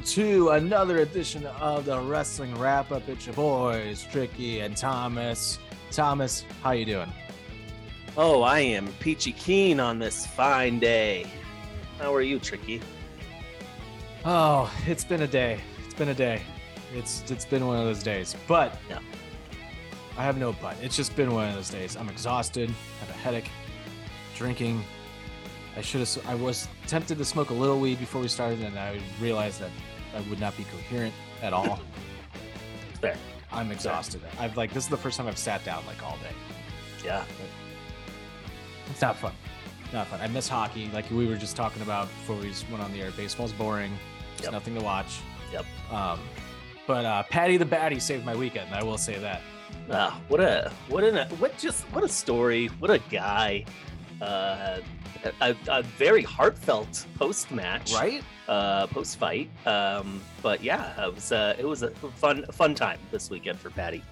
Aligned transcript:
Welcome 0.00 0.14
to 0.14 0.48
another 0.50 0.98
edition 1.00 1.44
of 1.44 1.84
the 1.84 2.00
Wrestling 2.00 2.58
Wrap 2.58 2.90
Up. 2.90 3.06
It's 3.06 3.26
your 3.26 3.34
boys, 3.34 4.06
Tricky 4.10 4.60
and 4.60 4.74
Thomas. 4.74 5.58
Thomas, 5.90 6.46
how 6.62 6.70
you 6.70 6.86
doing? 6.86 7.12
Oh, 8.16 8.40
I 8.40 8.60
am 8.60 8.90
peachy 9.00 9.32
keen 9.32 9.78
on 9.78 9.98
this 9.98 10.26
fine 10.26 10.78
day. 10.78 11.26
How 11.98 12.14
are 12.14 12.22
you, 12.22 12.38
Tricky? 12.38 12.80
Oh, 14.24 14.72
it's 14.86 15.04
been 15.04 15.20
a 15.20 15.26
day. 15.26 15.60
It's 15.84 15.92
been 15.92 16.08
a 16.08 16.14
day. 16.14 16.40
It's 16.94 17.30
it's 17.30 17.44
been 17.44 17.66
one 17.66 17.78
of 17.78 17.84
those 17.84 18.02
days. 18.02 18.34
But. 18.48 18.78
I 20.16 20.22
have 20.22 20.38
no 20.38 20.54
but. 20.62 20.78
It's 20.80 20.96
just 20.96 21.14
been 21.14 21.34
one 21.34 21.46
of 21.46 21.54
those 21.54 21.68
days. 21.68 21.98
I'm 21.98 22.08
exhausted. 22.08 22.70
I 22.70 23.04
have 23.04 23.14
a 23.14 23.18
headache. 23.18 23.50
Drinking. 24.34 24.82
I 25.76 25.82
should 25.82 26.00
have. 26.00 26.26
I 26.26 26.36
was 26.36 26.68
tempted 26.86 27.18
to 27.18 27.24
smoke 27.26 27.50
a 27.50 27.54
little 27.54 27.78
weed 27.78 27.98
before 28.00 28.22
we 28.22 28.28
started, 28.28 28.60
and 28.62 28.78
I 28.78 28.98
realized 29.20 29.60
that 29.60 29.70
I 30.16 30.20
would 30.28 30.40
not 30.40 30.56
be 30.56 30.64
coherent 30.64 31.14
at 31.42 31.52
all. 31.52 31.80
Fair. 33.00 33.16
I'm 33.52 33.70
exhausted. 33.72 34.20
I've 34.38 34.56
like 34.56 34.72
this 34.72 34.84
is 34.84 34.90
the 34.90 34.96
first 34.96 35.16
time 35.18 35.26
I've 35.26 35.38
sat 35.38 35.64
down 35.64 35.84
like 35.86 36.02
all 36.04 36.16
day. 36.22 36.34
Yeah. 37.04 37.24
It's 38.90 39.00
not 39.00 39.16
fun. 39.16 39.32
Not 39.92 40.06
fun. 40.08 40.20
I 40.20 40.28
miss 40.28 40.48
hockey, 40.48 40.88
like 40.92 41.10
we 41.10 41.26
were 41.26 41.36
just 41.36 41.56
talking 41.56 41.82
about 41.82 42.06
before 42.08 42.36
we 42.36 42.52
went 42.70 42.82
on 42.82 42.92
the 42.92 43.00
air. 43.02 43.10
Baseball's 43.12 43.52
boring. 43.52 43.92
There's 44.36 44.44
Yep. 44.44 44.52
nothing 44.52 44.74
to 44.76 44.80
watch. 44.82 45.18
Yep. 45.52 45.64
Um, 45.92 46.20
but 46.86 47.04
uh, 47.04 47.22
Paddy 47.24 47.56
the 47.56 47.64
Baddy 47.66 48.00
saved 48.00 48.24
my 48.24 48.34
weekend. 48.36 48.72
I 48.74 48.82
will 48.84 48.98
say 48.98 49.18
that. 49.18 49.42
Ah, 49.90 50.20
what 50.28 50.40
a 50.40 50.70
what 50.88 51.02
an 51.04 51.28
what 51.38 51.56
just 51.58 51.82
what 51.92 52.04
a 52.04 52.08
story. 52.08 52.66
What 52.78 52.90
a 52.90 52.98
guy. 53.10 53.64
Uh, 54.20 54.80
a, 55.40 55.54
a 55.68 55.82
very 55.82 56.22
heartfelt 56.22 57.06
post 57.16 57.50
match, 57.50 57.92
Right? 57.92 58.22
Uh, 58.50 58.86
post 58.88 59.16
fight. 59.16 59.48
Um, 59.64 60.20
but 60.42 60.60
yeah, 60.60 61.06
it 61.06 61.14
was 61.14 61.30
uh, 61.30 61.54
it 61.56 61.64
was 61.64 61.82
a 61.84 61.90
fun 61.90 62.44
fun 62.50 62.74
time 62.74 62.98
this 63.12 63.30
weekend 63.30 63.60
for 63.60 63.70
Patty. 63.70 64.02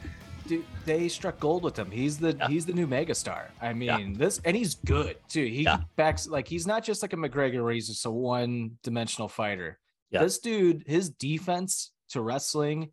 Dude, 0.47 0.65
they 0.85 1.09
struck 1.09 1.41
gold 1.41 1.65
with 1.65 1.77
him. 1.77 1.91
He's 1.91 2.19
the 2.19 2.37
Yeah. 2.39 2.47
he's 2.47 2.65
the 2.65 2.73
new 2.73 2.87
megastar. 2.87 3.47
I 3.61 3.73
mean, 3.73 3.89
Yeah. 3.89 3.99
this 4.17 4.41
and 4.45 4.57
he's 4.57 4.77
good 4.77 5.17
too. 5.29 5.45
He 5.45 5.63
Yeah. 5.65 5.79
backs 5.97 6.29
like 6.29 6.47
he's 6.47 6.69
not 6.69 6.85
just 6.85 7.03
like 7.03 7.13
a 7.13 7.17
McGregor 7.17 7.65
where 7.65 7.73
he's 7.73 7.89
just 7.89 8.07
a 8.07 8.11
one 8.13 8.79
dimensional 8.85 9.29
fighter. 9.29 9.81
Yeah. 10.13 10.23
This 10.23 10.39
dude, 10.39 10.85
his 10.87 11.11
defense 11.11 11.91
to 12.11 12.21
wrestling, 12.23 12.93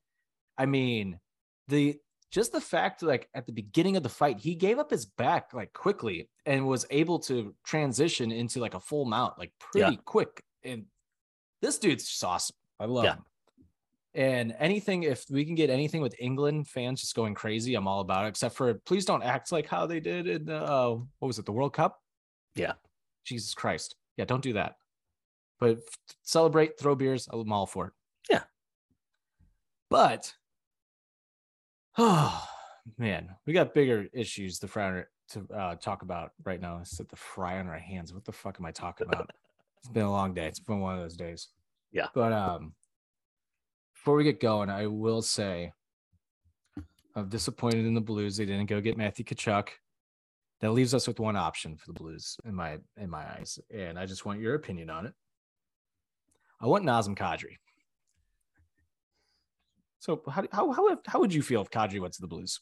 I 0.57 0.65
mean, 0.65 1.19
the 1.67 1.99
just 2.31 2.53
the 2.53 2.59
fact 2.59 3.03
like 3.03 3.29
at 3.35 3.45
the 3.45 3.53
beginning 3.53 3.95
of 3.97 4.01
the 4.03 4.09
fight, 4.09 4.39
he 4.39 4.55
gave 4.55 4.79
up 4.79 4.89
his 4.89 5.05
back 5.05 5.53
like 5.53 5.73
quickly 5.73 6.27
and 6.47 6.67
was 6.67 6.87
able 6.89 7.19
to 7.19 7.53
transition 7.63 8.31
into 8.31 8.59
like 8.59 8.73
a 8.73 8.79
full 8.79 9.05
mount 9.05 9.37
like 9.37 9.53
pretty 9.59 9.97
quick. 10.05 10.43
And 10.63 10.85
this 11.61 11.77
dude's 11.77 12.07
just 12.07 12.23
awesome. 12.23 12.55
I 12.79 12.85
love 12.85 13.05
Yeah. 13.05 13.13
him. 13.15 13.25
And 14.13 14.55
anything, 14.59 15.03
if 15.03 15.25
we 15.29 15.43
can 15.43 15.55
get 15.55 15.69
anything 15.69 16.01
with 16.01 16.15
England 16.19 16.69
fans 16.69 17.01
just 17.01 17.15
going 17.15 17.33
crazy, 17.33 17.75
I'm 17.75 17.85
all 17.87 17.99
about 17.99 18.25
it. 18.25 18.29
Except 18.29 18.55
for 18.55 18.73
please 18.73 19.03
don't 19.03 19.23
act 19.23 19.51
like 19.51 19.67
how 19.67 19.85
they 19.85 19.99
did 19.99 20.27
in 20.27 20.45
the 20.45 20.55
uh, 20.63 20.89
what 21.19 21.27
was 21.27 21.37
it, 21.37 21.45
the 21.45 21.51
World 21.51 21.73
Cup? 21.73 22.01
Yeah. 22.55 22.73
Jesus 23.25 23.53
Christ. 23.53 23.95
Yeah, 24.15 24.23
don't 24.25 24.41
do 24.43 24.53
that. 24.53 24.77
But 25.59 25.79
celebrate, 26.23 26.79
throw 26.79 26.95
beers. 26.95 27.27
I'm 27.31 27.51
all 27.51 27.65
for 27.65 27.87
it. 27.87 27.93
Yeah. 28.29 28.43
But 29.89 30.33
oh 31.97 32.47
man, 32.97 33.35
we 33.45 33.51
got 33.51 33.73
bigger 33.73 34.07
issues 34.13 34.59
to 34.59 34.67
fry 34.69 35.03
to 35.29 35.47
uh, 35.53 35.75
talk 35.75 36.03
about 36.03 36.31
right 36.45 36.61
now. 36.61 36.79
It's 36.81 36.99
at 36.99 37.09
the 37.09 37.15
fry 37.15 37.59
on 37.59 37.67
our 37.67 37.79
hands. 37.79 38.13
What 38.13 38.23
the 38.23 38.31
fuck 38.31 38.57
am 38.59 38.65
I 38.65 38.71
talking 38.71 39.07
about? 39.07 39.29
it's 39.85 39.93
been 39.93 40.03
a 40.03 40.11
long 40.11 40.33
day. 40.33 40.47
It's 40.47 40.59
been 40.59 40.79
one 40.79 40.95
of 40.95 41.01
those 41.01 41.15
days. 41.15 41.49
Yeah. 41.91 42.07
But 42.15 42.33
um, 42.33 42.73
before 43.93 44.15
we 44.15 44.23
get 44.23 44.39
going, 44.41 44.71
I 44.71 44.87
will 44.87 45.21
say 45.21 45.71
I'm 47.15 47.29
disappointed 47.29 47.85
in 47.85 47.93
the 47.93 48.01
Blues. 48.01 48.35
They 48.35 48.45
didn't 48.45 48.65
go 48.65 48.81
get 48.81 48.97
Matthew 48.97 49.23
Tkachuk. 49.25 49.69
That 50.61 50.71
leaves 50.71 50.95
us 50.95 51.07
with 51.07 51.19
one 51.19 51.35
option 51.35 51.77
for 51.77 51.85
the 51.85 51.93
Blues 51.93 52.37
in 52.45 52.55
my 52.55 52.79
in 52.97 53.11
my 53.11 53.25
eyes, 53.37 53.59
and 53.71 53.99
I 53.99 54.07
just 54.07 54.25
want 54.25 54.39
your 54.39 54.55
opinion 54.55 54.89
on 54.89 55.05
it. 55.05 55.13
I 56.59 56.65
want 56.65 56.83
Nazem 56.83 57.15
Kadri. 57.15 57.57
So 59.99 60.23
how 60.27 60.47
how 60.51 60.71
how 60.71 60.97
how 61.05 61.19
would 61.19 61.33
you 61.33 61.43
feel 61.43 61.61
if 61.61 61.69
Kadri 61.69 61.99
went 61.99 62.15
to 62.15 62.21
the 62.21 62.27
Blues? 62.27 62.59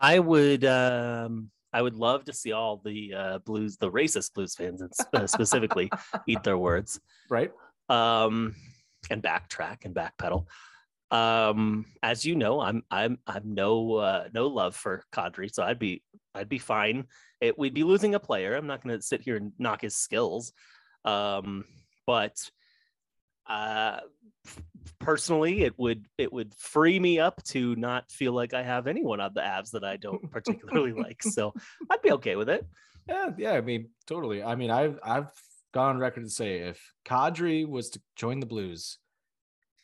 I 0.00 0.18
would 0.18 0.64
um 0.64 1.50
I 1.74 1.82
would 1.82 1.96
love 1.96 2.24
to 2.26 2.32
see 2.32 2.52
all 2.52 2.80
the 2.82 3.12
uh, 3.12 3.38
blues, 3.40 3.76
the 3.76 3.90
racist 3.90 4.32
blues 4.32 4.54
fans 4.54 4.80
and 4.80 4.92
uh, 5.12 5.26
specifically 5.26 5.90
eat 6.26 6.42
their 6.42 6.56
words. 6.56 7.00
Right? 7.30 7.50
um, 7.88 8.54
and 9.10 9.22
backtrack 9.22 9.84
and 9.84 9.94
backpedal. 9.94 10.46
Um, 11.10 11.86
as 12.02 12.24
you 12.24 12.34
know, 12.34 12.60
I'm 12.60 12.82
I'm 12.90 13.18
I'm 13.26 13.54
no 13.54 13.96
uh, 13.96 14.28
no 14.32 14.48
love 14.48 14.74
for 14.74 15.04
Kadri, 15.12 15.52
so 15.52 15.62
I'd 15.62 15.78
be 15.78 16.02
I'd 16.34 16.48
be 16.48 16.58
fine. 16.58 17.06
It, 17.40 17.58
we'd 17.58 17.74
be 17.74 17.84
losing 17.84 18.14
a 18.14 18.20
player. 18.20 18.56
I'm 18.56 18.66
not 18.66 18.82
going 18.82 18.96
to 18.96 19.02
sit 19.02 19.20
here 19.20 19.36
and 19.36 19.52
knock 19.58 19.82
his 19.82 19.96
skills, 19.96 20.52
um, 21.04 21.64
but 22.06 22.36
uh, 23.46 24.00
personally, 25.00 25.62
it 25.62 25.78
would 25.78 26.06
it 26.18 26.32
would 26.32 26.54
free 26.54 26.98
me 26.98 27.18
up 27.18 27.42
to 27.44 27.74
not 27.76 28.10
feel 28.10 28.32
like 28.32 28.54
I 28.54 28.62
have 28.62 28.86
anyone 28.86 29.20
on 29.20 29.32
the 29.34 29.40
Avs 29.40 29.70
that 29.72 29.84
I 29.84 29.96
don't 29.96 30.30
particularly 30.30 30.92
like. 31.02 31.22
So 31.22 31.52
I'd 31.90 32.02
be 32.02 32.12
okay 32.12 32.36
with 32.36 32.48
it. 32.48 32.66
Yeah, 33.08 33.30
yeah. 33.36 33.52
I 33.52 33.60
mean, 33.60 33.90
totally. 34.06 34.42
I 34.42 34.54
mean, 34.54 34.70
I've 34.70 34.98
I've 35.02 35.30
gone 35.72 35.90
on 35.96 35.98
record 35.98 36.24
to 36.24 36.30
say 36.30 36.58
if 36.60 36.80
Kadri 37.04 37.66
was 37.68 37.90
to 37.90 38.00
join 38.16 38.40
the 38.40 38.46
Blues, 38.46 38.98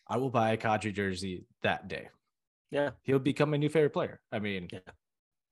I 0.09 0.17
will 0.17 0.31
buy 0.31 0.53
a 0.53 0.57
Kadri 0.57 0.95
jersey 0.95 1.45
that 1.63 1.89
day. 1.89 2.09
Yeah, 2.71 2.91
He'll 3.03 3.19
become 3.19 3.51
my 3.51 3.57
new 3.57 3.69
favorite 3.69 3.93
player. 3.93 4.21
I 4.31 4.39
mean, 4.39 4.69
Yeah. 4.73 4.79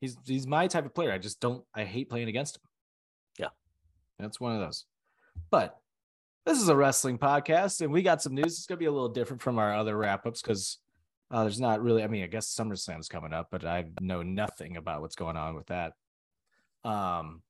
he's 0.00 0.16
he's 0.24 0.46
my 0.46 0.68
type 0.68 0.86
of 0.86 0.94
player. 0.94 1.12
I 1.12 1.18
just 1.18 1.40
don't. 1.40 1.64
I 1.74 1.84
hate 1.84 2.08
playing 2.08 2.28
against 2.28 2.56
him. 2.56 2.62
Yeah. 3.38 3.48
that's 4.18 4.38
one 4.40 4.52
of 4.54 4.60
those. 4.60 4.84
But 5.50 5.76
this 6.46 6.60
is 6.60 6.68
a 6.68 6.76
wrestling 6.76 7.18
podcast, 7.18 7.80
and 7.80 7.92
we 7.92 8.02
got 8.02 8.22
some 8.22 8.34
news. 8.34 8.58
It's 8.58 8.66
gonna 8.66 8.78
be 8.78 8.86
a 8.86 8.92
little 8.92 9.08
different 9.08 9.42
from 9.42 9.58
our 9.58 9.74
other 9.74 9.96
wrap 9.96 10.26
ups 10.26 10.40
because 10.40 10.78
uh, 11.30 11.42
there's 11.42 11.60
not 11.60 11.82
really. 11.82 12.02
I 12.02 12.06
mean, 12.06 12.24
I 12.24 12.26
guess 12.26 12.54
SummerSlam's 12.54 13.08
coming 13.08 13.32
up, 13.32 13.48
but 13.50 13.64
I 13.64 13.86
know 14.00 14.22
nothing 14.22 14.76
about 14.76 15.02
what's 15.02 15.16
going 15.16 15.36
on 15.36 15.54
with 15.54 15.66
that. 15.66 15.92
Um, 16.84 17.42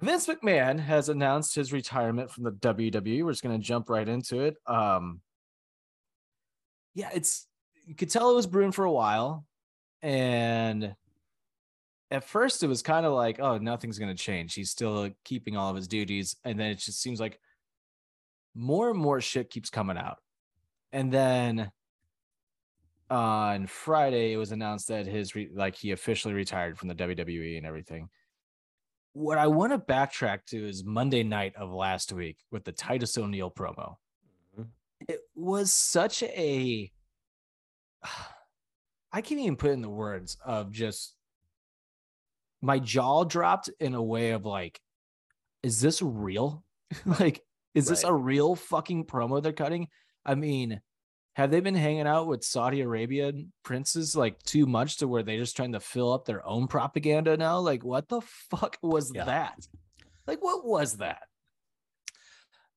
Vince 0.00 0.26
McMahon 0.26 0.80
has 0.80 1.08
announced 1.08 1.54
his 1.54 1.72
retirement 1.72 2.30
from 2.30 2.44
the 2.44 2.52
WWE. 2.52 3.24
We're 3.24 3.32
just 3.32 3.42
gonna 3.42 3.58
jump 3.58 3.90
right 3.90 4.08
into 4.08 4.40
it. 4.40 4.56
Um, 4.66 5.20
yeah, 6.94 7.10
it's 7.14 7.46
you 7.86 7.94
could 7.94 8.10
tell 8.10 8.30
it 8.30 8.34
was 8.34 8.46
brewing 8.46 8.72
for 8.72 8.84
a 8.84 8.92
while, 8.92 9.44
and 10.00 10.94
at 12.10 12.24
first 12.24 12.62
it 12.62 12.68
was 12.68 12.82
kind 12.82 13.06
of 13.06 13.12
like, 13.12 13.38
oh, 13.38 13.58
nothing's 13.58 13.98
gonna 13.98 14.14
change. 14.14 14.54
He's 14.54 14.70
still 14.70 15.10
keeping 15.24 15.56
all 15.56 15.70
of 15.70 15.76
his 15.76 15.88
duties, 15.88 16.36
and 16.44 16.58
then 16.58 16.70
it 16.70 16.78
just 16.78 17.00
seems 17.02 17.20
like 17.20 17.38
more 18.54 18.90
and 18.90 18.98
more 18.98 19.20
shit 19.20 19.50
keeps 19.50 19.70
coming 19.70 19.96
out, 19.96 20.18
and 20.92 21.12
then 21.12 21.70
uh, 23.10 23.14
on 23.14 23.66
Friday 23.66 24.32
it 24.32 24.36
was 24.36 24.52
announced 24.52 24.88
that 24.88 25.06
his 25.06 25.34
re- 25.34 25.50
like 25.54 25.76
he 25.76 25.92
officially 25.92 26.34
retired 26.34 26.78
from 26.78 26.88
the 26.88 26.94
WWE 26.94 27.56
and 27.56 27.66
everything. 27.66 28.08
What 29.14 29.36
I 29.36 29.46
want 29.46 29.72
to 29.72 29.78
backtrack 29.78 30.46
to 30.46 30.68
is 30.68 30.84
Monday 30.84 31.22
night 31.22 31.54
of 31.56 31.70
last 31.70 32.12
week 32.12 32.38
with 32.50 32.64
the 32.64 32.72
Titus 32.72 33.18
O'Neil 33.18 33.50
promo 33.50 33.96
mm-hmm. 34.58 34.62
it 35.06 35.20
was 35.34 35.70
such 35.70 36.22
a 36.22 36.90
I 39.12 39.20
can't 39.20 39.40
even 39.40 39.56
put 39.56 39.72
in 39.72 39.82
the 39.82 39.90
words 39.90 40.38
of 40.44 40.70
just 40.70 41.14
my 42.62 42.78
jaw 42.78 43.24
dropped 43.24 43.68
in 43.80 43.94
a 43.94 44.02
way 44.02 44.30
of 44.30 44.46
like, 44.46 44.80
is 45.62 45.80
this 45.80 46.00
real? 46.00 46.64
like, 47.20 47.42
is 47.74 47.86
this 47.86 48.04
a 48.04 48.12
real 48.12 48.54
fucking 48.54 49.04
promo 49.06 49.42
they're 49.42 49.52
cutting? 49.52 49.88
I 50.24 50.34
mean, 50.34 50.80
have 51.34 51.50
they 51.50 51.60
been 51.60 51.74
hanging 51.74 52.06
out 52.06 52.26
with 52.26 52.44
Saudi 52.44 52.82
Arabian 52.82 53.52
princes 53.62 54.14
like 54.14 54.42
too 54.42 54.66
much 54.66 54.98
to 54.98 55.08
where 55.08 55.22
they're 55.22 55.38
just 55.38 55.56
trying 55.56 55.72
to 55.72 55.80
fill 55.80 56.12
up 56.12 56.24
their 56.26 56.46
own 56.46 56.68
propaganda 56.68 57.36
now? 57.36 57.58
Like, 57.58 57.84
what 57.84 58.08
the 58.08 58.20
fuck 58.20 58.76
was 58.82 59.12
Yeah. 59.14 59.24
that? 59.24 59.66
Like, 60.26 60.42
what 60.42 60.64
was 60.66 60.98
that? 60.98 61.22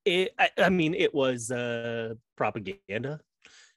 it 0.06 0.34
I, 0.38 0.50
I 0.58 0.70
mean 0.70 0.94
it 0.94 1.14
was 1.14 1.50
uh 1.52 2.14
propaganda 2.38 3.20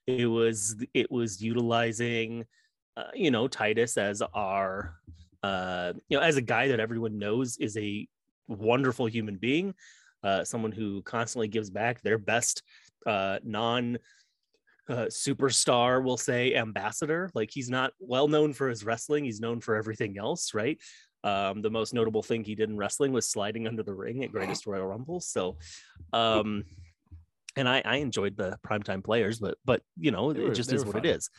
it 0.06 0.26
was 0.26 0.76
it 0.92 1.10
was 1.10 1.42
utilizing 1.42 2.44
uh, 2.98 3.04
you 3.14 3.30
know 3.30 3.48
titus 3.48 3.96
as 3.96 4.20
our 4.34 4.94
uh 5.42 5.94
you 6.08 6.18
know 6.18 6.22
as 6.22 6.36
a 6.36 6.42
guy 6.42 6.68
that 6.68 6.80
everyone 6.80 7.18
knows 7.18 7.56
is 7.56 7.76
a 7.78 8.06
wonderful 8.46 9.06
human 9.06 9.36
being 9.36 9.74
uh 10.22 10.44
someone 10.44 10.72
who 10.72 11.02
constantly 11.02 11.48
gives 11.48 11.70
back 11.70 12.00
their 12.02 12.18
best 12.18 12.62
uh 13.06 13.38
non 13.44 13.98
uh, 14.88 15.04
superstar 15.10 16.02
will 16.02 16.16
say 16.16 16.54
ambassador 16.54 17.30
like 17.34 17.50
he's 17.52 17.68
not 17.68 17.92
well 18.00 18.26
known 18.26 18.54
for 18.54 18.70
his 18.70 18.86
wrestling 18.86 19.22
he's 19.22 19.38
known 19.38 19.60
for 19.60 19.76
everything 19.76 20.16
else 20.18 20.54
right 20.54 20.78
um, 21.24 21.62
the 21.62 21.70
most 21.70 21.94
notable 21.94 22.22
thing 22.22 22.44
he 22.44 22.54
did 22.54 22.70
in 22.70 22.76
wrestling 22.76 23.12
was 23.12 23.28
sliding 23.28 23.66
under 23.66 23.82
the 23.82 23.94
ring 23.94 24.22
at 24.22 24.32
Greatest 24.32 24.66
Royal 24.66 24.86
Rumble. 24.86 25.20
So, 25.20 25.56
um, 26.12 26.64
and 27.56 27.68
I, 27.68 27.82
I 27.84 27.96
enjoyed 27.96 28.36
the 28.36 28.56
primetime 28.66 29.02
players, 29.02 29.40
but 29.40 29.58
but 29.64 29.82
you 29.98 30.10
know, 30.10 30.32
They 30.32 30.42
it 30.44 30.54
just 30.54 30.72
is 30.72 30.84
what 30.84 30.94
fun. 30.94 31.04
it 31.04 31.16
is. 31.16 31.30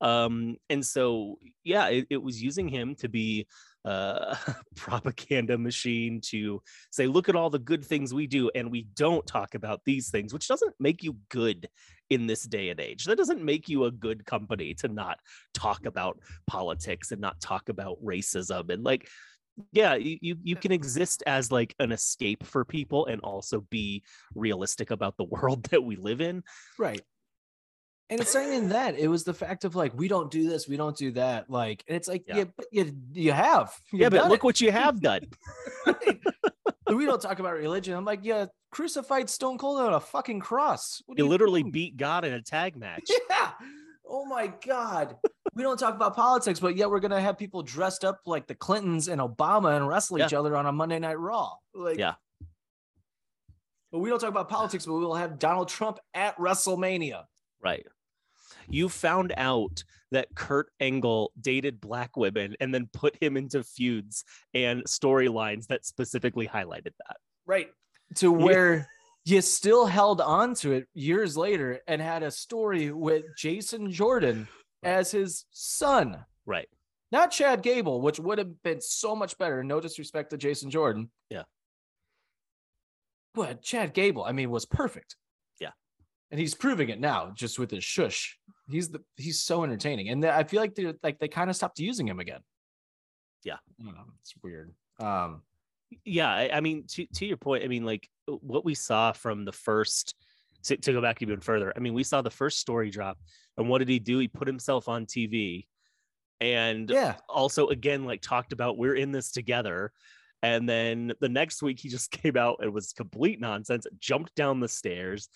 Um, 0.00 0.56
and 0.70 0.84
so 0.84 1.38
yeah, 1.64 1.88
it, 1.88 2.06
it 2.10 2.22
was 2.22 2.42
using 2.42 2.68
him 2.68 2.94
to 2.96 3.08
be 3.08 3.46
uh, 3.84 4.34
propaganda 4.76 5.56
machine 5.58 6.20
to 6.26 6.62
say, 6.90 7.06
look 7.06 7.28
at 7.28 7.36
all 7.36 7.50
the 7.50 7.58
good 7.58 7.84
things 7.84 8.12
we 8.12 8.26
do, 8.26 8.50
and 8.54 8.70
we 8.70 8.86
don't 8.94 9.26
talk 9.26 9.54
about 9.54 9.80
these 9.84 10.10
things, 10.10 10.32
which 10.32 10.48
doesn't 10.48 10.74
make 10.78 11.02
you 11.02 11.16
good 11.28 11.68
in 12.10 12.26
this 12.26 12.42
day 12.44 12.70
and 12.70 12.80
age. 12.80 13.04
That 13.04 13.18
doesn't 13.18 13.42
make 13.42 13.68
you 13.68 13.84
a 13.84 13.90
good 13.90 14.24
company 14.24 14.74
to 14.74 14.88
not 14.88 15.18
talk 15.54 15.86
about 15.86 16.18
politics 16.46 17.12
and 17.12 17.20
not 17.20 17.40
talk 17.40 17.68
about 17.68 18.02
racism 18.04 18.70
and 18.70 18.84
like 18.84 19.08
yeah 19.72 19.94
you 19.94 20.36
you 20.42 20.54
can 20.54 20.70
exist 20.70 21.22
as 21.26 21.50
like 21.50 21.74
an 21.80 21.90
escape 21.90 22.44
for 22.46 22.64
people 22.64 23.06
and 23.06 23.20
also 23.22 23.60
be 23.70 24.02
realistic 24.34 24.90
about 24.90 25.16
the 25.16 25.24
world 25.30 25.64
that 25.64 25.82
we 25.82 25.96
live 25.96 26.20
in 26.20 26.42
Right. 26.78 27.02
And 28.10 28.20
it's 28.20 28.34
not 28.34 28.46
even 28.46 28.70
that. 28.70 28.98
It 28.98 29.08
was 29.08 29.24
the 29.24 29.34
fact 29.34 29.64
of 29.64 29.76
like, 29.76 29.92
we 29.94 30.08
don't 30.08 30.30
do 30.30 30.48
this, 30.48 30.66
we 30.66 30.76
don't 30.78 30.96
do 30.96 31.10
that. 31.12 31.50
Like, 31.50 31.84
and 31.88 31.96
it's 31.96 32.08
like, 32.08 32.24
Yeah. 32.26 32.36
yeah, 32.38 32.44
but 32.56 32.66
you, 32.72 32.92
you 33.12 33.32
have. 33.32 33.78
You've 33.92 34.00
yeah 34.00 34.08
but 34.08 34.28
look 34.28 34.38
it. 34.38 34.44
what 34.44 34.60
you 34.60 34.72
have 34.72 35.00
done 35.02 35.20
Right. 35.86 36.18
we 36.88 37.04
don't 37.04 37.20
talk 37.20 37.38
about 37.38 37.52
religion. 37.54 37.94
I'm 37.94 38.06
like, 38.06 38.20
yeah, 38.22 38.46
crucified 38.72 39.28
Stone 39.28 39.58
Cold 39.58 39.80
on 39.80 39.92
a 39.92 40.00
fucking 40.00 40.40
cross. 40.40 41.02
Are 41.08 41.14
you 41.18 41.26
literally 41.26 41.62
doing? 41.62 41.72
beat 41.72 41.96
god 41.98 42.24
in 42.24 42.32
a 42.32 42.40
tag 42.42 42.76
match 42.76 43.10
Yeah. 43.30 43.50
Oh 44.10 44.24
my 44.24 44.46
God. 44.66 45.16
we 45.54 45.62
don't 45.62 45.78
talk 45.78 45.94
about 45.94 46.16
politics, 46.16 46.60
but 46.60 46.76
yet 46.76 46.88
we're 46.88 47.00
gonna 47.00 47.20
have 47.20 47.36
people 47.36 47.62
dressed 47.62 48.06
up 48.06 48.20
like 48.24 48.46
the 48.46 48.54
Clintons 48.54 49.08
and 49.08 49.20
Obama 49.20 49.76
and 49.76 49.86
wrestle 49.86 50.18
each 50.18 50.32
other 50.32 50.56
on 50.56 50.64
a 50.64 50.72
Monday 50.72 50.98
Night 50.98 51.18
Raw. 51.18 51.52
Like, 51.74 51.98
Yeah. 51.98 52.14
But 53.92 53.98
we 53.98 54.08
don't 54.10 54.18
talk 54.18 54.30
about 54.30 54.48
politics, 54.48 54.86
but 54.86 54.94
we 54.94 55.00
will 55.00 55.14
have 55.14 55.38
Donald 55.38 55.68
Trump 55.68 55.98
at 56.14 56.36
WrestleMania. 56.38 57.24
right 57.62 57.86
you 58.70 58.88
found 58.88 59.32
out 59.36 59.82
that 60.10 60.28
Kurt 60.34 60.70
Angle 60.80 61.32
dated 61.40 61.80
black 61.80 62.16
women 62.16 62.56
and 62.60 62.74
then 62.74 62.88
put 62.92 63.16
him 63.22 63.36
into 63.36 63.62
feuds 63.62 64.24
and 64.54 64.82
storylines 64.84 65.66
that 65.66 65.84
specifically 65.84 66.46
highlighted 66.48 66.92
that. 67.06 67.16
Right. 67.46 67.68
To 68.16 68.32
where 68.32 68.88
you 69.24 69.42
still 69.42 69.84
held 69.84 70.20
on 70.20 70.54
to 70.54 70.72
it 70.72 70.86
years 70.94 71.36
later 71.36 71.80
and 71.86 72.00
had 72.00 72.22
a 72.22 72.30
story 72.30 72.90
with 72.90 73.24
Jason 73.36 73.90
Jordan 73.90 74.48
as 74.82 75.10
his 75.10 75.44
son, 75.50 76.24
Right. 76.46 76.68
not 77.12 77.30
Chad 77.30 77.62
Gable, 77.62 78.00
which 78.00 78.18
would 78.18 78.38
have 78.38 78.62
been 78.62 78.80
so 78.80 79.14
much 79.14 79.36
better. 79.36 79.62
No 79.62 79.80
disrespect 79.80 80.30
to 80.30 80.38
Jason 80.38 80.70
Jordan. 80.70 81.10
Yeah. 81.28 81.42
But 83.34 83.62
Chad 83.62 83.92
Gable, 83.92 84.24
I 84.24 84.32
mean, 84.32 84.50
was 84.50 84.64
perfect. 84.64 85.16
Yeah. 85.60 85.72
And 86.30 86.40
he's 86.40 86.54
proving 86.54 86.88
it 86.88 87.00
now 87.00 87.32
just 87.34 87.58
with 87.58 87.70
his 87.70 87.84
shush. 87.84 88.38
He's 88.70 88.90
the 88.90 89.00
he's 89.16 89.40
so 89.40 89.64
entertaining. 89.64 90.10
And 90.10 90.24
I 90.24 90.44
feel 90.44 90.60
like 90.60 90.74
they 90.74 90.92
like 91.02 91.18
they 91.18 91.28
kind 91.28 91.48
of 91.48 91.56
stopped 91.56 91.78
using 91.78 92.06
him 92.06 92.20
again. 92.20 92.40
Yeah. 93.44 93.56
I 93.80 93.84
don't 93.84 93.94
know. 93.94 94.04
It's 94.20 94.34
weird. 94.42 94.72
Um 95.00 95.42
yeah 96.04 96.30
I, 96.30 96.50
I 96.54 96.60
mean 96.60 96.84
to, 96.88 97.06
to 97.14 97.26
your 97.26 97.36
point 97.36 97.64
i 97.64 97.68
mean 97.68 97.84
like 97.84 98.08
what 98.26 98.64
we 98.64 98.74
saw 98.74 99.12
from 99.12 99.44
the 99.44 99.52
first 99.52 100.14
to, 100.64 100.76
to 100.76 100.92
go 100.92 101.00
back 101.00 101.22
even 101.22 101.40
further 101.40 101.72
i 101.76 101.80
mean 101.80 101.94
we 101.94 102.04
saw 102.04 102.22
the 102.22 102.30
first 102.30 102.58
story 102.58 102.90
drop 102.90 103.18
and 103.56 103.68
what 103.68 103.78
did 103.78 103.88
he 103.88 103.98
do 103.98 104.18
he 104.18 104.28
put 104.28 104.46
himself 104.46 104.88
on 104.88 105.06
tv 105.06 105.66
and 106.40 106.90
yeah. 106.90 107.16
also 107.28 107.68
again 107.68 108.04
like 108.04 108.20
talked 108.20 108.52
about 108.52 108.78
we're 108.78 108.94
in 108.94 109.12
this 109.12 109.30
together 109.30 109.92
and 110.42 110.68
then 110.68 111.12
the 111.20 111.28
next 111.28 111.62
week 111.62 111.80
he 111.80 111.88
just 111.88 112.10
came 112.22 112.36
out 112.36 112.58
and 112.60 112.72
was 112.72 112.92
complete 112.92 113.40
nonsense 113.40 113.86
jumped 113.98 114.34
down 114.34 114.60
the 114.60 114.68
stairs 114.68 115.28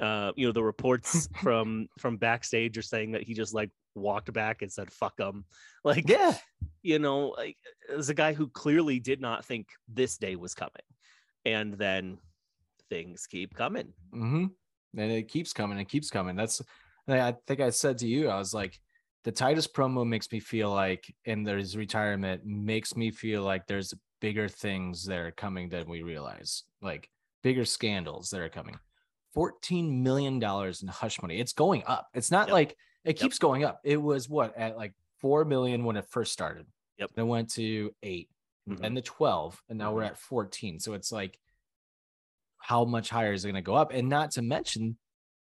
uh 0.00 0.32
you 0.36 0.46
know 0.46 0.52
the 0.52 0.62
reports 0.62 1.28
from 1.42 1.88
from 1.98 2.16
backstage 2.16 2.76
are 2.78 2.82
saying 2.82 3.12
that 3.12 3.22
he 3.22 3.34
just 3.34 3.54
like 3.54 3.70
walked 3.94 4.32
back 4.32 4.62
and 4.62 4.72
said 4.72 4.90
fuck 4.92 5.16
them." 5.16 5.44
like 5.84 6.08
Yeah. 6.08 6.34
you 6.82 6.98
know, 6.98 7.28
like 7.36 7.56
as 7.94 8.08
a 8.08 8.14
guy 8.14 8.32
who 8.32 8.48
clearly 8.48 8.98
did 9.00 9.20
not 9.20 9.44
think 9.44 9.68
this 9.88 10.16
day 10.18 10.36
was 10.36 10.54
coming. 10.54 10.72
And 11.44 11.74
then 11.74 12.18
things 12.90 13.26
keep 13.28 13.54
coming. 13.54 13.92
Mm-hmm. 14.12 14.46
And 14.98 15.12
it 15.12 15.28
keeps 15.28 15.52
coming 15.52 15.78
and 15.78 15.88
keeps 15.88 16.10
coming. 16.10 16.34
That's 16.34 16.60
I 17.08 17.34
think 17.46 17.60
I 17.60 17.70
said 17.70 17.98
to 17.98 18.06
you, 18.08 18.28
I 18.28 18.36
was 18.38 18.52
like, 18.52 18.80
the 19.22 19.30
Titus 19.32 19.68
promo 19.68 20.04
makes 20.06 20.30
me 20.32 20.40
feel 20.40 20.70
like, 20.70 21.12
and 21.24 21.46
there's 21.46 21.76
retirement 21.76 22.44
makes 22.44 22.96
me 22.96 23.10
feel 23.12 23.42
like 23.42 23.66
there's 23.66 23.94
bigger 24.20 24.48
things 24.48 25.04
that 25.04 25.18
are 25.18 25.30
coming 25.30 25.68
than 25.68 25.88
we 25.88 26.02
realize, 26.02 26.64
like 26.82 27.08
bigger 27.42 27.64
scandals 27.64 28.30
that 28.30 28.40
are 28.40 28.48
coming. 28.48 28.76
$14 29.36 30.00
million 30.02 30.42
in 30.42 30.88
hush 30.88 31.20
money. 31.20 31.38
It's 31.38 31.52
going 31.52 31.82
up. 31.86 32.08
It's 32.14 32.30
not 32.30 32.48
Yep. 32.48 32.52
like 32.54 32.76
it 33.04 33.14
keeps 33.14 33.38
going 33.38 33.64
up. 33.64 33.80
It 33.84 34.00
was 34.00 34.28
what 34.28 34.56
at 34.56 34.76
like 34.76 34.94
4 35.20 35.44
million 35.44 35.84
when 35.84 35.96
it 35.96 36.06
first 36.08 36.32
started. 36.32 36.66
Yep. 36.98 37.10
Then 37.14 37.24
it 37.26 37.28
went 37.28 37.50
to 37.52 37.94
8 38.02 38.30
Mhm. 38.68 38.80
and 38.82 38.96
the 38.96 39.02
12 39.02 39.62
and 39.68 39.78
now 39.78 39.94
we're 39.94 40.02
Mhm. 40.02 40.06
at 40.08 40.18
14 40.18 40.80
so 40.80 40.94
it's 40.94 41.12
like 41.12 41.38
how 42.58 42.84
much 42.84 43.10
higher 43.10 43.32
is 43.32 43.44
it 43.44 43.48
going 43.48 43.54
to 43.54 43.62
go 43.62 43.74
up 43.76 43.92
and 43.92 44.08
not 44.08 44.32
to 44.32 44.42
mention 44.42 44.98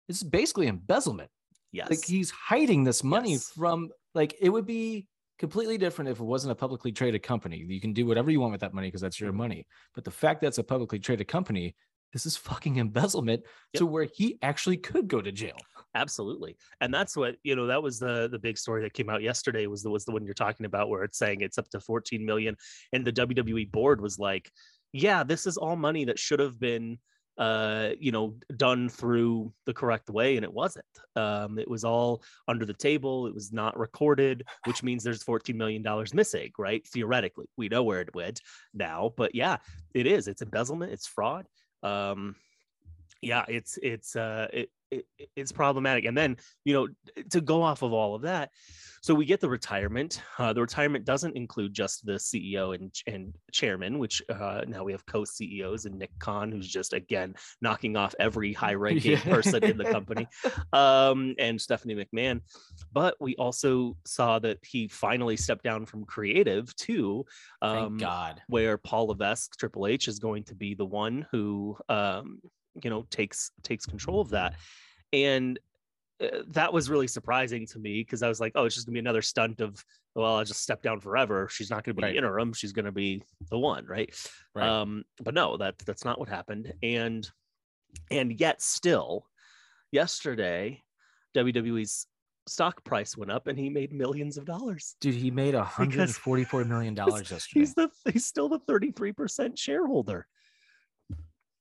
this 0.08 0.16
is 0.16 0.24
basically 0.24 0.66
embezzlement 0.66 1.30
Yes. 1.70 1.88
like 1.88 2.04
he's 2.04 2.30
hiding 2.30 2.82
this 2.82 3.04
money 3.04 3.32
Yes. 3.34 3.50
from 3.50 3.90
like 4.14 4.34
it 4.40 4.48
would 4.48 4.66
be 4.66 5.06
completely 5.38 5.78
different 5.78 6.10
if 6.10 6.18
it 6.18 6.24
wasn't 6.24 6.50
a 6.50 6.54
publicly 6.56 6.90
traded 6.90 7.22
company 7.22 7.58
you 7.58 7.80
can 7.80 7.92
do 7.92 8.06
whatever 8.06 8.30
you 8.32 8.40
want 8.40 8.50
with 8.50 8.60
that 8.62 8.74
money 8.74 8.88
because 8.88 9.00
that's 9.02 9.20
your 9.20 9.32
Mhm. 9.32 9.36
money 9.36 9.66
but 9.94 10.02
the 10.02 10.10
fact 10.10 10.40
that 10.40 10.48
it's 10.48 10.58
a 10.58 10.64
publicly 10.64 10.98
traded 10.98 11.28
company 11.28 11.76
this 12.12 12.26
is 12.26 12.36
fucking 12.36 12.76
embezzlement 12.76 13.42
to 13.74 13.86
where 13.86 14.06
he 14.14 14.38
actually 14.42 14.76
could 14.76 15.08
go 15.08 15.20
to 15.20 15.32
jail. 15.32 15.56
Absolutely. 15.94 16.56
And 16.80 16.92
that's 16.92 17.16
what, 17.16 17.36
you 17.42 17.56
know, 17.56 17.66
that 17.66 17.82
was 17.82 17.98
the 17.98 18.28
the 18.30 18.38
big 18.38 18.58
story 18.58 18.82
that 18.82 18.94
came 18.94 19.10
out 19.10 19.22
yesterday 19.22 19.66
was 19.66 19.82
the 19.82 19.90
was 19.90 20.04
the 20.04 20.12
one 20.12 20.24
you're 20.24 20.34
talking 20.34 20.66
about 20.66 20.88
where 20.88 21.04
it's 21.04 21.18
saying 21.18 21.40
it's 21.40 21.58
up 21.58 21.68
to 21.70 21.80
14 21.80 22.24
million. 22.24 22.56
And 22.92 23.04
the 23.04 23.12
WWE 23.12 23.70
board 23.70 24.00
was 24.00 24.18
like, 24.18 24.50
yeah, 24.92 25.22
this 25.22 25.46
is 25.46 25.56
all 25.56 25.76
money 25.76 26.04
that 26.06 26.18
should 26.18 26.40
have 26.40 26.58
been 26.58 26.98
uh 27.38 27.92
you 27.98 28.12
know 28.12 28.36
done 28.58 28.90
through 28.90 29.50
the 29.64 29.72
correct 29.72 30.10
way 30.10 30.36
and 30.36 30.44
it 30.44 30.52
wasn't. 30.52 30.84
Um 31.16 31.58
it 31.58 31.68
was 31.68 31.82
all 31.84 32.22
under 32.46 32.66
the 32.66 32.74
table. 32.74 33.26
It 33.26 33.34
was 33.34 33.52
not 33.52 33.78
recorded 33.78 34.44
which 34.66 34.82
means 34.82 35.02
there's 35.02 35.22
14 35.22 35.56
million 35.56 35.82
dollars 35.82 36.12
missing 36.12 36.52
right? 36.58 36.86
Theoretically 36.86 37.46
we 37.56 37.68
know 37.68 37.84
where 37.84 38.02
it 38.02 38.14
went 38.14 38.40
now 38.74 39.12
but 39.16 39.34
yeah 39.34 39.58
it 39.94 40.06
is. 40.06 40.28
It's 40.28 40.42
embezzlement. 40.42 40.92
It's 40.92 41.06
fraud 41.06 41.46
um 41.82 42.34
yeah 43.20 43.44
it's 43.48 43.78
it's 43.82 44.16
uh 44.16 44.48
it, 44.52 44.70
it 44.92 45.06
it's 45.36 45.52
problematic. 45.52 46.04
And 46.04 46.16
then 46.16 46.36
you 46.64 46.74
know 46.74 46.88
to 47.30 47.40
go 47.40 47.62
off 47.62 47.82
of 47.82 47.92
all 47.92 48.14
of 48.14 48.22
that 48.22 48.50
so 49.02 49.16
we 49.16 49.24
get 49.24 49.40
the 49.40 49.48
retirement. 49.50 50.22
Uh, 50.38 50.52
the 50.52 50.60
retirement 50.60 51.04
doesn't 51.04 51.36
include 51.36 51.74
just 51.74 52.06
the 52.06 52.12
ceo 52.12 52.72
and 52.74 52.94
and 53.08 53.34
chairman 53.50 53.98
which 53.98 54.22
uh 54.28 54.62
now 54.68 54.84
we 54.84 54.92
have 54.92 55.04
co-ceos 55.06 55.86
and 55.86 55.98
nick 55.98 56.10
khan 56.20 56.52
who's 56.52 56.68
just 56.68 56.92
again 56.92 57.34
knocking 57.60 57.96
off 57.96 58.14
every 58.20 58.52
high 58.52 58.74
ranking 58.74 59.12
Yeah. 59.18 59.24
person 59.24 59.64
in 59.64 59.76
the 59.76 59.84
company 59.86 60.28
um 60.72 61.34
and 61.38 61.60
stephanie 61.60 61.96
mcmahon. 61.96 62.40
But 62.92 63.16
we 63.20 63.34
also 63.36 63.96
saw 64.06 64.38
that 64.40 64.58
he 64.64 64.86
finally 64.88 65.36
stepped 65.36 65.64
down 65.64 65.86
from 65.86 66.04
creative 66.04 66.74
too 66.76 67.24
thank 67.62 67.76
um 67.76 67.96
god. 67.98 68.40
where 68.48 68.78
Paul 68.78 69.06
Levesque, 69.08 69.56
Triple 69.58 69.86
H, 69.86 70.06
is 70.08 70.18
going 70.20 70.44
to 70.44 70.54
be 70.54 70.74
the 70.74 70.86
one 70.86 71.26
who, 71.32 71.76
um, 71.88 72.40
you 72.82 72.90
know, 72.90 73.06
takes 73.10 73.50
takes 73.62 73.86
control 73.86 74.20
of 74.20 74.30
that, 74.30 74.54
and 75.12 75.58
uh, 76.22 76.42
that 76.48 76.72
was 76.72 76.88
really 76.88 77.06
surprising 77.06 77.66
to 77.66 77.78
me 77.78 78.00
because 78.00 78.22
I 78.22 78.28
was 78.28 78.40
like, 78.40 78.52
oh, 78.54 78.64
it's 78.64 78.74
just 78.74 78.86
gonna 78.86 78.94
be 78.94 79.00
another 79.00 79.22
stunt 79.22 79.60
of, 79.60 79.84
well, 80.14 80.36
I'll 80.36 80.44
just 80.44 80.62
step 80.62 80.82
down 80.82 81.00
forever. 81.00 81.48
She's 81.50 81.70
not 81.70 81.84
gonna 81.84 81.94
be 81.94 82.02
Right. 82.02 82.16
interim. 82.16 82.52
She's 82.52 82.72
gonna 82.72 82.92
be 82.92 83.22
the 83.50 83.58
one, 83.58 83.86
right? 83.86 84.14
right 84.54 84.68
Um, 84.68 85.04
but 85.22 85.34
no, 85.34 85.56
that 85.56 85.78
that's 85.80 86.04
not 86.04 86.18
what 86.18 86.28
happened, 86.28 86.72
and 86.82 87.28
and 88.10 88.38
yet 88.40 88.62
still, 88.62 89.26
yesterday, 89.90 90.82
WWE's 91.34 92.06
stock 92.48 92.82
price 92.84 93.16
went 93.16 93.30
up 93.30 93.46
and 93.46 93.56
he 93.56 93.70
made 93.70 93.92
millions 93.92 94.36
of 94.36 94.44
dollars. 94.44 94.96
dude 95.00 95.14
he 95.14 95.30
made 95.30 95.54
a 95.54 95.62
hundred 95.62 96.00
and 96.00 96.14
forty-four 96.14 96.64
million 96.64 96.92
dollars 96.94 97.30
yesterday 97.30 97.60
He's 97.60 97.74
the 97.74 97.88
he's 98.12 98.26
still 98.26 98.48
the 98.48 98.58
33% 98.60 99.56
shareholder. 99.56 100.26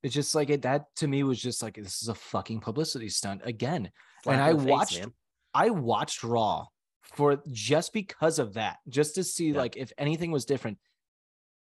It's 0.04 0.14
just 0.16 0.34
like 0.36 0.50
it, 0.50 0.64
that 0.64 0.86
to 0.98 1.08
me 1.08 1.24
was 1.24 1.40
just 1.42 1.62
like 1.62 1.76
this 1.76 2.02
is 2.02 2.08
a 2.08 2.16
fucking 2.16 2.60
publicity 2.62 3.10
stunt 3.10 3.42
again. 3.46 3.92
Slap 4.24 4.34
and 4.34 4.42
I 4.44 4.54
face, 4.54 4.64
watched 4.70 5.00
man. 5.00 5.14
I 5.54 5.70
watched 5.70 6.24
Raw 6.24 6.66
for 7.02 7.42
just 7.52 7.94
because 7.94 8.40
of 8.40 8.54
that, 8.56 8.78
just 8.88 9.16
to 9.16 9.24
see 9.24 9.52
Yeah. 9.52 9.60
like 9.60 9.78
if 9.78 9.92
anything 9.98 10.32
was 10.32 10.46
different. 10.46 10.78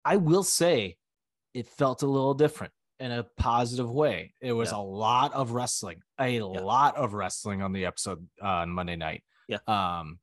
I 0.03 0.17
will 0.17 0.43
say 0.43 0.97
it 1.53 1.67
felt 1.67 2.03
a 2.03 2.07
little 2.07 2.33
different 2.33 2.73
in 2.99 3.11
a 3.11 3.23
positive 3.37 3.89
way. 3.89 4.33
It 4.41 4.51
was 4.53 4.71
Yeah. 4.71 4.77
a 4.77 4.83
lot 4.83 5.33
of 5.33 5.51
wrestling, 5.51 6.01
a 6.19 6.41
lot 6.41 6.95
of 6.97 7.13
wrestling 7.13 7.61
on 7.61 7.71
the 7.73 7.85
episode 7.85 8.27
uh, 8.41 8.47
on 8.47 8.69
Monday 8.69 8.95
night. 8.95 9.23
Yeah. 9.47 9.57
Um, 9.67 10.19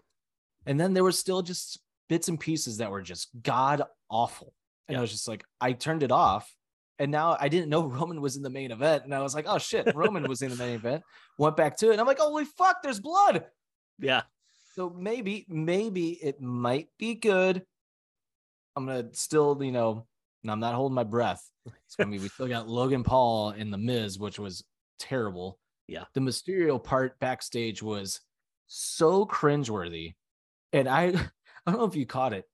and 0.66 0.78
then 0.78 0.92
there 0.95 1.02
were 1.04 1.12
still 1.12 1.42
just 1.42 1.81
bits 2.09 2.28
and 2.28 2.38
pieces 2.38 2.78
that 2.78 2.90
were 2.90 3.02
just 3.02 3.28
god 3.42 3.83
awful. 4.11 4.52
And 4.88 4.95
Yeah. 4.95 4.99
I 4.99 5.00
was 5.02 5.11
just 5.12 5.28
like, 5.28 5.45
I 5.61 5.73
turned 5.73 6.02
it 6.02 6.12
off 6.12 6.52
And 6.99 7.11
now 7.11 7.37
I 7.41 7.49
didn't 7.49 7.69
know 7.69 7.87
Roman 7.87 8.21
was 8.21 8.37
in 8.37 8.43
the 8.43 8.51
main 8.51 8.71
event. 8.71 9.05
And 9.05 9.15
I 9.15 9.23
was 9.23 9.35
like, 9.35 9.47
oh 9.49 9.59
shit, 9.59 9.95
Roman 9.95 10.29
was 10.29 10.43
in 10.43 10.51
the 10.51 10.57
main 10.57 10.75
event. 10.75 11.03
Went 11.39 11.57
back 11.57 11.77
to 11.79 11.89
it. 11.89 11.93
And 11.93 12.01
I'm 12.01 12.07
like, 12.07 12.19
holy 12.19 12.45
fuck, 12.45 12.83
there's 12.83 13.01
blood. 13.01 13.45
Yeah. 13.99 14.23
So 14.75 14.91
maybe, 14.91 15.45
maybe 15.49 16.11
it 16.11 16.41
might 16.41 16.89
be 16.99 17.15
good. 17.15 17.63
I'm 18.75 18.87
gonna 18.87 19.09
still, 19.13 19.59
you 19.63 19.73
know, 19.73 20.07
and 20.43 20.51
I'm 20.51 20.61
not 20.61 20.75
holding 20.75 20.95
my 20.95 21.05
breath. 21.05 21.47
So 21.87 22.03
I 22.03 22.07
mean, 22.07 22.23
we 22.23 22.29
still 22.29 22.49
got 22.49 22.69
Logan 22.69 23.05
Paul 23.05 23.51
in 23.51 23.71
the 23.71 23.79
Miz, 23.79 24.19
which 24.19 24.39
was 24.39 24.65
terrible. 24.99 25.59
Yeah. 25.89 26.05
The 26.15 26.21
Mysterio 26.21 26.83
part 26.83 27.19
backstage 27.21 27.83
was 27.83 28.21
so 28.67 29.27
cringeworthy. 29.27 30.15
And 30.73 30.89
I 30.89 31.07
I 31.67 31.71
don't 31.71 31.79
know 31.79 31.85
if 31.85 31.97
you 31.97 32.07
caught 32.07 32.33
it. 32.33 32.47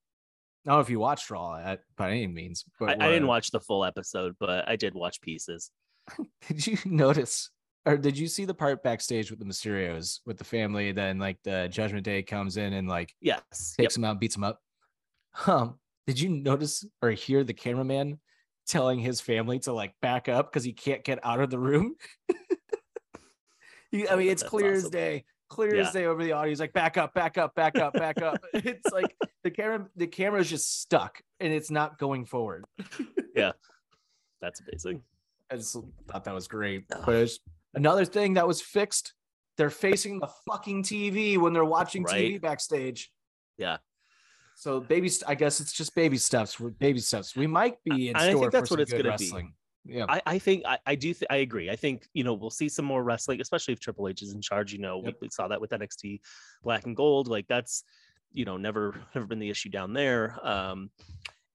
I 0.68 0.72
don't 0.72 0.78
know 0.78 0.82
if 0.82 0.90
you 0.90 1.00
watched 1.00 1.30
Raw 1.30 1.56
at, 1.56 1.80
by 1.96 2.10
any 2.10 2.26
means, 2.26 2.64
but 2.78 3.00
I, 3.00 3.06
I 3.06 3.10
didn't 3.10 3.26
watch 3.26 3.50
the 3.50 3.60
full 3.60 3.86
episode, 3.86 4.36
but 4.38 4.68
I 4.68 4.76
did 4.76 4.94
watch 4.94 5.20
pieces. 5.22 5.70
Did 6.48 6.66
you 6.66 6.78
notice 6.86 7.50
or 7.88 7.96
did 7.96 8.18
you 8.18 8.26
see 8.26 8.44
the 8.44 8.54
part 8.54 8.82
backstage 8.82 9.30
with 9.30 9.38
the 9.38 9.46
Mysterios 9.46 10.20
with 10.26 10.36
the 10.36 10.44
family? 10.44 10.92
Then 10.92 11.18
like 11.18 11.38
the 11.42 11.68
Judgment 11.70 12.04
Day 12.04 12.22
comes 12.22 12.58
in 12.58 12.74
and 12.74 12.86
like 12.86 13.14
Yes. 13.20 13.76
Yep. 13.78 13.86
takes 13.86 13.96
him 13.96 14.04
out, 14.04 14.20
beats 14.20 14.36
him 14.36 14.44
up. 14.44 14.60
Um, 15.46 15.78
did 16.06 16.20
you 16.20 16.28
notice 16.28 16.84
or 17.00 17.10
hear 17.12 17.44
the 17.44 17.54
cameraman 17.54 18.18
telling 18.66 18.98
his 18.98 19.20
family 19.22 19.58
to 19.60 19.72
like 19.72 19.94
back 20.02 20.28
up 20.28 20.52
because 20.52 20.64
he 20.64 20.72
can't 20.72 21.02
get 21.02 21.18
out 21.24 21.40
of 21.40 21.48
the 21.48 21.58
room? 21.58 21.94
I 23.94 24.16
mean, 24.16 24.28
it's 24.28 24.42
clear 24.42 24.74
as 24.74 24.90
day, 24.90 25.24
clear 25.48 25.74
Yeah. 25.74 25.86
as 25.86 25.92
day 25.92 26.06
over 26.06 26.22
the 26.22 26.32
audio. 26.32 26.48
He's 26.48 26.60
like, 26.60 26.72
back 26.72 26.96
up, 26.96 27.14
back 27.14 27.38
up, 27.38 27.54
back 27.54 27.78
up, 27.78 27.92
back 27.94 28.20
up. 28.22 28.42
it's 28.54 28.90
like 28.92 29.16
the 29.44 29.50
camera, 29.50 29.88
the 29.96 30.06
camera's 30.06 30.48
just 30.50 30.80
stuck 30.80 31.20
and 31.40 31.52
it's 31.52 31.70
not 31.70 31.98
going 31.98 32.24
forward. 32.24 32.64
Yeah, 33.36 33.52
that's 34.40 34.60
amazing. 34.60 35.02
I 35.48 35.56
just 35.56 35.76
thought 36.10 36.24
that 36.24 36.34
was 36.34 36.48
great. 36.48 36.86
Ugh. 36.92 37.02
But 37.06 37.30
another 37.72 38.04
thing 38.04 38.34
that 38.34 38.48
was 38.48 38.60
fixed. 38.60 39.12
They're 39.56 39.70
facing 39.70 40.18
the 40.18 40.26
fucking 40.48 40.82
TV 40.82 41.38
when 41.38 41.52
they're 41.52 41.64
watching 41.64 42.04
TV 42.04 42.40
backstage. 42.40 43.12
Yeah. 43.56 43.76
So 44.56 44.80
baby, 44.80 45.08
st- 45.08 45.30
I 45.30 45.36
guess 45.36 45.60
it's 45.60 45.72
just 45.72 45.94
baby 45.94 46.16
steps. 46.16 46.58
We're 46.58 46.70
Baby 46.70 46.98
steps. 46.98 47.36
We 47.36 47.46
might 47.46 47.76
be 47.84 48.08
in 48.08 48.16
I- 48.16 48.18
I 48.18 48.22
think 48.26 48.38
store 48.38 48.50
that's 48.50 48.68
for 48.70 48.74
what 48.78 48.78
some 48.78 48.80
it's 48.82 48.92
good 48.92 49.04
gonna 49.04 49.16
be. 49.42 49.54
Yeah, 49.88 50.04
I, 50.08 50.20
I 50.26 50.38
think 50.38 50.64
I, 50.66 50.78
I 50.86 50.94
do 50.94 51.14
th- 51.14 51.26
I 51.30 51.36
agree. 51.36 51.70
I 51.70 51.76
think 51.76 52.08
you 52.12 52.22
know 52.24 52.34
we'll 52.34 52.50
see 52.50 52.68
some 52.68 52.84
more 52.84 53.02
wrestling, 53.02 53.40
especially 53.40 53.72
if 53.72 53.80
Triple 53.80 54.06
H 54.08 54.22
is 54.22 54.34
in 54.34 54.40
charge. 54.40 54.72
You 54.72 54.78
know, 54.80 55.02
Yep. 55.02 55.14
we, 55.20 55.26
we 55.26 55.30
saw 55.30 55.48
that 55.48 55.60
with 55.60 55.70
NXT 55.70 56.20
Black 56.62 56.84
and 56.86 56.94
Gold. 56.94 57.28
Like 57.28 57.46
that's 57.48 57.84
you 58.32 58.44
know 58.44 58.56
never 58.56 59.00
never 59.14 59.26
been 59.26 59.38
the 59.38 59.50
issue 59.50 59.70
down 59.70 59.92
there. 59.94 60.38
Um, 60.46 60.90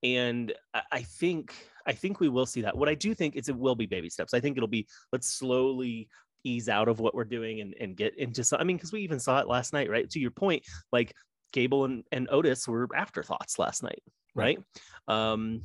and 0.01 0.53
I, 0.73 0.81
I 0.91 1.01
think 1.03 1.53
I 1.85 1.93
think 1.93 2.19
we 2.19 2.29
will 2.29 2.45
see 2.45 2.61
that. 2.61 2.75
What 2.77 2.89
I 2.89 2.95
do 2.95 3.13
think 3.13 3.35
is 3.35 3.49
it 3.49 3.55
will 3.55 3.75
be 3.75 3.85
baby 3.85 4.09
steps. 4.09 4.33
I 4.33 4.39
think 4.39 4.57
it'll 4.57 4.67
be 4.67 4.87
let's 5.11 5.27
slowly 5.27 6.09
ease 6.43 6.67
out 6.67 6.87
of 6.89 6.99
what 6.99 7.15
we're 7.15 7.23
doing 7.23 7.61
and, 7.61 7.73
and 7.79 7.95
get 7.95 8.17
into 8.17 8.43
some. 8.43 8.59
I 8.59 8.63
mean, 8.63 8.77
because 8.77 8.91
we 8.91 9.01
even 9.01 9.19
saw 9.19 9.39
it 9.39 9.47
last 9.47 9.73
night, 9.73 9.89
right? 9.89 10.09
To 10.09 10.19
your 10.19 10.31
point, 10.31 10.63
like 10.91 11.13
Gable 11.53 11.85
and, 11.85 12.03
and 12.11 12.27
Otis 12.31 12.67
were 12.67 12.89
afterthoughts 12.95 13.59
last 13.59 13.83
night, 13.83 14.03
right? 14.35 14.59
Um, 15.07 15.61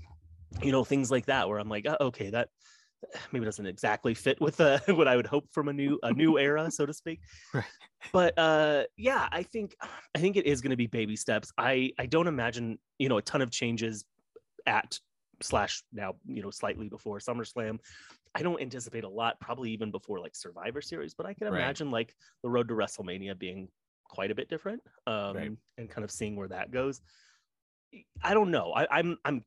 you 0.62 0.73
know, 0.73 0.85
things 0.85 1.11
like 1.11 1.26
that 1.26 1.49
where 1.49 1.59
I'm 1.59 1.69
like, 1.69 1.87
oh, 1.88 1.97
okay, 2.07 2.31
that 2.31 2.49
maybe 3.33 3.45
doesn't 3.45 3.67
exactly 3.67 4.14
fit 4.14 4.40
with 4.40 4.61
uh, 4.61 4.78
what 4.88 5.09
I 5.09 5.17
would 5.17 5.26
hope 5.26 5.47
from 5.52 5.69
a 5.69 5.73
new 5.73 5.99
a 6.02 6.12
new 6.12 6.38
era, 6.38 6.71
so 6.71 6.87
to 6.87 6.93
speak. 6.93 7.21
Right. 7.55 7.64
But 8.12 8.38
uh, 8.38 8.85
yeah, 8.97 9.28
I 9.33 9.43
think 9.43 9.75
I 10.14 10.19
think 10.19 10.37
it 10.37 10.47
is 10.47 10.61
going 10.61 10.71
to 10.71 10.76
be 10.76 10.87
baby 10.87 11.17
steps. 11.17 11.52
I 11.59 11.93
I 11.99 12.07
don't 12.07 12.26
imagine 12.28 12.78
you 12.99 13.09
know 13.09 13.19
a 13.19 13.23
ton 13.23 13.43
of 13.43 13.50
changes 13.50 14.05
at 14.67 14.99
slash 15.40 15.83
now 15.93 16.14
you 16.26 16.43
know 16.43 16.50
slightly 16.50 16.88
before 16.88 17.19
SummerSlam. 17.19 17.78
I 18.35 18.43
don't 18.43 18.61
anticipate 18.61 19.05
a 19.05 19.09
lot, 19.09 19.40
probably 19.40 19.71
even 19.73 19.90
before 19.90 20.21
like 20.21 20.37
Survivor 20.37 20.81
Series, 20.81 21.14
but 21.14 21.26
I 21.26 21.33
can 21.35 21.49
Right. 21.49 21.61
imagine 21.61 21.90
like 21.90 22.14
the 22.43 22.50
road 22.50 22.69
to 22.69 22.75
WrestleMania 22.75 23.37
being 23.38 23.69
quite 24.05 24.31
a 24.31 24.35
bit 24.35 24.49
different 24.49 24.81
um, 25.07 25.37
Right. 25.37 25.52
and 25.78 25.90
kind 25.90 26.05
of 26.05 26.11
seeing 26.11 26.37
where 26.37 26.49
that 26.49 26.71
goes. 26.71 27.00
I 28.23 28.35
don't 28.35 28.50
know. 28.50 28.73
I, 28.75 28.87
I'm 28.90 29.17
I'm 29.25 29.45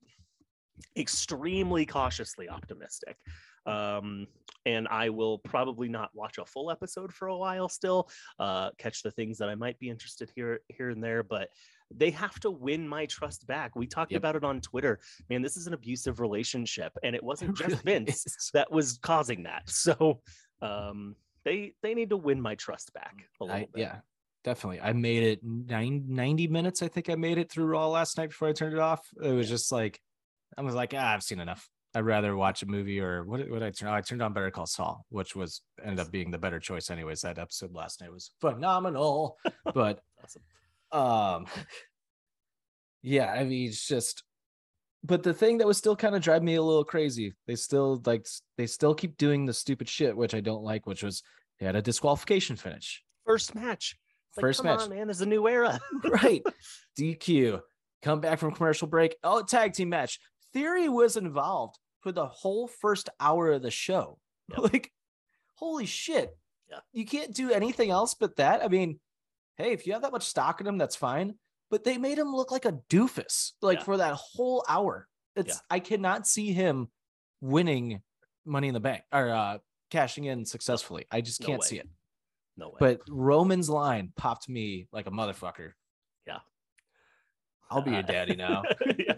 extremely 0.98 1.86
cautiously 1.86 2.50
optimistic. 2.50 3.18
Um, 3.66 4.28
and 4.66 4.88
I 4.88 5.10
will 5.10 5.38
probably 5.40 5.88
not 5.88 6.10
watch 6.14 6.38
a 6.38 6.46
full 6.46 6.72
episode 6.72 7.14
for 7.14 7.28
a 7.28 7.38
while 7.38 7.70
still, 7.70 8.10
uh, 8.40 8.72
catch 8.78 9.04
the 9.04 9.12
things 9.12 9.38
that 9.40 9.50
I 9.50 9.56
might 9.56 9.78
be 9.80 9.90
interested 9.90 10.32
here, 10.36 10.62
here 10.70 10.90
and 10.90 11.04
there, 11.04 11.22
but 11.24 11.50
they 11.94 12.10
have 12.12 12.40
to 12.40 12.50
win 12.52 12.88
my 12.88 13.06
trust 13.06 13.46
back. 13.48 13.76
We 13.76 13.86
talked 13.86 14.12
Yep. 14.14 14.20
about 14.20 14.36
it 14.36 14.44
on 14.44 14.62
Twitter. 14.62 15.00
Man, 15.30 15.42
this 15.42 15.58
is 15.58 15.68
an 15.68 15.74
abusive 15.74 16.20
relationship, 16.20 16.94
and 17.04 17.16
it 17.16 17.24
wasn't 17.24 17.56
just 17.58 17.70
really 17.70 18.00
Vince 18.00 18.26
is. 18.26 18.50
that 18.54 18.72
was 18.72 18.98
causing 19.02 19.44
that. 19.44 19.64
So 19.70 20.22
um, 20.62 21.16
they 21.44 21.74
they 21.82 21.94
need 21.94 22.10
to 22.12 22.18
win 22.18 22.40
my 22.40 22.56
trust 22.56 22.94
back 22.94 23.26
a 23.40 23.44
little 23.44 23.58
I, 23.58 23.68
bit. 23.74 23.82
yeah, 23.82 23.96
definitely. 24.44 24.80
I 24.80 24.94
made 24.94 25.24
it 25.24 25.40
nine, 25.44 26.06
90 26.08 26.48
minutes. 26.48 26.82
I 26.82 26.88
think 26.88 27.10
I 27.10 27.16
made 27.16 27.38
it 27.40 27.52
through 27.52 27.66
Raw 27.66 27.88
last 27.90 28.18
night 28.18 28.30
before 28.30 28.48
I 28.48 28.54
turned 28.54 28.74
it 28.74 28.80
off. 28.80 29.06
It 29.22 29.32
was 29.32 29.50
just 29.50 29.72
like, 29.72 30.00
I 30.58 30.62
was 30.62 30.76
like, 30.76 30.94
ah, 30.96 31.14
I've 31.14 31.24
seen 31.24 31.40
enough. 31.40 31.70
I'd 31.94 32.06
rather 32.06 32.36
watch 32.36 32.64
a 32.64 32.66
movie 32.68 33.00
or 33.02 33.24
what 33.26 33.50
what 33.50 33.64
I 33.64 33.72
turn 33.72 33.90
oh, 33.90 33.94
I 33.94 34.02
turned 34.02 34.22
on 34.22 34.32
Better 34.34 34.52
Call 34.52 34.66
Saul, 34.66 35.06
which 35.10 35.36
was 35.36 35.62
ended 35.84 36.00
up 36.00 36.10
being 36.12 36.32
the 36.32 36.38
better 36.38 36.60
choice 36.60 36.90
anyways. 36.90 37.22
That 37.22 37.38
episode 37.38 37.74
last 37.74 38.00
night 38.00 38.12
was 38.12 38.32
phenomenal. 38.40 39.38
but 39.74 40.00
Awesome. 40.24 40.42
um 41.38 41.46
yeah, 43.02 43.32
I 43.32 43.44
mean 43.44 43.70
it's 43.70 43.86
just 43.86 44.24
but 45.04 45.24
the 45.24 45.34
thing 45.34 45.58
that 45.58 45.68
was 45.68 45.78
still 45.78 45.96
kind 45.96 46.16
of 46.16 46.22
driving 46.22 46.46
me 46.46 46.56
a 46.56 46.62
little 46.62 46.84
crazy, 46.86 47.34
they 47.48 47.56
still 47.56 48.02
like 48.06 48.26
they 48.58 48.68
still 48.68 48.94
keep 48.94 49.18
doing 49.18 49.46
the 49.46 49.54
stupid 49.54 49.90
shit, 49.90 50.16
which 50.16 50.34
I 50.34 50.40
don't 50.42 50.64
like, 50.64 50.86
which 50.86 51.04
was 51.04 51.24
they 51.60 51.66
had 51.66 51.76
a 51.76 51.82
disqualification 51.82 52.56
finish. 52.56 53.04
First 53.26 53.54
match. 53.56 53.98
Like, 54.38 54.42
First 54.42 54.60
come 54.60 54.68
match. 54.68 54.82
on, 54.82 54.90
man. 54.90 55.08
There's 55.08 55.22
a 55.22 55.26
new 55.26 55.48
era. 55.48 55.80
right. 56.06 56.42
DQ. 57.00 57.60
Come 58.02 58.22
back 58.22 58.40
from 58.40 58.54
commercial 58.54 58.88
break. 58.88 59.16
Oh, 59.24 59.44
tag 59.44 59.74
team 59.74 59.90
match. 59.90 60.20
Theory 60.54 60.90
was 60.90 61.18
involved 61.18 61.78
for 62.02 62.12
the 62.12 62.28
whole 62.28 62.68
first 62.68 63.10
hour 63.20 63.52
of 63.52 63.62
the 63.62 63.72
show. 63.72 64.18
Yep. 64.50 64.60
Like, 64.74 64.92
holy 65.56 65.86
shit. 65.86 66.36
You 66.94 67.06
can't 67.06 67.34
do 67.36 67.52
anything 67.52 67.90
else 67.92 68.14
but 68.14 68.38
that. 68.38 68.64
I 68.64 68.68
mean, 68.70 69.00
hey, 69.58 69.72
if 69.74 69.86
you 69.86 69.94
have 69.94 70.02
that 70.04 70.12
much 70.14 70.24
stock 70.26 70.62
in 70.62 70.68
him, 70.68 70.78
that's 70.78 70.96
fine. 70.96 71.36
But 71.70 71.84
they 71.84 71.98
made 71.98 72.18
him 72.18 72.34
look 72.34 72.50
like 72.52 72.66
a 72.66 72.80
doofus, 72.90 73.52
like 73.62 73.80
Yeah. 73.80 73.84
for 73.84 73.98
that 73.98 74.14
whole 74.16 74.64
hour. 74.68 75.08
It's 75.36 75.50
Yeah. 75.56 75.60
I 75.70 75.80
cannot 75.80 76.28
see 76.28 76.52
him 76.54 76.90
winning 77.42 78.02
money 78.46 78.68
in 78.70 78.74
the 78.74 78.80
bank 78.80 79.04
or 79.14 79.30
uh 79.30 79.58
cashing 79.90 80.26
in 80.26 80.46
successfully. 80.46 81.06
I 81.12 81.22
just 81.22 81.42
can't 81.42 81.62
way. 81.62 81.68
see 81.68 81.80
it. 81.80 81.88
No 82.58 82.70
way. 82.70 82.78
But 82.80 83.02
Roman's 83.10 83.70
line 83.70 84.12
popped 84.18 84.48
me 84.50 84.88
like 84.92 85.08
a 85.08 85.12
motherfucker. 85.12 85.72
Yeah. 86.26 86.40
I'll 87.70 87.82
be 87.82 87.92
your 87.92 88.00
Uh, 88.00 88.04
daddy 88.04 88.36
now. 88.36 88.64
Yeah. 88.98 89.14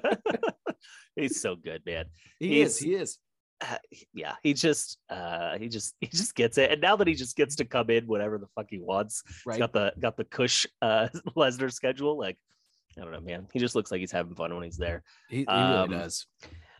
He's 1.15 1.41
so 1.41 1.55
good, 1.55 1.83
man. 1.85 2.05
He 2.39 2.61
is. 2.61 2.77
He 2.79 2.95
is. 2.95 3.19
Uh, 3.61 3.77
yeah, 4.13 4.35
he 4.43 4.53
just 4.53 4.97
uh 5.09 5.57
he 5.57 5.69
just 5.69 5.95
he 6.01 6.07
just 6.07 6.35
gets 6.35 6.57
it. 6.57 6.71
And 6.71 6.81
now 6.81 6.95
that 6.97 7.07
he 7.07 7.13
just 7.13 7.37
gets 7.37 7.55
to 7.57 7.65
come 7.65 7.89
in 7.89 8.07
whatever 8.07 8.37
the 8.37 8.47
fuck 8.55 8.65
he 8.69 8.79
wants, 8.79 9.23
he's 9.27 9.45
Right. 9.45 9.59
got 9.59 9.71
the 9.71 9.93
got 9.99 10.17
the 10.17 10.25
Kush 10.25 10.65
uh 10.81 11.07
Lesnar 11.37 11.71
schedule. 11.71 12.17
Like, 12.17 12.37
I 12.97 13.01
don't 13.01 13.11
know, 13.11 13.21
man. 13.21 13.47
He 13.53 13.59
just 13.59 13.75
looks 13.75 13.89
like 13.91 13.99
he's 14.01 14.11
having 14.11 14.35
fun 14.35 14.53
when 14.53 14.63
he's 14.63 14.75
there. 14.77 15.03
He, 15.29 15.37
he 15.37 15.45
um, 15.47 15.69
really 15.69 15.87
does. 15.87 16.25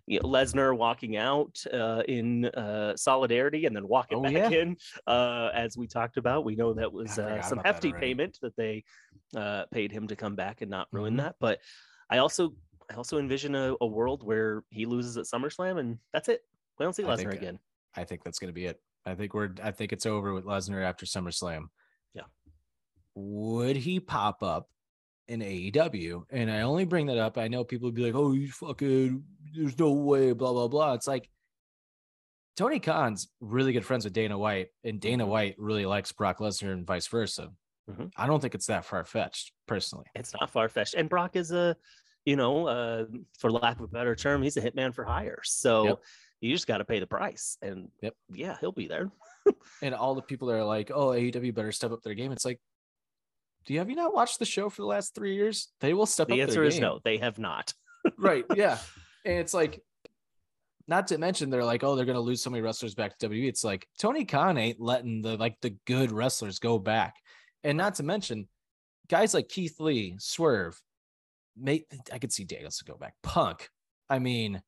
You 0.08 0.20
know, 0.22 0.28
Lesnar 0.30 0.76
walking 0.78 1.16
out 1.16 1.58
uh 1.72 2.04
in 2.08 2.46
uh 2.46 2.98
solidarity 2.98 3.66
and 3.66 3.74
then 3.74 3.88
walking 3.88 4.18
Oh, 4.18 4.24
back 4.24 4.34
yeah. 4.34 4.50
in. 4.50 4.76
Uh 5.08 5.52
as 5.54 5.78
we 5.78 5.88
talked 5.88 6.18
about. 6.18 6.44
We 6.44 6.56
know 6.58 6.74
that 6.74 6.92
was 6.92 7.18
uh, 7.18 7.42
some 7.44 7.60
about 7.60 7.64
that 7.64 7.68
hefty 7.76 7.94
payment 7.94 8.40
that 8.42 8.58
they 8.58 8.84
uh 9.38 9.66
paid 9.72 9.92
him 9.94 10.08
to 10.08 10.18
come 10.18 10.36
back 10.36 10.60
and 10.62 10.70
not 10.70 10.88
ruin 10.92 11.14
Mhm. 11.14 11.18
that. 11.20 11.36
But 11.40 11.60
I 12.10 12.18
also 12.18 12.56
I 12.94 12.96
also 12.96 13.18
envision 13.18 13.56
a, 13.56 13.76
a 13.82 13.88
world 13.88 14.24
where 14.24 14.64
he 14.70 14.86
loses 14.86 15.18
at 15.18 15.26
SummerSlam 15.26 15.80
and 15.80 15.98
that's 16.14 16.30
it. 16.30 16.42
We 16.78 16.86
don't 16.86 16.94
see 16.94 17.04
I 17.04 17.16
think, 17.16 17.30
Lesnar 17.30 17.34
uh, 17.34 17.38
again. 17.38 17.60
I 17.96 18.04
think 18.04 18.24
that's 18.24 18.40
gonna 18.40 18.54
be 18.54 18.66
it. 18.66 18.80
I 19.06 19.16
think 19.16 19.34
we're 19.34 19.50
I 19.64 19.72
think 19.72 19.92
it's 19.94 20.06
over 20.06 20.34
with 20.34 20.46
Lesnar 20.46 20.84
after 20.84 21.06
SummerSlam. 21.06 21.66
Yeah. 22.14 22.24
Would 23.16 23.76
he 23.78 24.00
pop 24.00 24.44
up 24.44 24.70
in 25.28 25.40
AEW? 25.40 26.24
And 26.30 26.52
I 26.52 26.62
only 26.62 26.86
bring 26.86 27.08
that 27.08 27.18
up. 27.18 27.38
I 27.38 27.48
know 27.48 27.64
people 27.64 27.88
would 27.88 27.96
be 27.96 28.06
like, 28.06 28.16
oh, 28.16 28.34
you 28.34 28.52
fucking 28.52 29.24
there's 29.56 29.78
no 29.80 29.92
way, 29.94 30.34
blah, 30.34 30.54
blah, 30.54 30.68
blah. 30.68 30.94
It's 30.94 31.08
like 31.08 31.30
Tony 32.56 32.80
Khan's 32.80 33.28
really 33.42 33.74
good 33.74 33.86
friends 33.86 34.04
with 34.06 34.14
Dana 34.14 34.38
White, 34.38 34.68
and 34.84 35.00
Dana 35.02 35.26
Mhm. 35.26 35.30
White 35.30 35.56
really 35.58 35.88
likes 35.88 36.12
Brock 36.12 36.38
Lesnar 36.38 36.72
and 36.72 36.86
vice 36.86 37.08
versa. 37.08 37.52
Mhm. 37.90 38.12
I 38.16 38.28
don't 38.28 38.40
think 38.40 38.54
it's 38.54 38.68
that 38.68 38.86
far 38.86 39.04
fetched, 39.06 39.52
personally. 39.68 40.06
It's 40.14 40.34
not 40.40 40.52
far 40.52 40.70
fetched. 40.70 40.94
And 40.94 41.10
Brock 41.10 41.36
is 41.36 41.52
a, 41.52 41.76
you 42.26 42.36
know, 42.36 42.68
uh, 42.68 43.06
for 43.40 43.52
lack 43.52 43.78
of 43.78 43.84
a 43.84 43.88
better 43.88 44.16
term, 44.16 44.42
he's 44.42 44.58
a 44.58 44.62
hitman 44.62 44.94
for 44.94 45.04
hire. 45.04 45.40
So 45.44 45.84
Yep. 45.86 46.00
you 46.42 46.52
just 46.54 46.68
got 46.68 46.78
to 46.78 46.86
pay 46.86 47.00
the 47.00 47.08
price. 47.08 47.58
And 47.62 47.90
Yep. 48.02 48.16
yeah, 48.34 48.58
he'll 48.62 48.72
be 48.72 48.88
there. 48.88 49.12
and 49.82 49.94
all 49.94 50.16
the 50.16 50.22
people 50.22 50.48
that 50.48 50.56
are 50.56 50.64
like, 50.64 50.90
"Oh, 50.94 51.08
AEW 51.10 51.54
better 51.54 51.72
step 51.72 51.92
up 51.92 52.02
their 52.02 52.14
game." 52.14 52.32
It's 52.32 52.46
like, 52.46 52.60
do 53.66 53.74
you 53.74 53.80
have 53.80 53.90
you 53.90 53.96
not 53.96 54.14
watched 54.14 54.40
the 54.40 54.46
show 54.46 54.70
for 54.70 54.82
the 54.82 54.88
last 54.88 55.16
three 55.16 55.36
years? 55.36 55.70
They 55.82 55.94
will 55.94 56.06
step 56.06 56.28
The 56.28 56.34
up. 56.34 56.38
The 56.38 56.42
answer 56.44 56.54
their 56.56 56.64
is 56.64 56.76
game. 56.76 56.82
no, 56.84 57.00
they 57.04 57.18
have 57.18 57.40
not. 57.40 57.74
right? 58.18 58.46
Yeah, 58.56 58.78
and 59.26 59.38
it's 59.40 59.54
like 59.54 59.82
not 60.88 61.08
to 61.08 61.18
mention 61.18 61.50
they're 61.50 61.64
like, 61.64 61.84
oh, 61.84 61.96
they're 61.96 62.06
gonna 62.06 62.20
lose 62.20 62.42
so 62.42 62.50
many 62.50 62.62
wrestlers 62.62 62.94
back 62.96 63.18
to 63.18 63.30
WWE. 63.30 63.48
It's 63.48 63.64
like 63.64 63.88
Tony 64.00 64.26
Khan 64.26 64.58
ain't 64.58 64.80
letting 64.82 65.22
the 65.22 65.38
like 65.38 65.56
the 65.62 65.72
good 65.86 66.12
wrestlers 66.12 66.60
go 66.60 66.78
back. 66.80 67.16
And 67.66 67.78
not 67.78 67.96
to 67.96 68.04
mention 68.04 68.48
guys 69.10 69.34
like 69.34 69.48
Keith 69.48 69.80
Lee, 69.80 70.16
Swerve, 70.20 70.82
make 71.58 71.86
I 72.12 72.20
could 72.20 72.32
see 72.34 72.44
Daniels 72.44 72.82
go 72.82 72.96
back. 72.96 73.16
Punk. 73.24 73.70
I 74.10 74.20
mean, 74.20 74.62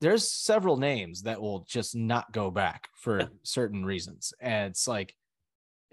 there's 0.00 0.30
several 0.30 0.76
names 0.76 1.22
that 1.22 1.40
will 1.40 1.60
just 1.68 1.94
not 1.94 2.32
go 2.32 2.50
back 2.50 2.88
for 2.96 3.30
certain 3.42 3.84
reasons. 3.84 4.32
And 4.40 4.70
it's 4.70 4.88
like 4.88 5.14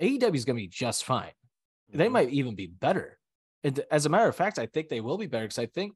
AEW 0.02 0.36
is 0.36 0.46
gonna 0.46 0.58
be 0.58 0.68
just 0.68 1.04
fine. 1.04 1.32
They 1.90 2.08
Mhm. 2.08 2.12
might 2.12 2.30
even 2.30 2.56
be 2.56 2.68
better. 2.68 3.20
And 3.64 3.80
as 3.92 4.06
a 4.06 4.10
matter 4.10 4.28
of 4.28 4.36
fact, 4.36 4.58
I 4.58 4.66
think 4.66 4.90
they 4.90 5.02
will 5.02 5.18
be 5.18 5.28
better 5.28 5.46
because 5.46 5.60
I 5.60 5.66
think, 5.66 5.96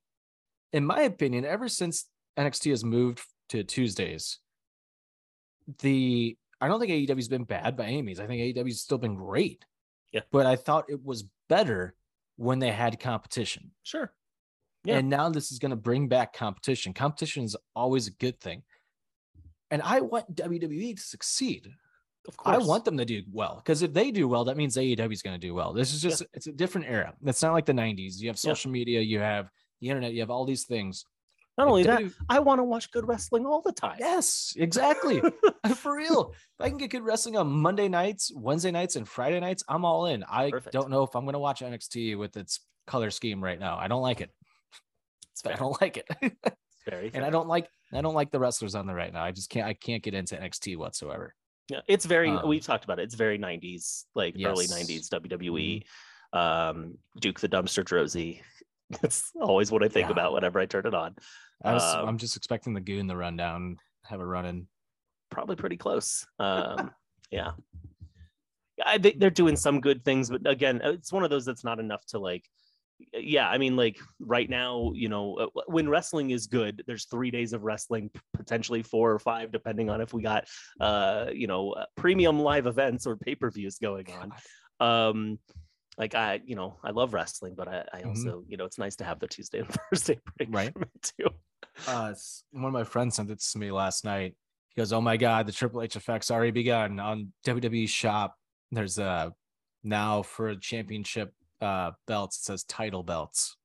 in 0.71 0.85
my 0.85 1.01
opinion, 1.01 1.45
ever 1.45 1.69
since 1.69 2.09
NXT 2.37 2.71
has 2.71 2.83
moved 2.83 3.23
to 3.49 3.63
Tuesdays, 3.63 4.39
the 5.79 6.37
I 6.61 6.67
don't 6.67 6.79
think 6.79 6.91
AEW's 6.91 7.27
been 7.27 7.43
bad 7.43 7.75
by 7.75 7.85
any 7.87 8.01
means. 8.01 8.19
I 8.21 8.27
think 8.27 8.41
AEW's 8.41 8.81
still 8.81 8.97
been 8.97 9.15
great. 9.15 9.65
Yeah. 10.11 10.21
But 10.31 10.45
I 10.45 10.55
thought 10.55 10.89
it 10.89 11.03
was 11.03 11.25
better 11.49 11.95
when 12.37 12.59
they 12.59 12.71
had 12.71 12.99
competition. 12.99 13.71
Sure. 13.83 14.13
Yeah. 14.85 14.97
And 14.97 15.09
now 15.09 15.29
this 15.29 15.51
is 15.51 15.59
going 15.59 15.69
to 15.71 15.75
bring 15.77 16.07
back 16.07 16.33
competition. 16.33 16.93
Competition 16.93 17.43
is 17.43 17.55
always 17.75 18.07
a 18.07 18.11
good 18.11 18.39
thing. 18.41 18.63
And 19.71 19.81
I 19.81 20.01
want 20.01 20.35
WWE 20.35 20.95
to 20.97 21.01
succeed. 21.01 21.67
Of 22.27 22.37
course. 22.37 22.55
I 22.55 22.65
want 22.65 22.85
them 22.85 22.97
to 22.97 23.05
do 23.05 23.21
well 23.31 23.55
because 23.63 23.81
if 23.81 23.91
they 23.93 24.09
do 24.11 24.27
well, 24.29 24.45
that 24.45 24.55
means 24.55 24.77
AEW 24.77 25.11
is 25.11 25.21
going 25.21 25.39
to 25.39 25.47
do 25.47 25.53
well. 25.53 25.73
This 25.73 25.93
is 25.93 26.01
just 26.01 26.23
it's 26.33 26.47
a 26.47 26.53
different 26.53 26.87
era. 26.87 27.13
It's 27.25 27.41
not 27.41 27.53
like 27.53 27.65
the 27.65 27.73
90s. 27.73 28.19
You 28.19 28.29
have 28.29 28.35
Yeah. 28.37 28.51
social 28.53 28.71
media, 28.71 29.01
you 29.01 29.19
have 29.19 29.49
the 29.81 29.89
internet, 29.89 30.13
you 30.13 30.21
have 30.21 30.29
all 30.29 30.45
these 30.45 30.63
things. 30.65 31.05
Not 31.57 31.67
only 31.67 31.83
that, 31.83 32.01
I 32.29 32.39
want 32.39 32.59
to 32.59 32.63
watch 32.63 32.91
good 32.91 33.07
wrestling 33.07 33.45
all 33.45 33.61
the 33.61 33.73
time. 33.73 33.97
Yes, 33.99 34.53
exactly. 34.57 35.21
For 35.75 35.95
real. 35.97 36.31
If 36.33 36.65
I 36.65 36.69
can 36.69 36.77
get 36.77 36.89
good 36.89 37.03
wrestling 37.03 37.35
on 37.37 37.47
Monday 37.47 37.87
nights, 37.89 38.31
Wednesday 38.35 38.71
nights, 38.71 38.95
and 38.95 39.07
Friday 39.07 39.39
nights, 39.39 39.63
I'm 39.67 39.85
all 39.85 40.05
in. 40.07 40.23
I 40.23 40.49
Perfect. 40.49 40.73
don't 40.73 40.89
know 40.89 41.03
if 41.03 41.15
I'm 41.15 41.25
going 41.25 41.33
to 41.33 41.39
watch 41.39 41.61
NXT 41.61 42.17
with 42.17 42.37
its 42.37 42.61
color 42.87 43.11
scheme 43.11 43.43
right 43.43 43.59
now. 43.59 43.77
I 43.77 43.87
don't 43.87 44.01
like 44.01 44.21
it. 44.21 44.31
It's 45.45 45.45
I 45.45 45.55
don't 45.55 45.79
like 45.81 45.97
it. 45.97 46.07
It's 46.21 46.55
very 46.87 47.11
and 47.13 47.25
I 47.25 47.29
don't 47.29 47.47
like 47.47 47.67
I 47.91 48.01
don't 48.01 48.13
like 48.13 48.29
the 48.31 48.39
wrestlers 48.39 48.75
on 48.75 48.85
there 48.85 48.95
right 48.95 49.11
now. 49.11 49.23
I 49.23 49.31
just 49.31 49.49
can't 49.49 49.65
I 49.67 49.73
can't 49.73 50.03
get 50.03 50.13
into 50.13 50.35
NXT 50.35 50.77
whatsoever. 50.77 51.33
Yeah, 51.69 51.79
it's 51.87 52.05
very. 52.05 52.29
Um, 52.29 52.47
we've 52.47 52.63
talked 52.63 52.83
about 52.83 52.99
it. 52.99 53.03
It's 53.03 53.15
very 53.15 53.39
'90s, 53.39 54.03
like 54.15 54.35
early 54.43 54.67
'90s 54.67 55.07
WWE. 55.09 55.83
Um, 56.37 56.97
Duke 57.19 57.39
the 57.39 57.47
Dumpster 57.47 57.83
Droese. 57.83 58.41
That's 59.01 59.31
always 59.41 59.71
what 59.71 59.81
I 59.83 59.87
think 59.87 60.07
Yeah. 60.07 60.11
about 60.11 60.33
whenever 60.33 60.59
I 60.59 60.65
turn 60.65 60.85
it 60.85 60.93
on. 60.93 61.15
I 61.63 61.73
was, 61.73 61.83
Um, 61.83 62.07
I'm 62.09 62.17
just 62.17 62.35
expecting 62.35 62.73
the 62.73 62.81
goon 62.81 63.07
to 63.07 63.15
run 63.15 63.37
down, 63.37 63.77
have 64.05 64.19
a 64.19 64.25
run 64.25 64.45
in. 64.45 64.67
Probably 65.31 65.55
pretty 65.55 65.77
close. 65.77 66.27
Um, 66.37 66.91
yeah. 67.31 67.51
I 68.85 68.97
think 68.97 69.19
they're 69.19 69.29
doing 69.29 69.55
some 69.55 69.79
good 69.79 70.03
things, 70.03 70.29
but 70.29 70.45
again, 70.45 70.81
it's 70.83 71.13
one 71.13 71.23
of 71.23 71.29
those 71.29 71.45
that's 71.45 71.63
not 71.63 71.79
enough 71.79 72.05
to 72.07 72.19
like. 72.19 72.43
Yeah, 73.13 73.49
I 73.49 73.57
mean, 73.57 73.75
like 73.75 73.97
right 74.19 74.49
now, 74.49 74.91
you 74.93 75.09
know, 75.09 75.35
uh, 75.35 75.61
when 75.67 75.89
wrestling 75.89 76.31
is 76.31 76.47
good, 76.47 76.83
there's 76.87 77.05
three 77.05 77.31
days 77.31 77.53
of 77.53 77.63
wrestling, 77.63 78.09
potentially 78.33 78.83
four 78.83 79.11
or 79.11 79.19
five, 79.19 79.51
depending 79.51 79.89
on 79.89 80.01
if 80.01 80.13
we 80.13 80.21
got, 80.23 80.45
uh, 80.79 81.27
you 81.33 81.47
know, 81.47 81.71
uh, 81.71 81.85
premium 81.95 82.39
live 82.39 82.67
events 82.67 83.05
or 83.05 83.15
pay 83.17 83.35
per 83.35 83.49
views 83.51 83.77
going 83.79 84.07
on. 84.09 84.31
um 84.79 85.37
like 85.99 86.15
i 86.15 86.41
you 86.45 86.55
know 86.55 86.75
i 86.83 86.89
love 86.89 87.13
wrestling 87.13 87.53
but 87.55 87.67
i, 87.67 87.83
I 87.93 88.01
Mhm. 88.01 88.07
also 88.07 88.43
you 88.47 88.57
know 88.57 88.65
it's 88.65 88.79
nice 88.79 88.95
to 88.95 89.03
have 89.03 89.19
the 89.19 89.27
tuesday 89.27 89.59
and 89.59 89.67
thursday 89.91 90.19
break 90.37 90.49
Right. 90.51 90.73
too 91.03 91.29
Uh, 91.85 92.13
one 92.51 92.65
of 92.65 92.71
my 92.73 92.83
friends 92.83 93.15
sent 93.15 93.29
it 93.29 93.39
to 93.39 93.57
me 93.59 93.71
last 93.71 94.03
night. 94.05 94.35
He 94.69 94.81
goes, 94.81 94.91
"Oh 94.93 95.01
my 95.01 95.17
god, 95.17 95.45
the 95.45 95.51
Triple 95.51 95.81
H 95.83 95.95
effect's 95.95 96.31
already 96.31 96.51
begun 96.51 96.99
on 96.99 97.33
WWE 97.45 97.87
Shop. 97.87 98.35
There's 98.71 98.97
a 98.97 99.33
now 99.83 100.23
for 100.23 100.47
a 100.49 100.59
championship 100.59 101.33
uh 101.63 101.91
belts. 102.05 102.37
It 102.39 102.43
says 102.43 102.63
title 102.65 103.01
belts. 103.03 103.57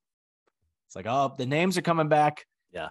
It's 0.87 0.97
like, 0.97 1.07
oh, 1.09 1.35
the 1.37 1.45
names 1.47 1.77
are 1.77 1.83
coming 1.83 2.09
back. 2.09 2.47
Yeah. 2.73 2.89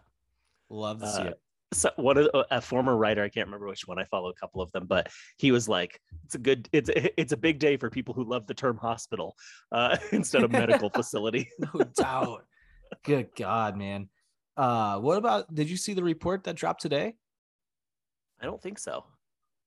love 0.69 0.99
to 0.99 1.07
see 1.11 1.21
Uh, 1.21 1.25
it. 1.29 1.39
so 1.73 1.89
one 1.95 2.17
of 2.17 2.27
a 2.51 2.61
former 2.61 2.95
writer 2.95 3.23
i 3.23 3.29
can't 3.29 3.47
remember 3.47 3.67
which 3.67 3.87
one 3.87 3.99
i 3.99 4.03
follow 4.05 4.29
a 4.29 4.33
couple 4.35 4.61
of 4.61 4.71
them 4.71 4.85
but 4.85 5.09
he 5.37 5.51
was 5.51 5.67
like 5.69 5.99
it's 6.25 6.35
a 6.35 6.37
good 6.37 6.69
it's 6.71 6.89
a, 6.89 7.19
it's 7.21 7.31
a 7.33 7.37
big 7.37 7.57
day 7.59 7.75
for 7.77 7.89
people 7.89 8.13
who 8.13 8.23
love 8.23 8.47
the 8.47 8.53
term 8.53 8.77
hospital 8.77 9.35
uh 9.71 9.97
instead 10.11 10.43
of 10.43 10.51
medical 10.51 10.89
facility 10.99 11.49
No 11.59 11.81
doubt. 11.95 12.45
Good 13.03 13.29
God, 13.35 13.75
man. 13.77 14.07
Uh, 14.55 14.97
what 14.99 15.17
about? 15.17 15.53
Did 15.53 15.69
you 15.69 15.75
see 15.77 15.93
the 15.93 16.03
report 16.03 16.43
that 16.45 16.55
dropped 16.55 16.81
today? 16.81 17.15
i 18.41 18.45
don't 18.45 18.61
think 18.61 18.79
so 18.79 19.03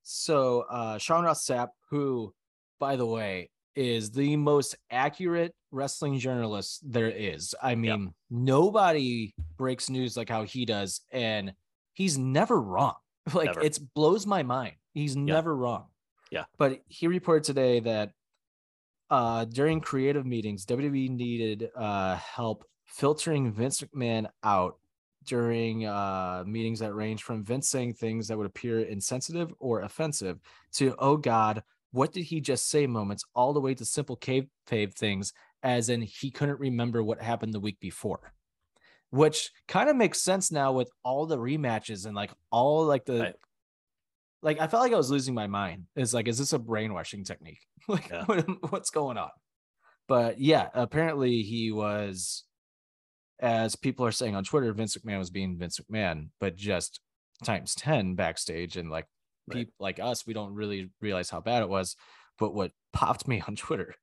So 0.03 0.65
uh 0.71 0.97
Sean 0.99 1.25
Ross 1.25 1.47
Sapp, 1.47 1.69
who, 1.91 2.33
by 2.79 2.97
the 2.97 3.07
way, 3.07 3.51
is 3.75 4.11
the 4.11 4.37
most 4.37 4.77
accurate 4.91 5.55
wrestling 5.71 6.19
journalist 6.19 6.81
there 6.85 7.11
is. 7.11 7.55
I 7.63 7.75
mean, 7.75 8.15
nobody 8.31 9.35
breaks 9.57 9.89
news 9.89 10.17
like 10.17 10.29
how 10.29 10.45
he 10.45 10.65
does, 10.65 11.01
and 11.11 11.55
he's 11.95 12.19
never 12.19 12.61
wrong. 12.61 12.95
Like 13.35 13.63
it 13.63 13.79
blows 13.95 14.27
my 14.27 14.43
mind. 14.43 14.73
He's 14.93 15.15
never 15.15 15.55
wrong. 15.55 15.85
Yeah. 16.33 16.45
But 16.59 16.81
he 16.89 17.07
reported 17.07 17.45
today 17.45 17.79
that 17.81 18.11
uh 19.09 19.45
during 19.45 19.81
creative 19.81 20.27
meetings, 20.27 20.67
WWE 20.67 21.11
needed 21.11 21.71
uh 21.77 22.17
help 22.17 22.65
filtering 22.87 23.53
Vince 23.53 23.83
McMahon 23.83 24.27
out 24.43 24.79
during 25.25 25.87
uh, 25.87 26.45
meetings 26.47 26.81
that 26.81 26.95
range 26.95 27.23
from 27.23 27.45
Vince 27.45 27.69
saying 27.69 27.95
things 27.95 28.29
that 28.29 28.37
would 28.37 28.47
appear 28.47 28.81
insensitive 28.81 29.53
or 29.59 29.83
offensive 29.83 30.39
to, 30.73 30.95
oh 30.99 31.17
God, 31.17 31.63
what 31.93 32.13
did 32.13 32.23
he 32.25 32.41
just 32.41 32.69
say 32.71 32.87
moments, 32.87 33.25
all 33.35 33.53
the 33.53 33.61
way 33.61 33.75
to 33.75 33.85
simple 33.85 34.17
cave 34.17 34.47
fave 34.69 34.95
things, 34.95 35.33
as 35.63 35.89
in 35.89 36.01
he 36.03 36.31
couldn't 36.31 36.61
remember 36.61 37.03
what 37.03 37.21
happened 37.21 37.53
the 37.53 37.61
week 37.61 37.79
before. 37.81 38.33
Which 39.11 39.51
kind 39.67 39.91
of 39.91 39.97
makes 39.97 40.23
sense 40.23 40.53
now 40.53 40.73
with 40.73 40.91
all 41.05 41.27
the 41.27 41.37
rematches 41.39 42.07
and 42.07 42.15
like 42.15 42.31
all 42.51 42.85
like 42.87 43.05
the 43.05 43.21
Right. 43.21 43.35
like 44.43 44.61
I 44.61 44.69
felt 44.69 44.83
like 44.85 44.93
I 44.93 44.97
was 44.97 45.11
losing 45.11 45.35
my 45.35 45.49
mind. 45.49 45.87
It's 45.97 46.15
like, 46.15 46.29
is 46.29 46.39
this 46.39 46.53
a 46.53 46.59
brainwashing 46.61 47.25
technique? 47.25 47.61
like 47.89 48.09
Yeah. 48.09 48.25
what- 48.25 48.71
what's 48.73 48.91
going 48.91 49.19
on? 49.19 49.31
But 50.07 50.41
yeah, 50.41 50.69
apparently 50.75 51.43
he 51.43 51.73
was 51.73 52.45
as 53.41 53.75
people 53.75 54.05
are 54.07 54.13
saying 54.13 54.37
on 54.37 54.45
Twitter, 54.45 54.73
Vince 54.73 54.97
McMahon 54.97 55.19
was 55.19 55.31
being 55.31 55.57
Vince 55.59 55.81
McMahon, 55.81 56.29
but 56.41 56.57
just 56.57 57.01
times 57.43 57.75
10 57.75 58.15
backstage. 58.15 58.77
And 58.77 58.91
like 58.91 59.07
Right. 59.51 59.59
people 59.59 59.75
like 59.79 60.01
us, 60.01 60.27
we 60.27 60.35
don't 60.35 60.55
really 60.55 60.91
realize 61.01 61.31
how 61.31 61.41
bad 61.41 61.63
it 61.63 61.69
was. 61.69 61.97
But 62.39 62.55
what 62.55 62.73
popped 62.93 63.29
me 63.29 63.43
on 63.49 63.57
Twitter 63.57 63.95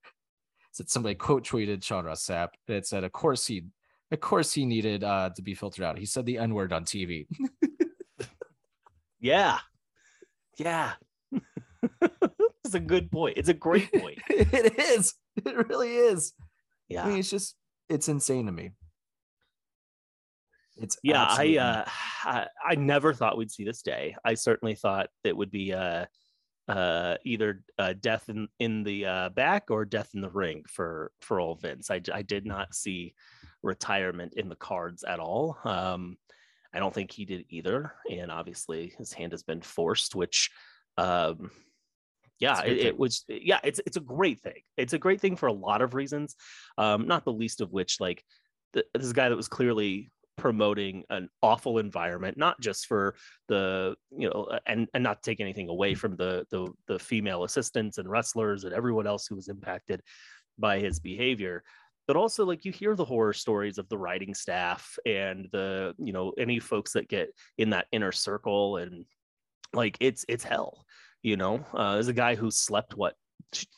is 0.72 0.78
that 0.78 0.90
somebody 0.90 1.16
quote 1.16 1.46
tweeted 1.46 1.84
Sean 1.84 2.06
Ross 2.06 2.26
Sapp 2.26 2.50
that 2.68 2.86
said, 2.86 3.04
of 3.04 3.12
course 3.12 3.48
he 3.48 3.64
of 4.10 4.22
course 4.22 4.54
he 4.54 4.66
needed 4.66 5.04
uh, 5.04 5.32
to 5.36 5.42
be 5.42 5.54
filtered 5.54 5.84
out. 5.84 5.98
He 5.98 6.06
said 6.06 6.26
the 6.26 6.38
N-word 6.38 6.72
on 6.72 6.86
TV. 6.86 7.28
yeah 9.20 9.58
yeah 10.58 10.94
it's 12.02 12.76
a 12.76 12.80
good 12.80 13.12
point 13.12 13.36
it's 13.36 13.50
a 13.50 13.54
great 13.54 13.92
point 13.92 14.20
it 14.30 14.78
is. 14.80 15.16
It 15.38 15.68
really 15.70 15.96
is. 15.96 16.34
I 16.40 16.44
yeah 16.90 17.08
mean, 17.08 17.20
it's 17.20 17.30
just 17.30 17.56
it's 17.90 18.08
insane 18.08 18.46
to 18.46 18.52
me. 18.52 18.72
It's 20.80 20.98
yeah 21.04 21.24
absolutely- 21.24 21.60
I, 21.60 21.80
uh, 21.80 21.86
I 22.24 22.48
i 22.70 22.76
never 22.76 23.14
thought 23.14 23.38
we'd 23.38 23.52
see 23.52 23.64
this 23.64 23.82
day. 23.82 24.16
I 24.24 24.34
certainly 24.36 24.76
thought 24.76 25.10
it 25.24 25.36
would 25.36 25.52
be 25.52 25.74
uh 25.74 26.06
uh 26.68 27.16
either 27.24 27.64
uh 27.80 27.94
death 28.00 28.28
in 28.30 28.48
in 28.60 28.84
the 28.84 29.06
uh 29.06 29.30
back 29.30 29.72
or 29.72 29.86
death 29.86 30.10
in 30.14 30.22
the 30.22 30.30
ring 30.30 30.64
for 30.70 31.12
for 31.22 31.40
old 31.40 31.62
vince. 31.62 31.90
I, 31.90 32.02
I 32.14 32.22
did 32.22 32.46
not 32.46 32.76
see 32.76 33.14
retirement 33.64 34.34
in 34.36 34.50
the 34.50 34.56
cards 34.56 35.04
at 35.04 35.20
all. 35.20 35.58
Um 35.64 36.18
i 36.74 36.80
don't 36.80 36.94
think 36.94 37.12
he 37.12 37.24
did 37.24 37.46
either 37.50 37.94
and 38.12 38.30
obviously 38.30 38.94
his 38.98 39.14
hand 39.14 39.32
has 39.32 39.42
been 39.42 39.62
forced 39.62 40.16
which 40.16 40.52
um 40.98 41.50
yeah 42.40 42.60
It's 42.60 42.62
a 42.62 42.66
good 42.68 42.78
it, 42.78 42.86
it 42.88 43.00
was 43.00 43.24
yeah 43.30 43.60
it's 43.64 43.80
it's 43.86 43.96
a 43.98 44.02
great 44.02 44.42
thing. 44.42 44.62
It's 44.76 44.92
a 44.92 45.00
great 45.00 45.22
thing 45.22 45.38
for 45.38 45.48
a 45.48 45.54
lot 45.54 45.82
of 45.82 45.94
reasons 45.94 46.36
um 46.78 47.08
not 47.08 47.24
the 47.24 47.32
least 47.32 47.62
of 47.62 47.72
which 47.72 48.02
like 48.02 48.22
th- 48.74 48.86
this 48.94 49.14
guy 49.14 49.30
that 49.30 49.36
was 49.36 49.48
clearly 49.48 50.12
promoting 50.38 51.04
an 51.10 51.28
awful 51.42 51.80
environment 51.80 52.38
not 52.38 52.60
just 52.62 52.86
for 52.86 53.16
the 53.48 53.96
you 54.16 54.30
know 54.30 54.48
and 54.68 54.88
and 54.94 55.04
not 55.04 55.24
take 55.24 55.40
anything 55.40 55.68
away 55.68 55.96
from 55.96 56.16
the 56.16 56.46
the 56.52 56.72
the 56.88 57.00
female 57.00 57.44
assistants 57.44 57.98
and 57.98 58.10
wrestlers 58.10 58.64
and 58.64 58.74
everyone 58.74 59.08
else 59.08 59.26
who 59.26 59.36
was 59.36 59.50
impacted 59.50 60.02
by 60.60 60.80
his 60.80 61.00
behavior 61.00 61.64
but 62.08 62.16
also 62.16 62.46
like 62.46 62.66
you 62.66 62.72
hear 62.72 62.96
the 62.96 63.04
horror 63.04 63.34
stories 63.34 63.78
of 63.78 63.90
the 63.90 63.98
writing 63.98 64.34
staff 64.34 64.98
and 65.06 65.48
the 65.52 65.94
you 65.98 66.14
know 66.14 66.32
any 66.38 66.60
folks 66.60 66.94
that 66.94 67.10
get 67.10 67.30
in 67.58 67.72
that 67.72 67.88
inner 67.92 68.12
circle 68.12 68.78
and 68.78 69.06
like 69.74 69.98
it's 70.00 70.24
it's 70.30 70.44
hell 70.44 70.86
you 71.24 71.36
know 71.36 71.66
uh 71.74 71.94
there's 71.94 72.08
a 72.08 72.14
guy 72.14 72.36
who 72.36 72.52
slept 72.52 72.96
what 72.96 73.16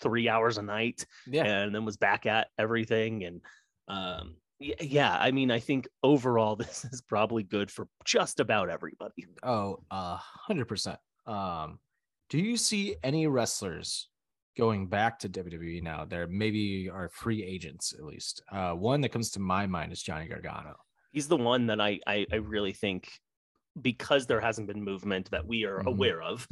three 0.02 0.28
hours 0.28 0.58
a 0.58 0.62
night 0.62 1.06
yeah. 1.28 1.44
and 1.44 1.74
then 1.74 1.86
was 1.86 1.98
back 1.98 2.26
at 2.26 2.48
everything 2.58 3.24
and 3.24 3.42
um 3.88 4.36
Yeah, 4.60 5.18
I 5.18 5.32
mean, 5.32 5.52
I 5.52 5.60
think 5.60 5.88
overall 6.04 6.56
this 6.58 6.86
is 6.86 7.02
probably 7.02 7.44
good 7.44 7.72
for 7.72 7.88
just 8.06 8.40
about 8.40 8.70
everybody. 8.70 9.26
Oh, 9.44 9.80
a 9.92 10.18
hundred 10.18 10.66
percent. 10.66 11.00
Um, 11.26 11.80
do 12.30 12.38
you 12.40 12.58
see 12.58 12.96
any 13.04 13.28
wrestlers 13.28 14.10
going 14.58 14.88
back 14.88 15.20
to 15.20 15.30
WWE 15.30 15.82
now? 15.82 16.06
There 16.06 16.28
maybe 16.28 16.90
are 16.90 17.10
free 17.10 17.44
agents 17.44 17.94
at 17.98 18.04
least. 18.04 18.44
Uh, 18.52 18.72
one 18.74 19.02
that 19.02 19.10
comes 19.10 19.32
to 19.32 19.40
my 19.40 19.66
mind 19.66 19.92
is 19.94 20.02
Johnny 20.02 20.28
Gargano. 20.28 20.76
He's 21.12 21.28
the 21.28 21.38
one 21.38 21.68
that 21.68 21.80
I 21.82 22.00
I, 22.06 22.26
I 22.32 22.36
really 22.38 22.74
think 22.74 23.10
because 23.82 24.26
there 24.28 24.42
hasn't 24.42 24.68
been 24.68 24.84
movement 24.84 25.32
that 25.32 25.46
we 25.48 25.64
are 25.64 25.80
Mhm. 25.84 25.88
aware 25.88 26.22
of. 26.22 26.48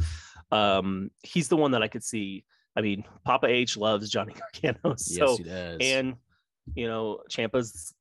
Um, 0.51 1.11
he's 1.23 1.49
the 1.49 1.57
one 1.57 1.71
that 1.71 1.83
I 1.83 1.87
could 1.89 2.03
see. 2.03 2.45
I 2.75 2.81
mean, 2.81 3.03
Papa 3.25 3.47
H 3.47 3.75
loves 3.75 4.09
Johnny 4.09 4.33
Gargano, 4.63 4.95
so 4.95 5.29
yes, 5.31 5.37
he 5.39 5.43
does. 5.43 5.77
and 5.81 6.15
you 6.75 6.87
know 6.87 7.19
Ciampa's 7.29 7.93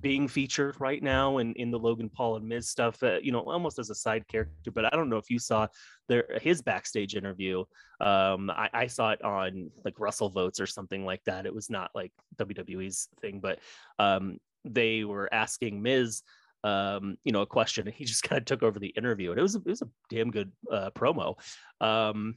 being 0.00 0.28
featured 0.28 0.76
right 0.80 1.02
now 1.02 1.38
in 1.38 1.52
in 1.54 1.70
the 1.70 1.78
Logan 1.78 2.08
Paul 2.08 2.36
and 2.36 2.48
Miz 2.48 2.68
stuff 2.68 3.02
uh, 3.02 3.18
you 3.22 3.32
know 3.32 3.40
almost 3.40 3.78
as 3.78 3.90
a 3.90 3.94
side 3.94 4.26
character 4.28 4.70
but 4.70 4.84
I 4.84 4.96
don't 4.96 5.08
know 5.08 5.16
if 5.16 5.30
you 5.30 5.38
saw 5.38 5.66
their 6.08 6.38
his 6.40 6.62
backstage 6.62 7.14
interview. 7.14 7.64
Um 8.00 8.50
I, 8.50 8.68
I 8.72 8.86
saw 8.86 9.10
it 9.10 9.22
on 9.22 9.70
like 9.84 9.94
WrestleVotes 9.96 10.60
or 10.60 10.66
something 10.66 11.04
like 11.04 11.22
that. 11.24 11.46
It 11.46 11.54
was 11.54 11.70
not 11.70 11.90
like 11.94 12.12
WWE's 12.36 13.08
thing 13.20 13.40
but 13.40 13.58
um 13.98 14.38
they 14.64 15.04
were 15.04 15.32
asking 15.32 15.82
Miz 15.82 16.22
um 16.64 17.16
you 17.24 17.32
know 17.32 17.42
a 17.42 17.46
question 17.46 17.86
and 17.86 17.94
he 17.94 18.04
just 18.04 18.22
kind 18.28 18.38
of 18.38 18.44
took 18.44 18.62
over 18.62 18.78
the 18.78 18.88
interview 18.88 19.30
and 19.30 19.38
it 19.38 19.42
was 19.42 19.54
it 19.54 19.64
was 19.66 19.82
a 19.82 19.88
damn 20.08 20.30
good 20.30 20.52
uh 20.70 20.90
promo. 20.90 21.36
Um 21.80 22.36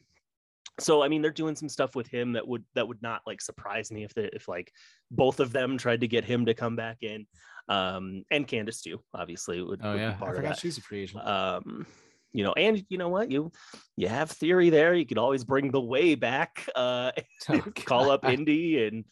so 0.80 1.02
I 1.04 1.08
mean 1.10 1.22
they're 1.22 1.32
doing 1.32 1.56
some 1.56 1.70
stuff 1.70 1.96
with 1.96 2.08
him 2.08 2.34
that 2.34 2.48
would 2.48 2.64
that 2.76 2.88
would 2.88 3.02
not 3.02 3.22
like 3.28 3.42
surprise 3.42 3.92
me 3.92 4.04
if 4.04 4.14
the 4.14 4.34
if 4.36 4.48
like 4.48 4.72
both 5.12 5.40
of 5.40 5.52
them 5.52 5.78
tried 5.78 6.02
to 6.02 6.08
get 6.08 6.24
him 6.24 6.46
to 6.46 6.54
come 6.54 6.76
back 6.76 6.98
in. 7.02 7.26
Um 7.68 8.24
and 8.32 8.48
Candice 8.48 8.82
too 8.82 9.04
obviously 9.14 9.62
would, 9.62 9.82
oh 9.84 9.92
would 9.94 9.98
be 9.98 10.00
yeah, 10.00 10.18
I 10.22 10.34
forgot 10.34 10.58
she's 10.58 10.78
a 10.78 10.82
free 10.82 11.04
agent. 11.04 11.28
um 11.28 11.86
you 12.34 12.44
know 12.44 12.54
and 12.54 12.84
you 12.90 12.98
know 12.98 13.10
what? 13.10 13.30
You 13.30 13.52
you 13.98 14.08
have 14.08 14.32
theory 14.32 14.70
there. 14.70 14.94
You 14.94 15.06
could 15.06 15.18
always 15.18 15.44
bring 15.44 15.72
the 15.72 15.82
way 15.82 16.16
back 16.16 16.68
uh 16.76 17.12
Oh, 17.50 17.62
call 17.76 18.10
up 18.10 18.26
Indi 18.26 18.86
and 18.88 19.06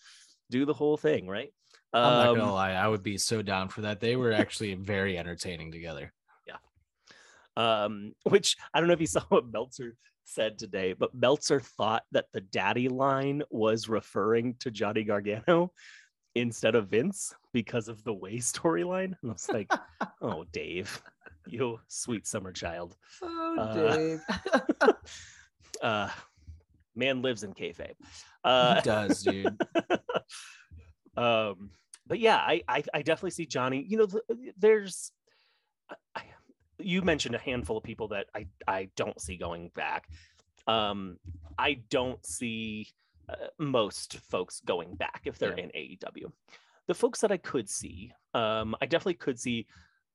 do 0.50 0.66
the 0.66 0.74
whole 0.74 0.98
thing 0.98 1.28
right? 1.28 1.54
I'm 1.94 2.18
not 2.18 2.30
Um, 2.32 2.38
gonna 2.38 2.54
lie, 2.54 2.72
I 2.72 2.88
would 2.88 3.04
be 3.04 3.18
so 3.18 3.42
down 3.42 3.70
for 3.70 3.82
that. 3.82 4.00
They 4.00 4.16
were 4.16 4.32
actually 4.32 4.74
very 4.76 5.18
entertaining 5.18 5.72
together. 5.72 6.14
Um, 7.60 8.14
which 8.30 8.56
I 8.74 8.80
don't 8.80 8.88
know 8.88 8.94
if 8.94 9.02
you 9.02 9.08
saw 9.08 9.22
what 9.30 9.52
Meltzer 9.52 9.96
said 10.24 10.58
today, 10.58 10.94
but 10.94 11.14
Meltzer 11.16 11.60
thought 11.60 12.04
that 12.12 12.26
the 12.34 12.42
daddy 12.42 12.88
line 12.88 13.42
was 13.50 13.90
referring 13.90 14.56
to 14.60 14.72
Johnny 14.72 15.04
Gargano 15.04 15.72
instead 16.36 16.76
of 16.76 16.90
Vince 16.90 17.34
because 17.54 17.88
of 17.88 18.04
the 18.04 18.14
way 18.14 18.36
storyline. 18.38 19.14
And 19.22 19.32
I 19.32 19.34
was 19.34 19.50
like, 19.50 19.72
oh, 20.22 20.46
Dave, 20.54 21.02
you 21.48 21.80
sweet 21.88 22.28
summer 22.28 22.52
child. 22.52 22.96
Oh, 23.24 23.56
Uh, 23.58 23.74
Dave. 23.96 24.22
Uh, 25.82 26.10
man 26.96 27.22
lives 27.22 27.44
in 27.44 27.54
kayfabe. 27.54 27.96
he 28.00 28.06
Uh, 28.44 28.82
does, 28.82 29.24
dude. 29.24 29.58
um 31.18 31.72
but 32.08 32.20
yeah 32.20 32.38
I, 32.38 32.62
I 32.68 32.84
i 32.94 33.02
definitely 33.02 33.32
see 33.32 33.46
johnny 33.46 33.84
you 33.88 33.98
know 33.98 34.06
th- 34.06 34.54
there's 34.58 35.12
I- 36.16 36.22
you 36.80 37.02
mentioned 37.02 37.36
a 37.36 37.40
handful 37.40 37.78
of 37.78 37.84
people 37.84 38.08
that 38.08 38.28
i 38.36 38.46
i 38.68 38.90
don't 38.96 39.20
see 39.22 39.38
going 39.38 39.70
back 39.76 40.10
um 40.68 41.18
i 41.58 41.74
don't 41.90 42.26
see 42.26 42.88
uh, 43.30 43.48
most 43.58 44.18
folks 44.30 44.62
going 44.66 44.96
back 44.96 45.22
if 45.26 45.38
they're 45.38 45.58
Yeah. 45.58 45.66
in 45.66 45.72
aew 45.76 46.32
the 46.88 46.94
folks 46.94 47.22
that 47.22 47.32
i 47.32 47.38
could 47.38 47.70
see 47.70 48.12
um 48.34 48.76
i 48.82 48.86
definitely 48.86 49.14
could 49.16 49.40
see 49.40 49.68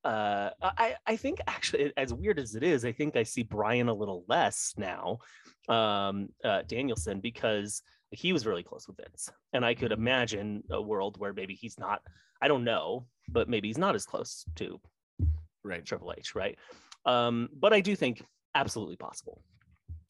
uh 0.05 0.51
i 0.63 0.95
i 1.07 1.17
think 1.17 1.41
actually 1.47 1.93
as 1.97 2.13
weird 2.13 2.39
as 2.39 2.55
it 2.55 2.63
is 2.63 2.85
i 2.85 2.93
think 2.93 3.17
i 3.17 3.23
see 3.23 3.43
brian 3.43 3.89
a 3.89 3.95
little 3.95 4.25
less 4.29 4.75
now 4.77 5.19
um 5.69 6.29
uh 6.45 6.63
danielson 6.67 7.21
because 7.21 7.83
he 8.11 8.33
was 8.33 8.47
really 8.47 8.63
close 8.63 8.87
with 8.87 8.97
Vince. 8.97 9.29
And 9.53 9.65
I 9.65 9.75
could 9.75 9.91
Mhm. 9.91 9.97
imagine 9.97 10.63
a 10.71 10.81
world 10.81 11.19
where 11.19 11.33
maybe 11.33 11.55
he's 11.55 11.79
not, 11.81 12.01
I 12.41 12.47
don't 12.47 12.63
know, 12.63 13.09
but 13.29 13.49
maybe 13.49 13.69
he's 13.69 13.79
not 13.79 13.97
as 13.97 14.07
close 14.07 14.45
to 14.55 14.81
Right. 15.65 15.85
Triple 15.85 16.15
H, 16.17 16.35
right? 16.35 16.57
Um, 17.07 17.49
but 17.59 17.73
I 17.73 17.81
do 17.81 17.97
think 17.97 18.23
absolutely 18.55 18.97
possible. 18.97 19.43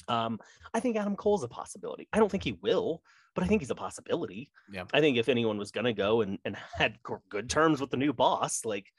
Um, 0.08 0.38
I 0.74 0.80
think 0.80 0.96
Adam 0.96 1.16
Cole's 1.16 1.44
a 1.44 1.48
possibility. 1.48 2.08
I 2.12 2.18
don't 2.18 2.28
think 2.30 2.42
he 2.44 2.58
will, 2.60 3.02
but 3.34 3.42
I 3.42 3.46
think 3.46 3.62
he's 3.62 3.70
a 3.70 3.74
possibility. 3.74 4.50
Yeah. 4.70 4.84
I 4.92 5.00
think 5.00 5.16
if 5.16 5.28
anyone 5.30 5.56
was 5.56 5.70
going 5.70 5.86
to 5.86 5.92
go 5.94 6.20
and, 6.20 6.38
and 6.44 6.56
had 6.74 6.98
good 7.30 7.48
terms 7.48 7.80
with 7.80 7.90
the 7.90 7.96
new 7.96 8.12
boss, 8.12 8.64
like 8.64 8.92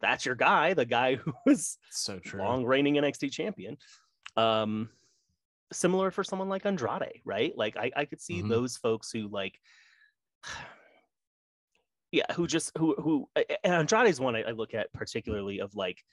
that's 0.00 0.24
your 0.24 0.34
guy, 0.34 0.72
the 0.74 0.86
guy 0.86 1.16
who 1.16 1.32
was 1.46 1.76
So 1.90 2.18
true. 2.18 2.40
long 2.40 2.64
reigning 2.64 2.94
NXT 2.94 3.32
champion. 3.32 3.76
Um, 4.36 4.88
similar 5.72 6.10
for 6.10 6.24
someone 6.24 6.48
like 6.48 6.64
Andrade, 6.66 7.20
right? 7.24 7.52
Like 7.56 7.76
I, 7.76 7.90
I 7.96 8.04
could 8.06 8.20
see 8.20 8.42
Mhm. 8.42 8.48
those 8.48 8.76
folks 8.76 9.10
who 9.10 9.28
like, 9.28 9.60
yeah, 12.14 12.32
who 12.32 12.46
just 12.46 12.70
who 12.78 12.94
who 12.94 13.28
and 13.64 13.74
Andrade's 13.74 14.20
one 14.20 14.36
I, 14.36 14.42
I 14.42 14.50
look 14.52 14.72
at 14.72 14.92
particularly 14.92 15.58
of 15.60 15.74
like, 15.74 16.04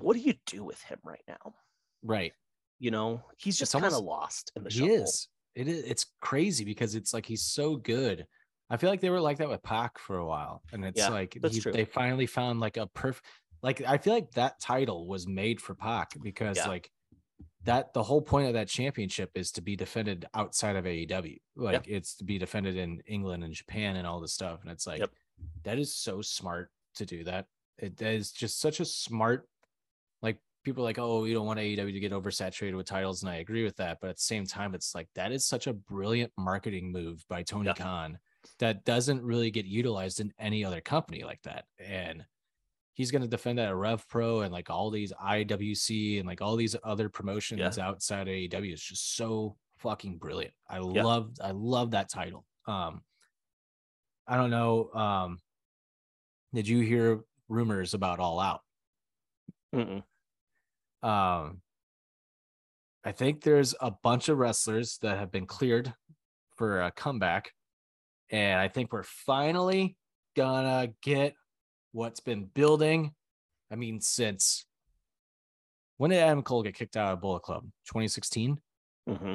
what 0.00 0.14
do 0.14 0.20
you 0.20 0.34
do 0.46 0.64
with 0.64 0.80
him 0.82 0.98
right 1.02 1.22
now? 1.26 1.54
Right. 2.02 2.32
You 2.78 2.90
know, 2.90 3.22
he's 3.38 3.58
just 3.58 3.72
kind 3.72 3.84
of 3.86 4.04
lost 4.04 4.52
in 4.54 4.64
the 4.64 4.70
He 4.70 4.86
is. 4.88 5.28
It 5.54 5.66
is. 5.66 5.82
It's 5.84 6.06
crazy 6.20 6.64
because 6.64 6.94
it's 6.94 7.12
like 7.14 7.26
he's 7.26 7.42
so 7.42 7.76
good. 7.76 8.26
I 8.70 8.76
feel 8.76 8.90
like 8.90 9.00
they 9.00 9.10
were 9.10 9.20
like 9.20 9.38
that 9.38 9.48
with 9.48 9.62
Pac 9.62 9.98
for 9.98 10.18
a 10.18 10.26
while, 10.26 10.62
and 10.72 10.84
it's 10.84 10.98
Yeah, 11.00 11.08
like 11.08 11.34
he- 11.42 11.60
they 11.70 11.86
finally 11.86 12.26
found 12.26 12.60
like 12.60 12.76
a 12.76 12.86
perfect. 12.88 13.26
Like 13.62 13.82
I 13.82 13.96
feel 13.96 14.12
like 14.12 14.30
that 14.32 14.60
title 14.60 15.08
was 15.08 15.26
made 15.26 15.60
for 15.60 15.74
Pac 15.74 16.10
because 16.22 16.58
Yeah. 16.58 16.68
like 16.68 16.90
that 17.68 17.92
the 17.92 18.02
whole 18.02 18.22
point 18.22 18.46
of 18.48 18.54
that 18.54 18.66
championship 18.66 19.30
is 19.34 19.52
to 19.52 19.60
be 19.60 19.76
defended 19.76 20.24
outside 20.32 20.74
of 20.74 20.86
AEW. 20.86 21.38
Like 21.54 21.86
it's 21.86 22.14
to 22.16 22.24
be 22.24 22.38
defended 22.38 22.76
in 22.76 23.02
England 23.06 23.44
and 23.44 23.52
Japan 23.52 23.96
and 23.96 24.06
all 24.06 24.20
this 24.20 24.32
stuff, 24.32 24.62
and 24.62 24.70
it's 24.72 24.86
like 24.86 25.00
Yep. 25.00 25.10
that 25.64 25.78
is 25.78 25.94
so 25.94 26.22
smart 26.22 26.70
to 26.94 27.04
do 27.04 27.24
that. 27.24 27.46
It 27.76 27.98
that 27.98 28.14
is 28.14 28.32
just 28.32 28.58
such 28.58 28.80
a 28.80 28.86
smart. 28.86 29.46
Like 30.22 30.38
people 30.64 30.82
are 30.82 30.88
like, 30.88 30.98
oh, 30.98 31.24
you 31.24 31.34
don't 31.34 31.46
want 31.46 31.60
AEW 31.60 31.92
to 31.92 32.00
get 32.00 32.12
oversaturated 32.12 32.74
with 32.74 32.86
titles, 32.86 33.22
and 33.22 33.30
I 33.30 33.36
agree 33.36 33.64
with 33.64 33.76
that. 33.76 33.98
But 34.00 34.08
at 34.10 34.16
the 34.16 34.22
same 34.22 34.46
time, 34.46 34.74
it's 34.74 34.94
like 34.94 35.08
that 35.14 35.30
is 35.30 35.44
such 35.46 35.66
a 35.66 35.74
brilliant 35.74 36.32
marketing 36.38 36.90
move 36.90 37.22
by 37.28 37.42
Tony 37.42 37.66
Yeah. 37.66 37.74
Khan 37.74 38.18
that 38.60 38.86
doesn't 38.86 39.22
really 39.22 39.50
get 39.50 39.66
utilized 39.66 40.20
in 40.20 40.32
any 40.38 40.64
other 40.64 40.80
company 40.80 41.22
like 41.22 41.42
that. 41.42 41.66
And 41.78 42.24
he's 42.98 43.12
going 43.12 43.22
to 43.22 43.28
defend 43.28 43.58
that 43.60 43.68
at 43.68 43.76
Rev 43.76 44.06
Pro 44.08 44.40
and 44.40 44.52
like 44.52 44.70
all 44.70 44.90
these 44.90 45.12
IWC 45.12 46.18
and 46.18 46.26
like 46.26 46.42
all 46.42 46.56
these 46.56 46.74
other 46.82 47.08
promotions 47.08 47.78
outside 47.78 48.22
of 48.28 48.34
AEW 48.34 48.72
is 48.74 48.82
just 48.82 49.14
so 49.16 49.56
fucking 49.78 50.18
brilliant. 50.18 50.52
I 50.68 50.78
Yeah. 50.80 51.04
love 51.04 51.30
I 51.40 51.52
love 51.52 51.92
that 51.92 52.10
title. 52.10 52.44
Um 52.66 53.02
I 54.26 54.36
don't 54.36 54.50
know 54.50 54.92
um 54.92 55.38
did 56.52 56.66
you 56.66 56.80
hear 56.80 57.20
rumors 57.48 57.94
about 57.94 58.18
All 58.18 58.40
Out? 58.40 58.60
Mm-mm. 59.74 60.02
Um, 61.02 61.60
I 63.04 63.12
think 63.12 63.42
there's 63.42 63.74
a 63.80 63.92
bunch 63.92 64.28
of 64.28 64.38
wrestlers 64.38 64.98
that 65.02 65.18
have 65.18 65.30
been 65.30 65.46
cleared 65.46 65.94
for 66.56 66.82
a 66.82 66.90
comeback, 66.90 67.52
and 68.30 68.58
I 68.58 68.68
think 68.68 68.92
we're 68.92 69.02
finally 69.04 69.96
gonna 70.34 70.88
get 71.02 71.34
what's 71.92 72.20
been 72.20 72.44
building. 72.54 73.12
I 73.70 73.76
mean, 73.76 74.00
since 74.00 74.64
when 75.98 76.10
did 76.10 76.18
Adam 76.20 76.42
Cole 76.42 76.62
get 76.62 76.74
kicked 76.74 76.96
out 76.96 77.12
of 77.12 77.20
Bullet 77.20 77.40
Club? 77.42 77.64
2016. 77.86 78.58
Mm-hmm. 79.08 79.34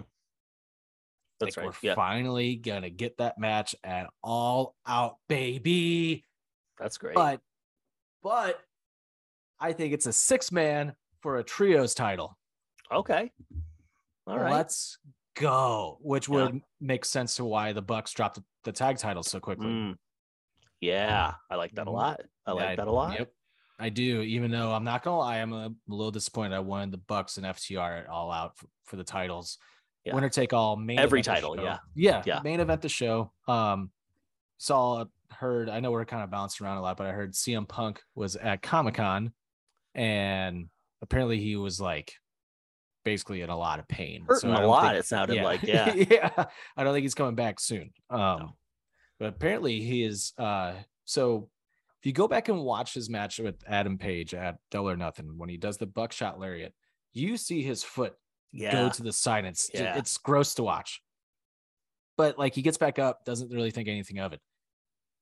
That's 1.40 1.58
right. 1.58 1.66
We're 1.68 1.74
Yeah, 1.82 1.96
finally 1.96 2.56
gonna 2.56 2.90
get 2.90 3.18
that 3.18 3.38
match 3.38 3.76
at 3.84 4.08
All 4.24 4.76
Out, 4.88 5.18
baby. 5.28 6.26
that's 6.80 6.98
great. 6.98 7.16
But, 7.16 7.42
but 8.22 8.62
I 9.60 9.74
think 9.74 9.94
it's 9.94 10.06
a 10.06 10.14
six 10.14 10.52
man 10.52 10.94
for 11.22 11.38
a 11.40 11.44
trios 11.44 11.94
title. 11.94 12.38
okay. 12.92 13.32
All 14.26 14.40
right. 14.40 14.54
Let's 14.54 15.00
go. 15.36 15.98
Which 16.02 16.30
Yeah. 16.30 16.36
would 16.36 16.62
make 16.80 17.04
sense 17.04 17.36
to 17.36 17.44
why 17.46 17.74
the 17.74 17.82
Bucks 17.82 18.14
dropped 18.14 18.40
the, 18.64 18.72
tag 18.72 18.98
titles 18.98 19.30
so 19.30 19.40
quickly. 19.42 19.68
Mm. 19.68 19.98
Yeah, 20.80 21.34
I 21.50 21.56
like 21.56 21.74
that 21.76 21.88
a 21.88 21.90
Mhm. 21.90 21.94
lot. 21.94 22.22
I 22.46 22.52
like 22.52 22.66
I- 22.66 22.76
that 22.76 22.88
a 22.88 22.92
lot. 22.92 23.18
Yep. 23.20 23.32
I 23.80 23.90
do, 23.90 24.22
even 24.22 24.52
though 24.52 24.72
I'm 24.72 24.84
not 24.84 25.04
gonna 25.04 25.18
lie, 25.18 25.38
I'm 25.40 25.52
a 25.52 25.72
little 25.88 26.12
disappointed. 26.12 26.56
I 26.56 26.60
wanted 26.60 26.92
the 26.92 27.00
Bucks 27.00 27.38
and 27.38 27.46
FTR 27.46 28.08
all 28.08 28.32
out 28.32 28.56
for, 28.58 28.68
for 28.86 28.96
the 28.98 29.04
titles. 29.04 29.58
Yeah. 30.06 30.14
Winner 30.16 30.30
take 30.30 30.54
all 30.54 30.76
main 30.76 31.00
Every 31.00 31.22
title, 31.24 31.60
yeah. 31.60 31.80
Yeah. 31.96 32.22
Yeah. 32.26 32.40
Main 32.44 32.60
event 32.60 32.82
the 32.82 32.90
show. 32.90 33.32
Um 33.48 33.90
saw 34.58 35.06
heard 35.32 35.70
I 35.70 35.80
know 35.80 35.92
we're 35.92 36.06
kind 36.06 36.24
of 36.24 36.30
bouncing 36.30 36.66
around 36.66 36.78
a 36.78 36.82
lot, 36.82 36.98
but 36.98 37.08
I 37.08 37.12
heard 37.12 37.34
CM 37.34 37.68
Punk 37.68 38.02
was 38.16 38.36
at 38.36 38.62
Comic 38.62 38.96
Con 38.96 39.34
and 39.96 40.68
apparently 41.02 41.40
he 41.40 41.56
was 41.56 41.82
like 41.82 42.14
basically 43.04 43.42
in 43.42 43.50
a 43.50 43.58
lot 43.58 43.80
of 43.80 43.88
pain. 43.88 44.26
Hurting 44.28 44.52
I 44.52 44.62
a 44.62 44.68
lot. 44.68 44.84
think- 44.92 45.00
it 45.00 45.06
sounded 45.06 45.42
like 45.44 45.64
yeah. 45.64 45.94
yeah. 45.94 46.46
I 46.78 46.84
don't 46.84 46.94
think 46.94 47.04
he's 47.04 47.16
coming 47.16 47.36
back 47.36 47.60
soon. 47.60 47.92
Um, 48.10 48.20
No. 48.20 48.56
but 49.20 49.30
apparently 49.30 49.82
he 49.82 50.04
is. 50.04 50.32
Uh, 50.38 50.74
so 51.06 51.50
if 52.04 52.08
you 52.08 52.12
go 52.12 52.28
back 52.28 52.50
and 52.50 52.60
watch 52.66 52.94
his 52.94 53.10
match 53.10 53.40
with 53.40 53.56
Adam 53.66 53.98
Page 53.98 54.34
at 54.34 54.58
Double 54.70 54.90
or 54.90 54.98
Nothing, 54.98 55.38
when 55.38 55.48
he 55.48 55.56
does 55.56 55.78
the 55.78 55.86
buckshot 55.86 56.38
lariat, 56.38 56.74
you 57.14 57.38
see 57.38 57.62
his 57.64 57.82
foot 57.82 58.14
Yeah. 58.52 58.74
go 58.74 58.90
to 58.90 59.04
the 59.04 59.14
side. 59.14 59.46
It's 59.46 59.72
Yeah. 59.74 59.98
it's 59.98 60.18
gross 60.18 60.54
to 60.56 60.64
watch. 60.64 61.02
But 62.18 62.38
like 62.38 62.56
he 62.56 62.62
gets 62.62 62.78
back 62.78 63.00
up, 63.00 63.24
doesn't 63.24 63.54
really 63.54 63.72
think 63.72 63.88
anything 63.88 64.20
of 64.20 64.34
it. 64.34 64.42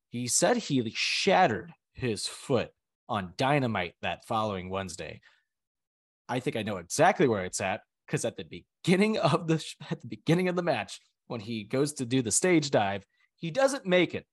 He 0.09 0.27
said 0.27 0.57
he 0.57 0.91
shattered 0.95 1.71
his 1.93 2.25
foot 2.25 2.71
on 3.07 3.35
dynamite 3.37 3.93
that 4.01 4.25
following 4.25 4.71
Wednesday. 4.71 5.21
I 6.27 6.39
think 6.39 6.55
I 6.55 6.63
know 6.63 6.77
exactly 6.77 7.27
where 7.27 7.45
it's 7.45 7.61
at 7.61 7.81
because 8.07 8.25
at 8.25 8.37
the 8.37 8.63
beginning 8.83 9.19
of 9.19 9.47
the 9.47 9.63
at 9.91 10.01
the 10.01 10.07
beginning 10.07 10.47
of 10.47 10.55
the 10.55 10.63
match, 10.63 10.99
when 11.27 11.41
he 11.41 11.63
goes 11.63 11.93
to 11.93 12.07
do 12.07 12.23
the 12.23 12.31
stage 12.31 12.71
dive, 12.71 13.05
he 13.35 13.51
doesn't 13.51 13.85
make 13.85 14.15
it, 14.15 14.25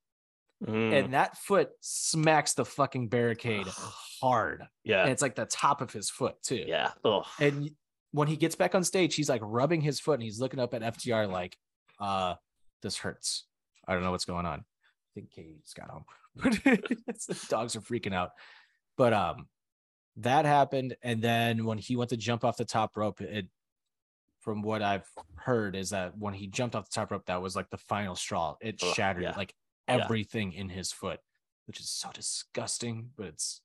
Mm, 0.67 0.93
and 0.93 1.15
that 1.15 1.37
foot 1.39 1.71
smacks 1.81 2.55
the 2.55 2.65
fucking 2.65 3.09
barricade 3.09 3.67
hard, 4.21 4.65
yeah. 4.85 5.03
and 5.03 5.13
it's 5.13 5.23
like 5.23 5.37
the 5.37 5.47
top 5.47 5.81
of 5.81 5.93
his 5.93 6.11
foot 6.11 6.35
too. 6.43 6.65
Yeah. 6.67 6.91
Oh, 7.05 7.25
And 7.39 7.71
when 8.11 8.27
he 8.29 8.37
gets 8.37 8.57
back 8.57 8.75
on 8.75 8.83
stage, 8.83 9.15
he's 9.15 9.29
like 9.29 9.43
rubbing 9.45 9.81
his 9.81 10.01
foot 10.01 10.15
and 10.15 10.23
he's 10.23 10.41
looking 10.41 10.59
up 10.59 10.75
at 10.75 10.83
FTR 10.83 11.31
like, 11.31 11.57
uh, 12.01 12.35
this 12.83 12.97
hurts. 12.97 13.45
I 13.87 13.95
don't 13.95 14.03
know 14.03 14.11
what's 14.11 14.25
going 14.25 14.47
on. 14.47 14.61
I 14.61 15.11
think 15.15 15.31
Katie 15.31 15.61
just 15.63 15.77
got 15.77 15.91
home. 15.91 16.05
The 16.37 17.47
dogs 17.49 17.77
are 17.77 17.81
freaking 17.81 18.15
out. 18.15 18.33
But 18.97 19.13
um 19.13 19.49
that 20.17 20.45
happened. 20.45 20.97
And 21.03 21.23
then 21.23 21.65
when 21.65 21.79
he 21.79 21.97
went 21.97 22.11
to 22.11 22.17
jump 22.17 22.45
off 22.45 22.57
the 22.57 22.65
top 22.65 22.97
rope, 22.97 23.21
it 23.21 23.47
from 24.41 24.63
what 24.63 24.83
I've 24.83 25.07
heard 25.37 25.77
is 25.77 25.91
that 25.91 26.17
when 26.17 26.35
he 26.35 26.47
jumped 26.47 26.75
off 26.75 26.89
the 26.89 26.95
top 26.95 27.11
rope, 27.11 27.27
that 27.27 27.41
was 27.43 27.57
like 27.57 27.71
the 27.71 27.79
final 27.79 28.15
straw. 28.15 28.57
It 28.61 28.81
Ugh, 28.83 28.95
shattered 28.95 29.23
yeah. 29.23 29.35
like 29.37 29.55
Yeah. 29.89 30.05
everything 30.05 30.53
in 30.53 30.69
his 30.69 30.93
foot, 30.93 31.21
which 31.67 31.81
is 31.81 31.89
so 31.91 32.11
disgusting, 32.13 33.11
but 33.17 33.27
it's 33.27 33.61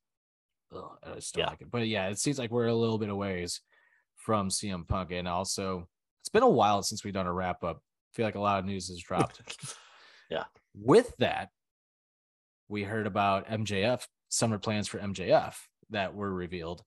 ugh, 0.76 0.98
I 1.04 1.16
just 1.16 1.34
don't 1.36 1.44
Yeah. 1.44 1.50
like 1.50 1.62
it. 1.62 1.70
But 1.72 1.88
yeah, 1.88 2.08
it 2.10 2.18
seems 2.20 2.40
like 2.40 2.52
we're 2.52 2.68
a 2.68 2.74
little 2.76 2.98
bit 2.98 3.10
of 3.10 3.18
ways 3.18 3.62
from 4.16 4.50
CM 4.50 4.88
Punk. 4.88 5.12
And 5.12 5.28
also, 5.28 5.88
it's 6.22 6.30
been 6.30 6.44
a 6.44 6.50
while 6.50 6.82
since 6.84 7.04
we've 7.04 7.14
done 7.14 7.28
a 7.28 7.34
wrap 7.34 7.64
up. 7.64 7.78
I 7.78 8.16
feel 8.16 8.26
like 8.26 8.36
a 8.36 8.40
lot 8.40 8.60
of 8.60 8.66
news 8.66 8.88
has 8.90 9.00
dropped. 9.00 9.42
Yeah. 10.30 10.46
With 10.74 11.16
that, 11.20 11.50
we 12.68 12.84
heard 12.84 13.06
about 13.06 13.48
MJF, 13.48 14.08
summer 14.30 14.58
plans 14.58 14.88
for 14.88 14.98
MJF 14.98 15.56
that 15.92 16.16
were 16.16 16.34
revealed. 16.34 16.84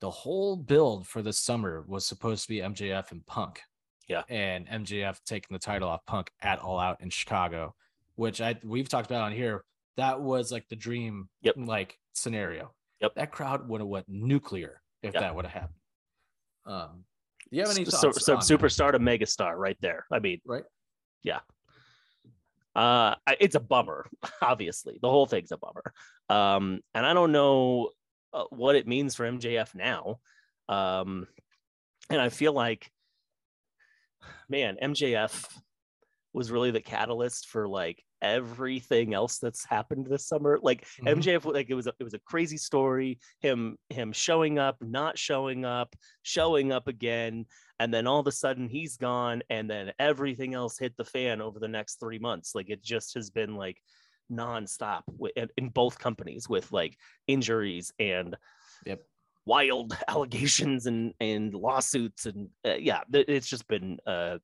The 0.00 0.10
whole 0.10 0.56
build 0.56 1.08
for 1.08 1.20
the 1.22 1.32
summer 1.32 1.82
was 1.88 2.06
supposed 2.06 2.42
to 2.44 2.48
be 2.48 2.58
MJF 2.60 3.10
and 3.10 3.26
Punk. 3.26 3.62
Yeah. 4.08 4.22
And 4.28 4.68
MJF 4.68 5.18
taking 5.24 5.52
the 5.54 5.58
title 5.58 5.88
off 5.88 6.04
Punk 6.06 6.30
at 6.42 6.60
All 6.60 6.78
Out 6.78 7.00
in 7.00 7.10
Chicago, 7.10 7.74
which 8.16 8.40
I 8.40 8.56
we've 8.64 8.88
talked 8.88 9.10
about 9.10 9.22
on 9.22 9.32
here. 9.32 9.64
That 9.96 10.20
was 10.20 10.52
like 10.52 10.68
the 10.68 10.76
dream 10.76 11.28
Yep. 11.42 11.54
like 11.58 11.98
scenario. 12.12 12.74
Yep. 13.00 13.14
That 13.14 13.30
crowd 13.32 13.68
would 13.68 13.80
have 13.80 13.88
went 13.88 14.06
nuclear 14.08 14.82
if 15.02 15.14
Yeah. 15.14 15.20
that 15.20 15.34
would 15.36 15.46
have 15.46 15.54
happened. 15.54 15.80
Um, 16.66 17.04
do 17.50 17.56
you 17.56 17.62
have 17.62 17.70
any 17.76 17.84
thoughts? 17.84 18.24
so 18.24 18.34
that? 18.34 18.40
superstar 18.42 18.92
to 18.92 18.98
megastar 18.98 19.56
right 19.56 19.76
there. 19.80 20.04
I 20.10 20.18
mean, 20.18 20.40
right? 20.44 20.64
Yeah. 21.22 21.40
Uh 22.74 23.14
it's 23.40 23.54
a 23.54 23.60
bummer 23.60 24.06
obviously 24.42 24.98
the 25.00 25.08
whole 25.08 25.26
thing's 25.26 25.50
a 25.50 25.56
bummer 25.56 25.94
um 26.28 26.80
and 26.94 27.06
i 27.06 27.14
don't 27.14 27.32
know 27.32 27.88
uh, 28.34 28.44
what 28.50 28.76
it 28.76 28.86
means 28.86 29.14
for 29.14 29.24
mjf 29.24 29.74
now 29.74 30.18
um 30.68 31.26
and 32.10 32.20
i 32.20 32.28
feel 32.28 32.52
like 32.52 32.90
man 34.50 34.76
mjf 34.82 35.46
was 36.34 36.50
really 36.52 36.70
the 36.70 36.82
catalyst 36.82 37.46
for 37.48 37.66
like 37.66 38.04
everything 38.34 39.14
else 39.14 39.38
that's 39.38 39.64
happened 39.64 40.06
this 40.06 40.26
summer 40.26 40.58
like 40.62 40.86
Mhm. 41.00 41.18
mjf 41.18 41.44
like 41.52 41.70
it 41.70 41.74
was 41.74 41.86
a, 41.86 41.92
it 42.00 42.04
was 42.04 42.14
a 42.14 42.18
crazy 42.20 42.56
story 42.56 43.18
him 43.40 43.76
him 43.88 44.12
showing 44.12 44.58
up 44.58 44.76
not 44.80 45.16
showing 45.18 45.64
up 45.64 45.94
showing 46.22 46.72
up 46.72 46.88
again 46.88 47.46
and 47.78 47.92
then 47.92 48.06
all 48.06 48.20
of 48.20 48.26
a 48.26 48.32
sudden 48.32 48.68
he's 48.68 48.96
gone 48.96 49.42
and 49.50 49.70
then 49.70 49.92
everything 49.98 50.54
else 50.54 50.78
hit 50.78 50.96
the 50.96 51.04
fan 51.04 51.40
over 51.40 51.58
the 51.58 51.68
next 51.68 52.00
three 52.00 52.18
months 52.18 52.54
like 52.54 52.70
it 52.70 52.82
just 52.82 53.14
has 53.14 53.30
been 53.30 53.54
like 53.56 53.80
nonstop 54.32 55.02
wi- 55.06 55.32
in, 55.36 55.48
in 55.56 55.68
both 55.68 55.98
companies 55.98 56.48
with 56.48 56.70
like 56.72 56.96
injuries 57.26 57.92
and 57.98 58.36
Yep. 58.84 59.02
wild 59.44 59.96
allegations 60.08 60.86
and 60.86 61.14
and 61.20 61.54
lawsuits 61.54 62.26
and 62.26 62.48
uh, 62.66 62.74
yeah 62.74 63.02
it's 63.12 63.48
just 63.48 63.66
been 63.68 63.98
uh 64.06 64.38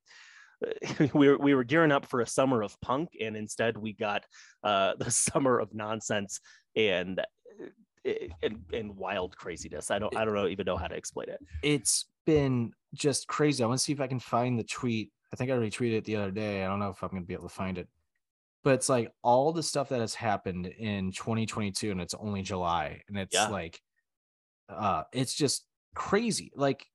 we 1.15 1.29
were 1.29 1.39
we 1.39 1.55
were 1.55 1.65
gearing 1.65 1.93
up 1.93 2.07
for 2.07 2.21
a 2.21 2.27
summer 2.27 2.63
of 2.63 2.81
punk 2.81 3.11
and 3.21 3.37
instead 3.37 3.77
we 3.77 3.93
got 3.93 4.25
uh 4.65 4.95
the 4.99 5.11
summer 5.11 5.59
of 5.59 5.75
nonsense 5.75 6.41
and 6.77 7.21
uh, 8.07 8.11
and, 8.43 8.61
and 8.73 8.97
wild 8.97 9.37
craziness 9.37 9.91
i 9.91 9.99
don't 9.99 10.17
i 10.17 10.25
don't 10.25 10.35
know 10.35 10.49
even 10.49 10.67
know 10.67 10.77
how 10.77 10.89
to 10.89 10.95
explain 10.97 11.29
it 11.29 11.39
it's 11.63 12.07
been 12.25 12.73
just 12.95 13.27
crazy. 13.27 13.63
I 13.63 13.67
want 13.67 13.79
to 13.79 13.85
see 13.85 13.93
if 13.93 14.01
I 14.01 14.07
can 14.07 14.21
find 14.21 14.59
the 14.59 14.65
tweet. 14.65 15.11
I 15.33 15.37
think 15.37 15.51
I 15.51 15.55
retweeted 15.55 15.95
it 15.99 16.05
the 16.05 16.17
other 16.17 16.31
day. 16.31 16.63
I 16.65 16.69
don't 16.69 16.79
know 16.79 16.91
if 16.91 17.03
I'm 17.03 17.11
going 17.11 17.23
to 17.23 17.27
be 17.27 17.35
able 17.35 17.49
to 17.49 17.55
find 17.55 17.79
it. 17.79 17.89
But 18.63 18.75
it's 18.75 18.89
like 18.89 19.11
all 19.23 19.53
the 19.53 19.63
stuff 19.63 19.89
that 19.89 20.01
has 20.01 20.15
happened 20.15 20.67
in 20.67 21.11
2022 21.11 21.91
and 21.91 22.01
it's 22.01 22.15
only 22.15 22.43
July 22.43 23.03
and 23.09 23.19
it's 23.19 23.35
Yeah. 23.35 23.49
like 23.49 23.81
uh 24.69 25.03
it's 25.13 25.35
just 25.35 25.67
crazy. 25.95 26.53
Like 26.55 26.87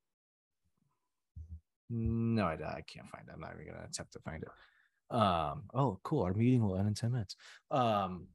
no, 1.89 2.45
I, 2.45 2.53
I 2.53 2.81
can't 2.87 3.09
find 3.09 3.27
it. 3.27 3.33
I'm 3.33 3.39
not 3.39 3.53
even 3.53 3.65
going 3.65 3.79
to 3.79 3.87
attempt 3.87 4.13
to 4.13 4.19
find 4.19 4.43
it. 4.43 4.49
Um 5.09 5.63
oh, 5.73 5.99
cool. 6.03 6.23
Our 6.23 6.33
meeting 6.33 6.61
will 6.61 6.75
end 6.77 6.87
in 6.87 6.93
10 6.93 7.13
minutes. 7.13 7.37
Um 7.71 8.27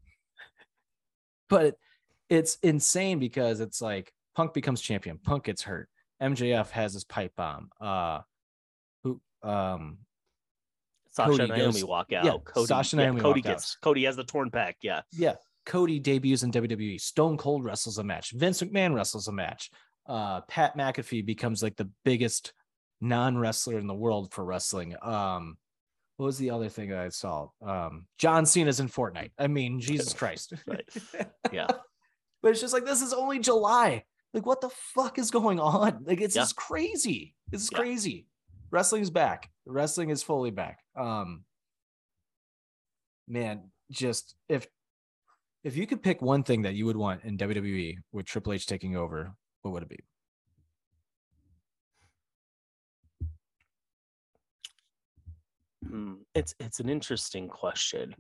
but 1.51 1.77
it's 2.31 2.57
insane 2.63 3.19
because 3.19 3.61
it's 3.61 3.83
like 3.83 4.11
Punk 4.35 4.55
becomes 4.55 4.81
champion. 4.81 5.19
Punk 5.19 5.45
gets 5.45 5.63
hurt. 5.63 5.89
MJF 6.23 6.71
has 6.71 6.95
his 6.95 7.05
pipe 7.05 7.33
bomb. 7.37 7.71
Uh, 7.81 8.21
who? 9.03 9.21
Um, 9.43 9.99
Sasha 11.11 11.31
Cody 11.31 11.43
and 11.43 11.53
Naomi 11.53 11.73
goes- 11.73 11.85
walk 11.85 12.13
out. 12.13 12.25
yeah, 12.25 12.37
Cody, 12.45 12.67
Sasha 12.67 12.97
and 12.97 13.01
yeah, 13.01 13.07
Naomi 13.07 13.21
Cody 13.21 13.41
walk 13.41 13.47
out. 13.47 13.53
gets 13.53 13.77
Cody 13.77 14.05
has 14.05 14.17
the 14.17 14.25
torn 14.25 14.51
pec. 14.51 14.75
Yeah, 14.83 15.03
yeah. 15.13 15.35
Cody 15.67 16.01
debuts 16.01 16.43
in 16.43 16.51
WWE. 16.51 17.01
Stone 17.01 17.37
Cold 17.37 17.65
wrestles 17.65 17.99
a 17.99 18.05
match. 18.05 18.31
Vince 18.33 18.63
McMahon 18.63 18.95
wrestles 18.95 19.29
a 19.29 19.33
match. 19.33 19.71
Uh, 20.07 20.41
Pat 20.43 20.77
McAfee 20.77 21.25
becomes 21.25 21.63
like 21.63 21.77
the 21.77 21.89
biggest 22.05 22.53
non-wrestler 23.03 23.79
in 23.79 23.87
the 23.87 23.95
world 23.95 24.33
for 24.33 24.45
wrestling. 24.45 24.95
Um, 25.03 25.59
what 26.17 26.27
was 26.27 26.39
the 26.39 26.51
other 26.51 26.69
thing 26.69 26.91
that 26.91 26.99
I 27.01 27.09
saw? 27.11 27.49
Um, 27.61 28.07
John 28.19 28.47
Cena's 28.47 28.81
in 28.81 28.89
Fortnite. 28.89 29.33
I 29.39 29.49
mean, 29.49 29.81
Jesus 29.81 30.15
Christ. 30.15 30.55
Right. 30.67 30.89
Yeah. 31.53 31.67
but 32.43 32.53
it's 32.53 32.61
just 32.61 32.73
like 32.73 32.85
this 32.85 33.03
is 33.03 33.13
only 33.13 33.39
July. 33.41 34.05
Like, 34.33 34.47
what 34.47 34.61
the 34.63 34.71
fuck 34.95 35.19
is 35.19 35.31
going 35.31 35.61
on? 35.61 36.05
Like, 36.05 36.21
it's 36.23 36.35
Yeah. 36.37 36.43
just 36.43 36.57
crazy. 36.57 37.35
It's 37.51 37.71
Yeah. 37.71 37.79
crazy. 37.79 38.27
Wrestling's 38.71 39.11
back. 39.11 39.51
Wrestling 39.67 40.09
is 40.11 40.23
fully 40.23 40.51
back. 40.51 40.79
Um, 40.97 41.45
man, 43.29 43.71
just 43.91 44.35
if 44.49 44.67
if 45.65 45.77
you 45.77 45.87
could 45.87 46.03
pick 46.03 46.21
one 46.23 46.43
thing 46.43 46.63
that 46.63 46.75
you 46.75 46.87
would 46.87 46.97
want 46.97 47.23
in 47.25 47.37
WWE 47.37 47.97
with 48.13 48.27
Triple 48.27 48.53
H 48.55 48.67
taking 48.67 48.97
over, 48.97 49.33
what 49.63 49.73
would 49.73 49.83
it 49.83 49.89
be? 49.89 49.99
It's 56.35 56.55
it's 56.61 56.81
an 56.81 56.89
interesting 56.89 57.49
question. 57.49 58.15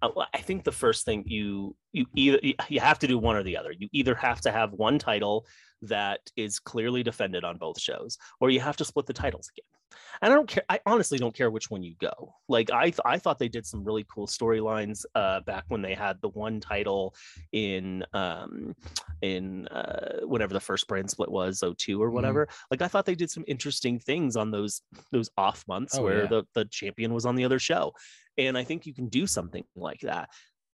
Uh, 0.00 0.10
I 0.32 0.38
think 0.38 0.64
the 0.64 0.72
first 0.72 1.04
thing 1.04 1.24
you 1.26 1.76
you 1.92 2.06
either 2.14 2.38
you 2.68 2.80
have 2.80 2.98
to 3.00 3.06
do 3.06 3.18
one 3.18 3.36
or 3.36 3.42
the 3.42 3.56
other. 3.56 3.72
You 3.72 3.88
either 3.92 4.14
have 4.14 4.40
to 4.42 4.52
have 4.52 4.72
one 4.72 4.98
title 4.98 5.46
that 5.82 6.20
is 6.36 6.58
clearly 6.58 7.02
defended 7.02 7.44
on 7.44 7.58
both 7.58 7.80
shows, 7.80 8.18
or 8.40 8.50
you 8.50 8.60
have 8.60 8.76
to 8.76 8.84
split 8.84 9.06
the 9.06 9.12
titles 9.12 9.50
again. 9.56 9.81
And 10.20 10.32
I 10.32 10.36
don't 10.36 10.48
care. 10.48 10.62
I 10.68 10.78
honestly 10.86 11.18
don't 11.18 11.34
care 11.34 11.50
which 11.50 11.70
one 11.70 11.82
you 11.82 11.94
go. 12.00 12.34
Like 12.48 12.70
I 12.70 12.84
th- 12.84 13.00
I 13.04 13.18
thought 13.18 13.38
they 13.38 13.48
did 13.48 13.66
some 13.66 13.82
really 13.84 14.04
cool 14.12 14.26
storylines 14.26 15.04
uh, 15.14 15.40
back 15.40 15.64
when 15.68 15.82
they 15.82 15.94
had 15.94 16.20
the 16.20 16.28
one 16.28 16.60
title 16.60 17.14
in 17.52 18.04
um 18.12 18.74
in 19.22 19.66
uh, 19.68 20.20
whatever 20.26 20.52
the 20.52 20.60
first 20.60 20.86
brand 20.88 21.10
split 21.10 21.30
was 21.30 21.62
02 21.76 22.02
or 22.02 22.10
Mhm. 22.10 22.12
whatever. 22.12 22.48
Like 22.70 22.82
I 22.82 22.88
thought 22.88 23.06
they 23.06 23.14
did 23.14 23.30
some 23.30 23.44
interesting 23.46 23.98
things 23.98 24.36
on 24.36 24.50
those 24.50 24.82
those 25.10 25.30
off 25.36 25.64
months 25.68 25.96
Oh, 25.98 26.02
where 26.02 26.22
yeah. 26.22 26.26
the 26.28 26.44
the 26.54 26.64
champion 26.66 27.12
was 27.14 27.26
on 27.26 27.34
the 27.36 27.44
other 27.44 27.58
show. 27.58 27.92
And 28.38 28.56
I 28.56 28.64
think 28.64 28.86
you 28.86 28.94
can 28.94 29.08
do 29.08 29.26
something 29.26 29.64
like 29.76 30.00
that. 30.00 30.30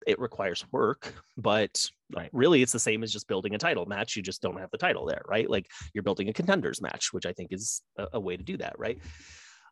It 0.06 0.20
requires 0.20 0.65
work, 0.72 1.13
but 1.38 1.86
Right. 2.15 2.30
really 2.34 2.62
it's 2.62 2.72
the 2.72 2.80
same 2.80 3.04
as 3.04 3.12
just 3.12 3.28
building 3.28 3.56
a 3.56 3.58
title 3.58 3.88
match. 3.88 4.15
You 4.15 4.22
just 4.22 4.41
don't 4.41 4.60
have 4.60 4.70
the 4.70 4.78
title 4.78 5.06
there, 5.08 5.24
right? 5.28 5.50
Like 5.50 5.72
you're 5.94 6.04
building 6.04 6.30
a 6.30 6.34
contenders 6.34 6.80
match, 6.82 7.12
which 7.12 7.26
I 7.26 7.34
think 7.34 7.52
is 7.52 7.82
a, 7.98 8.08
a 8.13 8.20
way 8.20 8.38
to 8.38 8.44
do 8.44 8.58
that, 8.58 8.78
right? 8.78 9.00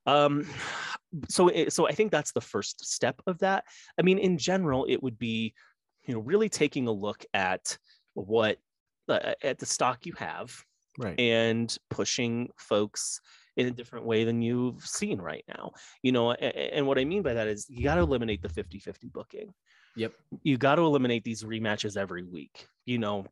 Um, 0.05 0.47
so 1.29 1.47
it, 1.49 1.73
so 1.73 1.87
I 1.87 1.91
think 1.91 2.11
that's 2.11 2.31
the 2.31 2.41
first 2.41 2.85
step 2.85 3.21
of 3.27 3.37
that. 3.39 3.65
I 3.99 4.01
mean, 4.01 4.17
in 4.17 4.37
general, 4.37 4.85
it 4.89 5.01
would 5.01 5.17
be, 5.19 5.53
you 6.05 6.13
know, 6.13 6.21
really 6.21 6.49
taking 6.49 6.87
a 6.87 6.91
look 6.91 7.23
at 7.33 7.77
what 8.15 8.57
uh, 9.07 9.33
at 9.43 9.59
the 9.59 9.65
stock 9.65 10.05
you 10.05 10.13
have 10.17 10.55
Right. 10.99 11.19
and 11.19 11.75
pushing 11.89 12.49
folks 12.55 13.19
in 13.57 13.67
a 13.67 13.71
different 13.71 14.05
way 14.05 14.25
than 14.25 14.41
you've 14.43 14.85
seen 14.85 15.19
right 15.19 15.43
now. 15.47 15.71
You 16.03 16.11
know, 16.11 16.31
and, 16.31 16.55
and 16.55 16.87
what 16.87 16.99
I 16.99 17.05
mean 17.05 17.23
by 17.23 17.33
that 17.33 17.47
is 17.47 17.65
you 17.69 17.83
got 17.83 17.95
to 17.95 18.01
eliminate 18.01 18.41
the 18.41 18.47
50-50 18.47 19.11
booking. 19.11 19.53
Yep. 19.95 20.13
You 20.43 20.57
got 20.57 20.75
to 20.75 20.81
eliminate 20.83 21.23
these 21.23 21.43
rematches 21.43 21.97
every 21.97 22.23
week. 22.23 22.67
You 22.85 22.97
know, 22.99 23.25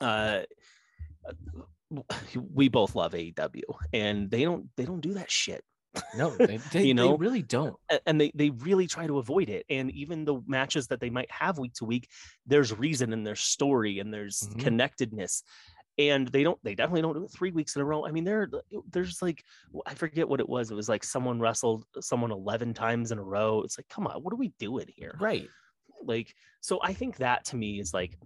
uh 0.00 0.42
we 2.36 2.68
both 2.68 2.94
love 2.94 3.12
AEW 3.12 3.62
and 3.92 4.30
they 4.30 4.42
don't 4.42 4.66
they 4.76 4.84
don't 4.84 5.00
do 5.00 5.14
that 5.14 5.30
shit. 5.30 5.62
No, 6.16 6.30
they, 6.36 6.58
they, 6.72 6.84
You 6.84 6.94
know? 6.94 7.12
they 7.12 7.16
really 7.16 7.42
don't. 7.42 7.76
And 8.06 8.20
they 8.20 8.32
they 8.34 8.50
really 8.50 8.86
try 8.86 9.06
to 9.06 9.18
avoid 9.18 9.48
it. 9.48 9.64
And 9.70 9.90
even 9.92 10.24
the 10.24 10.40
matches 10.46 10.88
that 10.88 11.00
they 11.00 11.10
might 11.10 11.30
have 11.30 11.58
week 11.58 11.74
to 11.74 11.84
week, 11.84 12.08
there's 12.46 12.76
reason 12.76 13.12
and 13.12 13.26
there's 13.26 13.40
story 13.40 14.00
and 14.00 14.12
there's 14.12 14.40
Mhm. 14.40 14.60
connectedness. 14.60 15.42
And 15.98 16.28
they 16.28 16.42
don't 16.42 16.58
they 16.62 16.74
definitely 16.74 17.02
don't 17.02 17.14
do 17.14 17.24
it 17.24 17.30
three 17.32 17.52
weeks 17.52 17.76
in 17.76 17.82
a 17.82 17.84
row. 17.84 18.04
I 18.04 18.10
mean, 18.10 18.24
there 18.24 18.50
there's 18.90 19.22
like 19.22 19.42
I 19.86 19.94
forget 19.94 20.28
what 20.28 20.40
it 20.40 20.48
was. 20.48 20.70
It 20.70 20.74
was 20.74 20.88
like 20.90 21.04
someone 21.04 21.40
wrestled 21.40 21.84
someone 22.00 22.32
11 22.32 22.74
times 22.74 23.12
in 23.12 23.18
a 23.18 23.22
row. 23.22 23.62
It's 23.62 23.78
like, 23.78 23.88
come 23.88 24.06
on, 24.06 24.22
what 24.22 24.32
are 24.34 24.36
we 24.36 24.52
doing 24.58 24.88
here? 24.94 25.16
Right. 25.18 25.48
Like 26.04 26.34
so 26.60 26.78
i 26.82 26.92
think 26.92 27.16
that 27.16 27.44
to 27.44 27.56
me 27.56 27.80
is 27.80 27.92
like 27.94 28.16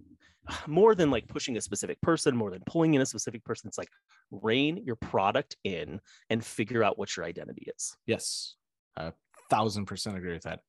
more 0.67 0.95
than 0.95 1.11
like 1.11 1.27
pushing 1.27 1.57
a 1.57 1.61
specific 1.61 1.99
person 2.01 2.35
more 2.35 2.51
than 2.51 2.61
pulling 2.65 2.93
in 2.93 3.01
a 3.01 3.05
specific 3.05 3.43
person 3.43 3.67
it's 3.67 3.77
like 3.77 3.89
rein 4.31 4.77
your 4.85 4.95
product 4.95 5.55
in 5.63 5.99
and 6.29 6.43
figure 6.43 6.83
out 6.83 6.97
what 6.97 7.15
your 7.15 7.25
identity 7.25 7.67
is 7.75 7.95
Yes. 8.05 8.55
A 8.97 9.13
thousand 9.49 9.85
percent 9.85 10.17
agree 10.17 10.33
with 10.33 10.43
that. 10.43 10.59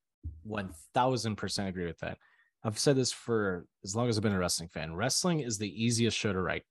One 0.45 0.71
thousand 0.95 1.35
percent 1.37 1.69
agree 1.69 1.87
with 1.87 1.99
that. 2.01 2.19
I've 2.63 2.79
said 2.79 2.95
this 2.95 3.11
for 3.11 3.67
as 3.83 3.97
long 3.97 4.09
as 4.09 4.17
I've 4.17 4.23
been 4.23 4.33
a 4.33 4.39
wrestling 4.39 4.69
fan. 4.69 4.95
Wrestling 4.95 5.41
is 5.41 5.59
the 5.59 5.85
easiest 5.85 6.17
show 6.17 6.33
to 6.33 6.41
write. 6.41 6.63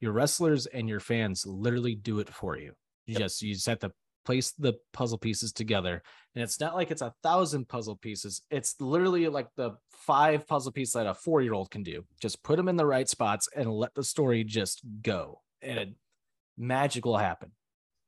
Your 0.00 0.12
wrestlers 0.12 0.64
and 0.64 0.88
your 0.88 1.00
fans 1.00 1.44
literally 1.46 1.94
do 1.94 2.20
it 2.20 2.30
for 2.30 2.56
you. 2.56 2.72
You 3.06 3.14
Yep. 3.14 3.18
just 3.20 3.42
you 3.42 3.52
just 3.54 3.66
have 3.66 3.80
to 3.80 3.92
place 4.28 4.52
the 4.58 4.74
puzzle 4.92 5.16
pieces 5.16 5.54
together. 5.54 6.02
And 6.34 6.44
it's 6.44 6.60
not 6.60 6.74
like 6.74 6.90
it's 6.90 7.00
a 7.00 7.14
thousand 7.22 7.66
puzzle 7.66 7.96
pieces. 7.96 8.42
It's 8.50 8.78
literally 8.78 9.26
like 9.28 9.48
the 9.56 9.70
five 9.90 10.46
puzzle 10.46 10.70
pieces 10.70 10.92
that 10.92 11.06
a 11.06 11.14
four-year-old 11.14 11.70
can 11.70 11.82
do. 11.82 12.04
Just 12.20 12.42
put 12.42 12.58
them 12.58 12.68
in 12.68 12.76
the 12.76 12.84
right 12.84 13.08
spots 13.08 13.48
and 13.56 13.72
let 13.72 13.94
the 13.94 14.04
story 14.04 14.44
just 14.44 14.82
go. 15.00 15.40
And 15.62 15.94
magic 16.58 17.06
will 17.06 17.16
happen. 17.16 17.52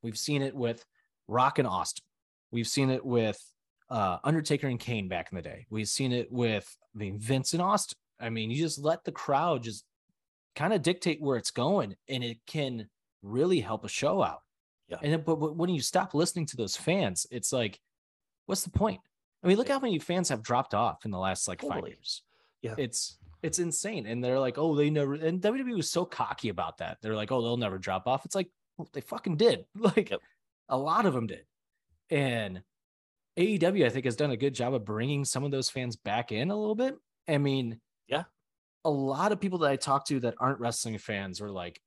We've 0.02 0.18
seen 0.18 0.42
it 0.42 0.54
with 0.54 0.84
Rock 1.26 1.58
and 1.58 1.66
Austin. 1.66 2.04
We've 2.50 2.68
seen 2.68 2.90
it 2.90 3.02
with 3.02 3.42
uh, 3.88 4.18
Undertaker 4.22 4.66
and 4.66 4.78
Kane 4.78 5.08
back 5.08 5.32
in 5.32 5.36
the 5.36 5.42
day. 5.42 5.64
We've 5.70 5.88
seen 5.88 6.12
it 6.12 6.30
with 6.30 6.68
I 6.94 6.98
mean 6.98 7.18
Vince 7.18 7.54
and 7.54 7.62
Austin. 7.62 7.96
I 8.20 8.28
mean, 8.28 8.50
you 8.50 8.58
just 8.62 8.78
let 8.78 9.04
the 9.04 9.12
crowd 9.12 9.62
just 9.62 9.86
kind 10.54 10.74
of 10.74 10.82
dictate 10.82 11.22
where 11.22 11.38
it's 11.38 11.50
going, 11.50 11.96
and 12.10 12.22
it 12.22 12.40
can 12.46 12.90
really 13.22 13.60
help 13.60 13.86
a 13.86 13.88
show 13.88 14.22
out. 14.22 14.40
Yeah. 14.90 14.98
And 15.02 15.12
then, 15.12 15.22
but, 15.24 15.36
but 15.36 15.56
when 15.56 15.70
you 15.70 15.80
stop 15.80 16.14
listening 16.14 16.46
to 16.46 16.56
those 16.56 16.76
fans, 16.76 17.26
it's 17.30 17.52
like, 17.52 17.80
what's 18.46 18.64
the 18.64 18.70
point? 18.70 19.00
I 19.42 19.46
mean, 19.46 19.56
look 19.56 19.68
how 19.68 19.78
many 19.78 19.98
fans 19.98 20.28
have 20.28 20.42
dropped 20.42 20.74
off 20.74 21.04
in 21.04 21.10
the 21.10 21.18
last 21.18 21.48
like 21.48 21.62
five 21.62 21.86
years. 21.86 22.22
Yeah. 22.62 22.74
It's 22.76 23.16
it's 23.42 23.58
insane. 23.58 24.06
And 24.06 24.22
they're 24.22 24.38
like, 24.38 24.58
oh, 24.58 24.74
they 24.74 24.90
never 24.90 25.14
and 25.14 25.40
WWE 25.40 25.76
was 25.76 25.90
so 25.90 26.04
cocky 26.04 26.50
about 26.50 26.78
that. 26.78 26.98
They're 27.00 27.14
like, 27.14 27.32
oh, 27.32 27.40
they'll 27.40 27.56
never 27.56 27.78
drop 27.78 28.06
off. 28.06 28.24
It's 28.26 28.34
like, 28.34 28.50
well, 28.76 28.88
they 28.92 29.00
fucking 29.00 29.36
did. 29.36 29.64
Like 29.78 30.10
Yep. 30.10 30.20
a 30.68 30.76
lot 30.76 31.06
of 31.06 31.14
them 31.14 31.26
did. 31.26 31.44
And 32.10 32.62
AEW, 33.38 33.86
I 33.86 33.88
think, 33.88 34.04
has 34.04 34.16
done 34.16 34.32
a 34.32 34.36
good 34.36 34.54
job 34.54 34.74
of 34.74 34.84
bringing 34.84 35.24
some 35.24 35.44
of 35.44 35.50
those 35.52 35.70
fans 35.70 35.96
back 35.96 36.32
in 36.32 36.50
a 36.50 36.56
little 36.56 36.74
bit. 36.74 36.96
I 37.28 37.38
mean, 37.38 37.80
Yeah. 38.08 38.24
a 38.84 38.90
lot 38.90 39.32
of 39.32 39.40
people 39.40 39.60
that 39.60 39.70
I 39.70 39.76
talk 39.76 40.06
to 40.06 40.20
that 40.20 40.34
aren't 40.38 40.60
wrestling 40.60 40.98
fans 40.98 41.40
are 41.40 41.50
like, 41.50 41.80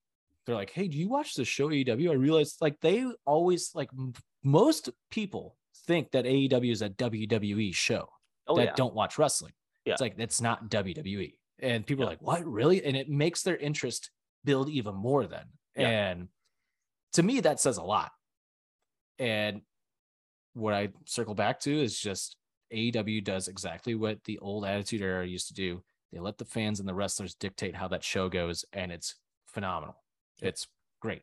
they're 0.45 0.55
like, 0.55 0.71
hey, 0.71 0.87
do 0.87 0.97
you 0.97 1.09
watch 1.09 1.35
the 1.35 1.45
show 1.45 1.69
AEW? 1.69 2.11
I 2.11 2.13
realized 2.13 2.57
like 2.61 2.79
they 2.81 3.05
always 3.25 3.71
like 3.73 3.89
m- 3.97 4.13
most 4.43 4.89
people 5.09 5.57
think 5.87 6.11
that 6.11 6.25
AEW 6.25 6.71
is 6.71 6.81
a 6.81 6.89
WWE 6.89 7.73
show 7.73 8.07
oh 8.47 8.55
that 8.55 8.63
yeah 8.63 8.73
don't 8.75 8.93
watch 8.93 9.17
wrestling. 9.17 9.53
Yeah. 9.85 9.93
It's 9.93 10.01
like 10.01 10.17
that's 10.17 10.41
not 10.41 10.69
WWE. 10.69 11.33
And 11.59 11.85
people 11.85 12.03
are 12.03 12.07
like, 12.07 12.21
what 12.21 12.45
really? 12.45 12.83
And 12.83 12.97
it 12.97 13.09
makes 13.09 13.43
their 13.43 13.57
interest 13.57 14.11
build 14.43 14.69
even 14.69 14.95
more 14.95 15.25
then. 15.25 15.45
Yeah. 15.75 15.87
And 15.87 16.27
to 17.13 17.23
me, 17.23 17.39
that 17.41 17.59
says 17.59 17.77
a 17.77 17.83
lot. 17.83 18.11
And 19.19 19.61
what 20.53 20.73
I 20.73 20.89
circle 21.05 21.35
back 21.35 21.59
to 21.61 21.81
is 21.81 21.97
just 21.97 22.35
AEW 22.73 23.23
does 23.23 23.47
exactly 23.47 23.95
what 23.95 24.23
the 24.25 24.39
old 24.39 24.65
Attitude 24.65 25.01
Era 25.01 25.25
used 25.25 25.47
to 25.47 25.53
do. 25.53 25.83
They 26.11 26.19
let 26.19 26.37
the 26.37 26.45
fans 26.45 26.79
and 26.79 26.87
the 26.87 26.93
wrestlers 26.93 27.35
dictate 27.35 27.75
how 27.75 27.87
that 27.89 28.03
show 28.03 28.29
goes, 28.29 28.65
and 28.73 28.91
it's 28.91 29.15
phenomenal. 29.47 29.95
It's 30.41 30.67
great. 31.01 31.21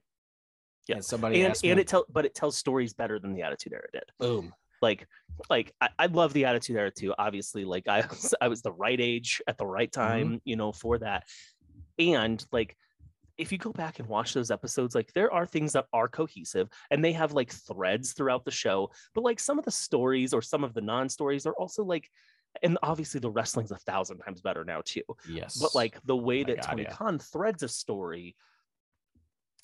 Yeah. 0.88 0.96
And 0.96 1.04
somebody 1.04 1.40
and 1.42 1.50
asked 1.50 1.62
me, 1.62 1.70
it 1.70 1.86
tell 1.86 2.04
but 2.10 2.24
it 2.24 2.34
tells 2.34 2.56
stories 2.56 2.94
better 2.94 3.18
than 3.18 3.32
the 3.34 3.42
attitude 3.42 3.72
era 3.72 3.86
did 3.92 4.04
boom. 4.18 4.52
like 4.82 5.06
like 5.48 5.72
I, 5.80 5.88
I 5.98 6.06
love 6.06 6.32
the 6.32 6.46
attitude 6.46 6.76
era 6.76 6.90
too 6.90 7.14
obviously 7.16 7.64
like 7.64 7.86
i 7.86 8.00
was, 8.10 8.34
i 8.40 8.48
was 8.48 8.62
the 8.62 8.72
right 8.72 9.00
age 9.00 9.40
at 9.46 9.56
the 9.58 9.66
right 9.66 9.90
Mm-hmm. 9.92 10.00
time 10.08 10.40
you 10.44 10.56
know 10.56 10.72
for 10.72 10.98
that 10.98 11.24
and 11.98 12.44
like 12.50 12.76
if 13.38 13.52
you 13.52 13.58
go 13.58 13.72
back 13.72 14.00
and 14.00 14.08
watch 14.08 14.34
those 14.34 14.50
episodes 14.50 14.94
like 14.94 15.12
there 15.12 15.32
are 15.32 15.46
things 15.46 15.72
that 15.74 15.86
are 15.92 16.08
cohesive 16.08 16.68
and 16.90 17.04
they 17.04 17.12
have 17.12 17.32
like 17.32 17.50
threads 17.52 18.12
throughout 18.12 18.44
the 18.44 18.50
show 18.50 18.90
but 19.14 19.22
like 19.22 19.38
some 19.38 19.58
of 19.58 19.64
the 19.64 19.70
stories 19.70 20.34
or 20.34 20.42
some 20.42 20.64
of 20.64 20.74
the 20.74 20.80
non-stories 20.80 21.46
are 21.46 21.54
also 21.54 21.84
like 21.84 22.10
and 22.62 22.76
obviously 22.82 23.20
the 23.20 23.30
wrestling's 23.30 23.70
a 23.70 23.76
thousand 23.76 24.18
times 24.18 24.40
better 24.40 24.64
now 24.64 24.80
too 24.84 25.02
Yes. 25.28 25.56
but 25.56 25.74
like 25.74 26.00
the 26.04 26.16
way 26.16 26.40
Oh 26.40 26.44
that 26.48 26.56
God, 26.56 26.62
Tony 26.70 26.82
yeah. 26.82 26.90
Khan 26.90 27.18
threads 27.20 27.62
a 27.62 27.68
story, 27.68 28.34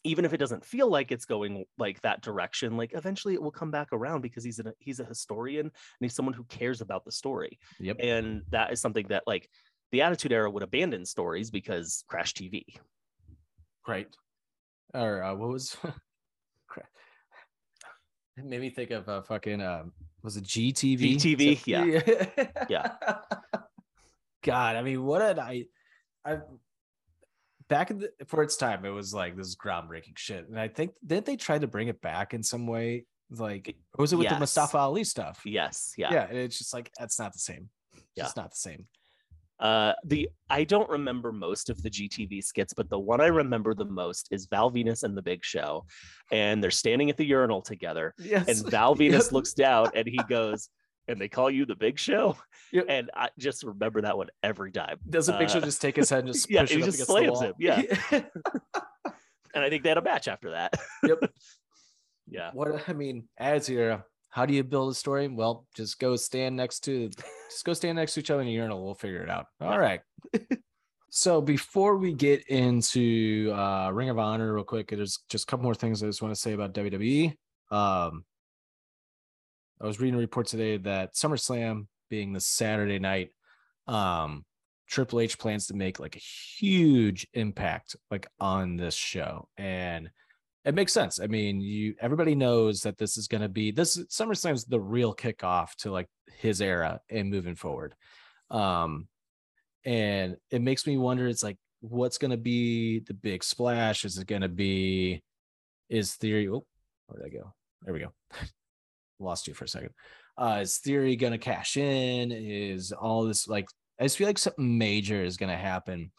even 0.07 0.25
if 0.25 0.33
it 0.33 0.39
doesn't 0.39 0.65
feel 0.65 0.89
like 0.89 1.13
it's 1.13 1.25
going 1.25 1.65
like 1.79 2.01
that 2.03 2.23
direction, 2.23 2.77
like 2.77 2.93
eventually 2.95 3.35
it 3.35 3.43
will 3.43 3.51
come 3.51 3.71
back 3.71 3.89
around 3.93 4.21
because 4.23 4.45
he's 4.45 4.59
a 4.59 4.73
he's 4.79 5.01
a 5.01 5.05
historian 5.05 5.67
and 5.67 5.73
he's 6.01 6.15
someone 6.15 6.35
who 6.35 6.45
cares 6.45 6.81
about 6.81 7.05
the 7.05 7.13
story, 7.13 7.59
yep. 7.81 7.97
and 8.01 8.43
that 8.51 8.73
is 8.73 8.81
something 8.81 9.07
that 9.09 9.25
like 9.27 9.49
the 9.93 10.03
Attitude 10.03 10.33
Era 10.33 10.51
would 10.51 10.63
abandon 10.63 11.05
stories 11.05 11.51
because 11.51 12.05
Crash 12.09 12.35
TV. 12.35 12.65
Right. 13.87 14.09
Or 14.95 15.23
uh, 15.23 15.35
what 15.35 15.49
was. 15.49 15.77
It 18.37 18.45
made 18.45 18.61
me 18.61 18.71
think 18.71 18.91
of 18.91 19.09
uh, 19.09 19.23
fucking 19.23 19.63
um 19.63 19.93
was 20.23 20.37
it 20.37 20.45
GTV? 20.45 21.17
GTV, 21.17 21.63
yeah. 21.67 22.47
Yeah. 22.69 22.93
God, 24.43 24.77
I 24.77 24.83
mean, 24.83 25.03
what 25.05 25.21
did 25.21 25.39
I 25.39 25.65
I 26.25 26.39
back 27.69 27.91
in 27.91 27.99
the, 27.99 28.11
for 28.27 28.43
its 28.43 28.57
time, 28.57 28.85
it 28.85 28.91
was 28.91 29.13
like 29.15 29.37
this 29.37 29.47
is 29.49 29.57
groundbreaking 29.57 30.17
shit. 30.17 30.49
And 30.49 30.59
I 30.59 30.69
think 30.69 30.93
didn't 31.05 31.27
they 31.27 31.37
try 31.37 31.59
to 31.59 31.67
bring 31.67 31.89
it 31.89 32.01
back 32.01 32.35
in 32.35 32.43
some 32.43 32.67
way? 32.67 33.05
Like 33.31 33.75
was 33.99 34.13
it 34.13 34.17
with 34.17 34.29
the 34.29 34.39
Mustafa 34.39 34.79
Ali 34.79 35.05
stuff? 35.05 35.43
Yes, 35.45 35.93
yeah. 35.99 36.13
Yeah, 36.13 36.27
and 36.29 36.39
it's 36.39 36.59
just 36.59 36.73
like 36.73 36.91
that's 36.99 37.19
not 37.19 37.33
the 37.33 37.39
same. 37.41 37.69
It's 37.95 38.03
Yeah. 38.15 38.25
just 38.25 38.37
not 38.37 38.51
the 38.51 38.57
same. 38.57 38.87
Uh, 39.59 39.95
the 40.05 40.29
I 40.51 40.65
don't 40.65 40.89
remember 40.91 41.33
most 41.33 41.71
of 41.71 41.83
the 41.83 41.89
GTV 41.91 42.45
skits, 42.45 42.75
but 42.75 42.91
the 42.91 42.99
one 42.99 43.21
I 43.23 43.27
remember 43.29 43.73
the 43.75 43.87
most 43.87 44.29
is 44.31 44.47
Val 44.47 44.71
Venis 44.71 45.03
and 45.03 45.17
the 45.17 45.23
Big 45.23 45.43
Show, 45.45 45.87
and 46.31 46.63
they're 46.63 46.71
standing 46.71 47.09
at 47.09 47.17
the 47.17 47.25
urinal 47.25 47.63
together, 47.63 48.15
Yes. 48.19 48.47
and 48.63 48.71
Val 48.71 48.95
Venis 49.01 49.33
looks 49.33 49.55
down 49.55 49.91
and 49.95 50.07
he 50.07 50.19
goes, 50.29 50.69
and 51.09 51.21
they 51.21 51.29
call 51.29 51.51
you 51.51 51.65
the 51.67 51.77
Big 51.77 51.99
Show, 51.99 52.37
Yep. 52.73 52.87
and 52.89 53.11
I 53.15 53.29
just 53.39 53.63
remember 53.63 54.01
that 54.03 54.17
one 54.17 54.29
every 54.43 54.73
time. 54.73 54.99
Doesn't 55.09 55.39
Big 55.39 55.51
Show 55.51 55.59
uh, 55.59 55.63
just 55.65 55.81
take 55.81 55.97
his 55.97 56.11
head 56.11 56.25
and 56.25 56.33
just 56.33 56.51
yeah, 56.51 56.63
push 56.63 56.73
it 56.73 56.79
just 56.83 56.89
against 56.89 56.99
the 56.99 57.05
slams 57.07 57.31
wall? 57.33 57.41
him, 57.43 57.55
yeah. 57.59 57.83
And 59.55 59.65
I 59.65 59.71
think 59.71 59.85
they 59.85 59.89
had 59.89 59.97
a 59.99 60.03
match 60.03 60.29
after 60.29 60.51
that. 60.51 60.75
Yep. 61.07 61.31
yeah, 62.29 62.51
what 62.53 62.89
I 62.89 62.93
mean, 62.93 63.29
attitude 63.39 63.79
era. 63.79 64.05
How 64.29 64.45
do 64.45 64.53
you 64.53 64.63
build 64.63 64.93
a 64.93 64.95
story? 64.95 65.29
Well, 65.29 65.67
just 65.75 65.99
go 65.99 66.15
stand 66.17 66.57
next 66.57 66.81
to 66.81 67.09
just 67.49 67.65
go 67.65 67.73
stand 67.73 67.97
next 67.97 68.13
to 68.15 68.21
each 68.21 68.31
other 68.31 68.43
in 68.43 68.49
a 68.49 68.51
urinal. 68.51 68.85
We'll 68.85 68.95
figure 68.95 69.23
it 69.23 69.31
out. 69.31 69.47
All 69.63 69.71
Yeah. 69.71 69.77
right. 69.77 70.01
so 71.09 71.41
before 71.41 71.97
we 71.97 72.13
get 72.13 72.47
into 72.49 73.51
uh 73.55 73.91
Ring 73.95 74.11
of 74.11 74.19
Honor 74.19 74.53
real 74.53 74.65
quick, 74.65 74.89
there's 74.91 75.21
just 75.31 75.45
a 75.45 75.47
couple 75.47 75.65
more 75.65 75.75
things 75.75 76.03
I 76.03 76.07
just 76.07 76.21
want 76.21 76.35
to 76.35 76.41
say 76.41 76.53
about 76.53 76.75
WWE. 76.75 77.35
Um 77.71 78.25
I 79.81 79.87
was 79.87 80.01
reading 80.01 80.15
a 80.15 80.19
report 80.19 80.47
today 80.47 80.79
that 80.79 81.15
SummerSlam 81.15 81.87
being 82.09 82.33
the 82.33 82.41
Saturday 82.41 82.99
night, 82.99 83.31
um, 83.87 84.45
Triple 84.89 85.21
H 85.21 85.39
plans 85.39 85.67
to 85.67 85.75
make 85.75 86.01
like 86.01 86.17
a 86.17 86.21
huge 86.21 87.27
impact 87.35 87.97
like 88.11 88.29
on 88.41 88.77
this 88.77 88.95
show. 88.95 89.49
And 89.59 90.11
it 90.65 90.75
makes 90.75 90.93
sense. 90.93 91.21
I 91.21 91.27
mean, 91.27 91.61
you 91.61 91.95
everybody 92.01 92.35
knows 92.35 92.81
that 92.83 92.97
this 92.97 93.17
is 93.17 93.29
going 93.29 93.43
to 93.43 93.49
be 93.49 93.71
this 93.71 93.97
SummerSlam's 94.07 94.65
the 94.65 94.81
real 94.81 95.15
kickoff 95.15 95.75
to 95.77 95.91
like 95.91 96.09
his 96.39 96.61
era 96.61 97.01
and 97.11 97.31
moving 97.31 97.55
forward. 97.55 97.95
Um, 98.51 99.09
and 99.85 100.37
it 100.51 100.63
makes 100.63 100.87
me 100.87 100.97
wonder. 100.97 101.29
It's 101.29 101.43
like, 101.43 101.59
what's 101.81 102.19
going 102.19 102.33
to 102.33 102.37
be 102.37 103.01
the 103.01 103.15
big 103.15 103.45
splash? 103.45 104.05
Is 104.05 104.19
it 104.19 104.27
going 104.27 104.43
to 104.43 104.49
be? 104.49 105.23
Is 105.89 106.15
theory? 106.15 106.49
Oh, 106.49 106.65
where 107.07 107.23
did 107.23 107.33
I 107.33 107.39
go? 107.39 107.53
There 107.83 107.95
we 107.95 108.01
go. 108.01 108.13
Lost 109.19 109.49
you 109.49 109.55
for 109.55 109.65
a 109.65 109.69
second. 109.69 109.91
Uh, 110.37 110.59
is 110.63 110.79
theory 110.79 111.17
going 111.17 111.33
to 111.33 111.39
cash 111.39 111.77
in? 111.77 112.33
Is 112.33 112.93
all 112.93 113.25
this 113.25 113.49
like? 113.49 113.67
I 113.99 114.05
just 114.05 114.19
feel 114.19 114.27
like 114.27 114.39
something 114.39 114.77
major 114.77 115.23
is 115.23 115.39
going 115.39 115.51
to 115.51 115.57
happen 115.57 116.11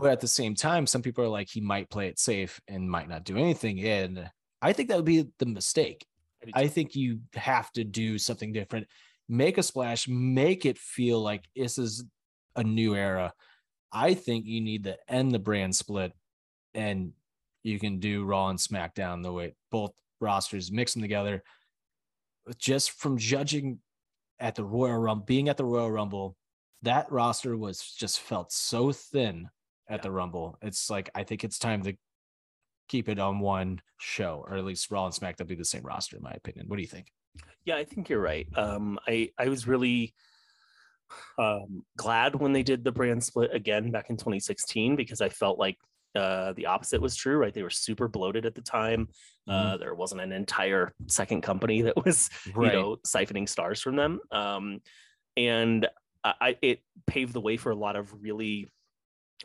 but 0.00 0.12
at 0.12 0.20
the 0.20 0.28
same 0.28 0.54
time, 0.54 0.86
some 0.86 1.02
people 1.02 1.24
are 1.24 1.28
like, 1.28 1.48
he 1.50 1.60
might 1.60 1.90
play 1.90 2.08
it 2.08 2.18
safe 2.18 2.60
and 2.68 2.90
might 2.90 3.08
not 3.08 3.24
do 3.24 3.36
anything. 3.36 3.80
And 3.84 4.30
I 4.62 4.72
think 4.72 4.88
that 4.88 4.96
would 4.96 5.04
be 5.04 5.26
the 5.38 5.46
mistake. 5.46 6.06
I 6.42 6.46
do 6.46 6.52
I 6.54 6.62
too. 6.62 6.68
think 6.68 6.94
you 6.94 7.20
have 7.34 7.72
to 7.72 7.84
do 7.84 8.16
something 8.18 8.52
different, 8.52 8.86
make 9.28 9.58
a 9.58 9.62
splash, 9.62 10.06
make 10.06 10.66
it 10.66 10.78
feel 10.78 11.20
like 11.20 11.44
this 11.56 11.78
is 11.78 12.04
a 12.54 12.62
new 12.62 12.94
era. 12.94 13.32
I 13.92 14.14
think 14.14 14.46
you 14.46 14.60
need 14.60 14.84
to 14.84 14.96
end 15.08 15.32
the 15.32 15.38
brand 15.40 15.74
split 15.74 16.12
and 16.74 17.12
you 17.64 17.80
can 17.80 17.98
do 17.98 18.24
Raw 18.24 18.50
and 18.50 18.58
SmackDown 18.58 19.22
the 19.22 19.32
way 19.32 19.54
both 19.70 19.92
rosters 20.20 20.70
mix 20.70 20.92
them 20.92 21.02
together. 21.02 21.42
Just 22.56 22.92
from 22.92 23.18
judging 23.18 23.80
at 24.40 24.54
the 24.54 24.64
Royal 24.64 24.98
Rumble, 24.98 25.24
being 25.24 25.48
at 25.48 25.56
the 25.56 25.64
Royal 25.64 25.90
Rumble, 25.90 26.36
that 26.82 27.10
roster 27.10 27.56
was 27.56 27.92
just 27.92 28.20
felt 28.20 28.52
so 28.52 28.92
thin 28.92 29.48
at 29.88 29.98
Yeah. 29.98 30.02
the 30.02 30.10
Rumble. 30.12 30.58
It's 30.62 30.88
like 30.88 31.10
I 31.14 31.24
think 31.24 31.44
it's 31.44 31.58
time 31.58 31.82
to 31.82 31.94
keep 32.88 33.08
it 33.08 33.18
on 33.18 33.40
one 33.40 33.80
show, 33.98 34.44
or 34.46 34.56
at 34.56 34.64
least 34.64 34.90
Raw 34.90 35.04
and 35.06 35.14
SmackDown 35.14 35.46
be 35.48 35.54
the 35.54 35.64
same 35.64 35.82
roster, 35.82 36.16
in 36.16 36.22
my 36.22 36.30
opinion. 36.32 36.68
What 36.68 36.76
do 36.76 36.82
you 36.82 36.88
think? 36.88 37.12
Yeah, 37.64 37.76
I 37.76 37.84
think 37.84 38.08
you're 38.08 38.20
right. 38.20 38.46
Um, 38.56 38.98
I 39.06 39.30
I 39.38 39.48
was 39.48 39.66
really 39.66 40.14
um, 41.38 41.84
glad 41.96 42.34
when 42.34 42.52
they 42.52 42.62
did 42.62 42.84
the 42.84 42.92
brand 42.92 43.22
split 43.24 43.54
again 43.54 43.90
back 43.90 44.10
in 44.10 44.16
2016 44.16 44.96
because 44.96 45.20
I 45.20 45.28
felt 45.28 45.58
like 45.58 45.76
uh, 46.14 46.52
the 46.54 46.66
opposite 46.66 47.00
was 47.00 47.16
true. 47.16 47.36
Right, 47.36 47.52
they 47.52 47.62
were 47.62 47.70
super 47.70 48.08
bloated 48.08 48.46
at 48.46 48.54
the 48.54 48.62
time. 48.62 49.08
Uh, 49.46 49.78
there 49.78 49.94
wasn't 49.94 50.20
an 50.20 50.32
entire 50.32 50.92
second 51.06 51.42
company 51.42 51.82
that 51.82 52.04
was 52.04 52.30
you 52.46 52.72
know 52.72 52.96
siphoning 53.06 53.48
stars 53.48 53.80
from 53.80 53.96
them. 53.96 54.20
Um, 54.30 54.80
and 55.36 55.86
I, 56.24 56.34
I 56.40 56.56
it 56.62 56.80
paved 57.06 57.32
the 57.32 57.40
way 57.40 57.56
for 57.56 57.70
a 57.70 57.76
lot 57.76 57.96
of 57.96 58.12
really. 58.22 58.68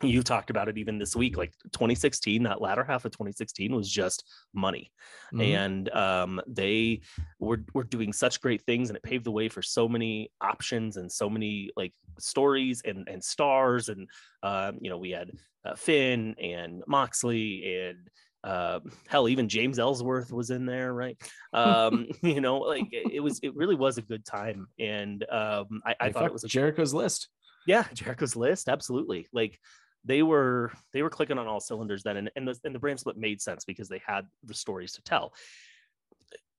You 0.02 0.22
talked 0.24 0.50
about 0.50 0.68
it 0.68 0.76
even 0.76 0.98
this 0.98 1.14
week, 1.14 1.36
like 1.36 1.52
2016. 1.72 2.42
That 2.42 2.60
latter 2.60 2.82
half 2.82 3.04
of 3.04 3.12
2016 3.12 3.74
was 3.74 3.88
just 3.88 4.24
money 4.52 4.90
Mhm. 5.32 5.42
and 5.54 5.88
um, 5.94 6.40
they 6.46 7.00
were 7.38 7.64
were 7.74 7.84
doing 7.84 8.12
such 8.12 8.40
great 8.40 8.62
things, 8.62 8.90
and 8.90 8.96
it 8.96 9.02
paved 9.04 9.24
the 9.24 9.30
way 9.30 9.48
for 9.48 9.62
so 9.62 9.88
many 9.88 10.30
options 10.40 10.96
and 10.96 11.10
so 11.10 11.30
many 11.30 11.70
like 11.76 11.92
stories 12.18 12.82
and 12.84 13.08
and 13.08 13.22
stars, 13.22 13.88
and 13.88 14.08
um, 14.42 14.78
you 14.80 14.90
know 14.90 14.98
we 14.98 15.10
had 15.10 15.30
uh, 15.64 15.76
Finn 15.76 16.34
and 16.40 16.82
Moxley 16.86 17.76
and. 17.76 17.98
Uh, 18.42 18.78
hell, 19.08 19.26
even 19.26 19.48
James 19.48 19.78
Ellsworth 19.78 20.30
was 20.30 20.50
in 20.50 20.66
there, 20.66 20.92
right? 20.92 21.16
Um, 21.54 22.06
you 22.22 22.42
know, 22.42 22.58
like 22.58 22.88
it, 22.92 23.10
it 23.14 23.20
was, 23.20 23.40
it 23.42 23.56
really 23.56 23.74
was 23.74 23.96
a 23.96 24.02
good 24.02 24.22
time, 24.26 24.66
and 24.78 25.24
um, 25.32 25.80
I, 25.86 25.94
I 25.98 26.12
thought 26.12 26.26
it 26.26 26.32
was 26.34 26.44
a 26.44 26.48
Jericho's 26.48 26.92
list. 26.92 27.30
yeah, 27.66 27.86
Jericho's 27.94 28.36
list, 28.36 28.68
absolutely. 28.68 29.26
Like 29.32 29.58
they 30.04 30.22
were 30.22 30.72
they 30.92 31.02
were 31.02 31.10
clicking 31.10 31.38
on 31.38 31.46
all 31.46 31.60
cylinders 31.60 32.02
then, 32.02 32.16
and 32.16 32.30
and 32.36 32.46
the, 32.48 32.58
and 32.64 32.74
the 32.74 32.78
brand 32.78 33.00
split 33.00 33.16
made 33.16 33.40
sense 33.40 33.64
because 33.64 33.88
they 33.88 34.02
had 34.06 34.26
the 34.44 34.54
stories 34.54 34.92
to 34.94 35.02
tell. 35.02 35.32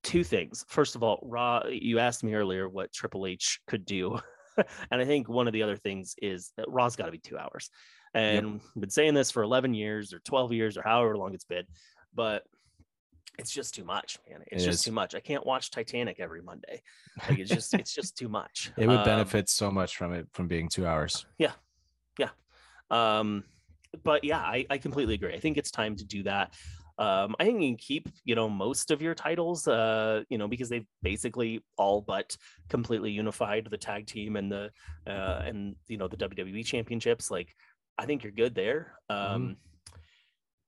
Two 0.03 0.23
things. 0.23 0.63
First 0.67 0.95
of 0.95 1.01
all, 1.03 1.19
Raw. 1.23 1.63
You 1.67 1.99
asked 1.99 2.23
me 2.23 2.35
earlier 2.35 2.69
what 2.69 2.93
Triple 2.93 3.25
H 3.25 3.59
could 3.67 3.85
do, 3.85 4.19
and 4.91 5.01
I 5.01 5.05
think 5.05 5.27
one 5.27 5.47
of 5.47 5.53
the 5.53 5.63
other 5.63 5.75
things 5.77 6.15
is 6.21 6.51
that 6.57 6.69
Raw's 6.69 6.95
got 6.95 7.05
to 7.07 7.11
be 7.11 7.17
two 7.17 7.37
hours. 7.37 7.69
And 8.13 8.61
I've 8.75 8.81
been 8.81 8.89
saying 8.89 9.13
this 9.13 9.29
for 9.29 9.43
11 9.43 9.73
years 9.73 10.13
or 10.13 10.19
12 10.19 10.53
years 10.53 10.77
or 10.77 10.83
however 10.83 11.17
long 11.17 11.33
it's 11.33 11.43
been, 11.43 11.65
but 12.13 12.43
it's 13.37 13.51
just 13.51 13.75
too 13.75 13.83
much, 13.83 14.17
man. 14.29 14.39
It's 14.47 14.63
It 14.63 14.67
just 14.67 14.79
is. 14.79 14.85
too 14.85 14.93
much. 14.93 15.15
I 15.15 15.19
can't 15.19 15.45
watch 15.45 15.69
Titanic 15.69 16.21
every 16.21 16.41
Monday. 16.41 16.81
Like 17.27 17.39
it's 17.39 17.49
just 17.49 17.73
it's 17.73 17.93
just 17.93 18.15
too 18.15 18.29
much. 18.29 18.71
It 18.77 18.87
would 18.87 18.99
Um, 18.99 19.03
benefit 19.05 19.49
so 19.49 19.69
much 19.69 19.97
from 19.97 20.13
it 20.13 20.27
from 20.31 20.47
being 20.47 20.69
two 20.69 20.87
hours. 20.87 21.25
Um, 22.91 23.43
but 24.03 24.23
yeah, 24.23 24.39
I, 24.39 24.65
I 24.69 24.77
completely 24.77 25.13
agree. 25.13 25.33
I 25.33 25.39
think 25.39 25.57
it's 25.57 25.71
time 25.71 25.95
to 25.95 26.05
do 26.05 26.23
that. 26.23 26.53
Um, 26.97 27.35
I 27.39 27.43
think 27.43 27.61
you 27.61 27.69
can 27.69 27.77
keep, 27.77 28.09
you 28.23 28.35
know, 28.35 28.47
most 28.49 28.89
of 28.91 29.01
your 29.01 29.13
titles, 29.15 29.67
uh, 29.67 30.23
you 30.29 30.37
know, 30.37 30.47
because 30.47 30.69
they've 30.69 30.85
basically 31.01 31.61
all 31.77 32.01
but 32.01 32.37
completely 32.69 33.11
unified 33.11 33.67
the 33.69 33.77
tag 33.77 34.07
team 34.07 34.37
and 34.37 34.49
the 34.51 34.69
uh, 35.05 35.41
and 35.45 35.75
you 35.87 35.97
know 35.97 36.07
the 36.07 36.15
WWE 36.17 36.65
championships. 36.65 37.29
Like, 37.29 37.53
I 37.97 38.05
think 38.05 38.23
you're 38.23 38.31
good 38.31 38.55
there. 38.55 38.93
Um, 39.09 39.57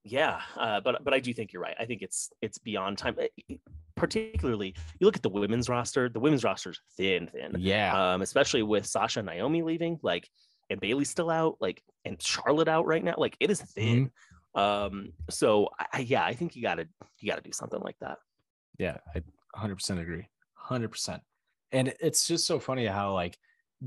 Yeah, 0.04 0.42
uh, 0.56 0.80
but 0.82 1.04
but 1.04 1.14
I 1.14 1.20
do 1.20 1.34
think 1.34 1.52
you're 1.52 1.62
right. 1.62 1.76
I 1.80 1.86
think 1.86 2.02
it's 2.02 2.30
it's 2.42 2.58
beyond 2.58 2.98
time. 2.98 3.16
Eh, 3.20 3.56
Particularly, 3.96 4.76
you 5.00 5.06
look 5.06 5.16
at 5.16 5.24
the 5.24 5.30
women's 5.30 5.70
roster. 5.70 6.08
The 6.08 6.20
women's 6.20 6.44
roster's 6.44 6.80
thin, 6.98 7.28
thin 7.28 7.56
Yeah. 7.58 8.14
um, 8.14 8.22
especially 8.22 8.62
with 8.64 8.86
Sasha 8.86 9.20
and 9.22 9.26
Naomi 9.26 9.64
leaving, 9.64 9.98
like, 10.04 10.30
and 10.70 10.80
Bayley's 10.80 11.10
still 11.10 11.30
out, 11.30 11.58
like, 11.60 11.84
and 12.06 12.22
Charlotte 12.22 12.68
out 12.68 12.86
right 12.86 13.04
now. 13.04 13.16
Like, 13.18 13.38
it 13.40 13.50
is 13.50 13.62
thin. 13.62 14.12
Um, 14.56 15.14
so 15.30 15.70
I, 15.80 15.86
I- 15.94 16.00
yeah, 16.00 16.24
I 16.26 16.34
think 16.34 16.56
you 16.56 16.62
gotta 16.62 16.88
you 17.20 17.30
gotta 17.30 17.42
do 17.42 17.52
something 17.52 17.80
like 17.82 17.98
that. 18.00 18.18
Yeah, 18.78 18.98
I 19.16 19.22
100% 19.56 20.00
agree. 20.02 20.28
100%. 20.70 21.20
And 21.72 21.94
it's 22.00 22.28
just 22.28 22.46
so 22.48 22.60
funny 22.60 22.86
how 22.86 23.14
like 23.14 23.38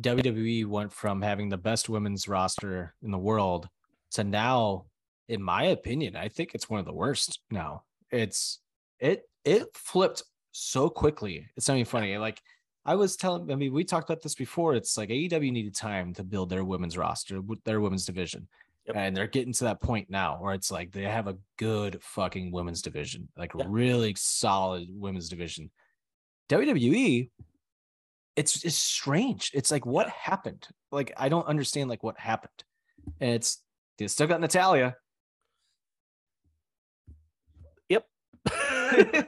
WWE 0.00 0.66
went 0.66 0.92
from 0.92 1.22
having 1.22 1.48
the 1.48 1.56
best 1.56 1.88
women's 1.88 2.28
roster 2.28 2.94
in 3.02 3.10
the 3.10 3.18
world 3.18 3.68
to 4.12 4.24
now 4.24 4.86
in 5.28 5.40
my 5.42 5.62
opinion, 5.64 6.16
I 6.16 6.28
think 6.28 6.54
it's 6.54 6.68
one 6.68 6.80
of 6.80 6.86
the 6.86 6.92
worst 6.92 7.38
now. 7.52 7.84
It's 8.10 8.58
it 8.98 9.22
it 9.44 9.68
flipped 9.74 10.24
so 10.50 10.88
quickly. 10.90 11.46
It's 11.56 11.68
not 11.68 11.74
even 11.74 11.84
funny. 11.86 12.18
Like 12.18 12.42
I 12.84 12.94
was 12.94 13.16
telling 13.16 13.50
I 13.52 13.56
mean, 13.56 13.72
we 13.72 13.84
talked 13.84 14.08
about 14.08 14.22
this 14.22 14.34
before. 14.34 14.74
It's 14.74 14.96
like 14.96 15.10
AEW 15.10 15.52
needed 15.52 15.74
time 15.74 16.14
to 16.14 16.24
build 16.24 16.48
their 16.48 16.64
women's 16.64 16.96
roster, 16.96 17.40
their 17.64 17.80
women's 17.80 18.06
division. 18.06 18.48
Yep. 18.86 18.96
And 18.96 19.16
they're 19.16 19.26
getting 19.26 19.52
to 19.54 19.64
that 19.64 19.80
point 19.82 20.08
now 20.08 20.38
where 20.40 20.54
it's 20.54 20.70
like 20.70 20.90
they 20.90 21.02
have 21.02 21.28
a 21.28 21.36
good 21.58 22.02
fucking 22.02 22.50
women's 22.50 22.80
division, 22.80 23.28
like 23.36 23.52
Yeah. 23.54 23.66
really 23.68 24.14
solid 24.16 24.88
women's 24.90 25.28
division. 25.28 25.70
WWE, 26.48 27.30
it's 28.36 28.64
it's 28.64 28.76
strange. 28.76 29.50
It's 29.54 29.70
like 29.70 29.84
what 29.84 30.08
happened? 30.08 30.66
Like 30.90 31.12
I 31.16 31.28
don't 31.28 31.46
understand 31.46 31.90
like 31.90 32.02
what 32.02 32.18
happened. 32.18 32.64
And 33.20 33.30
it's 33.34 33.62
they 33.98 34.08
still 34.08 34.26
got 34.26 34.40
Natalya. 34.40 34.96
Yep. 37.90 38.06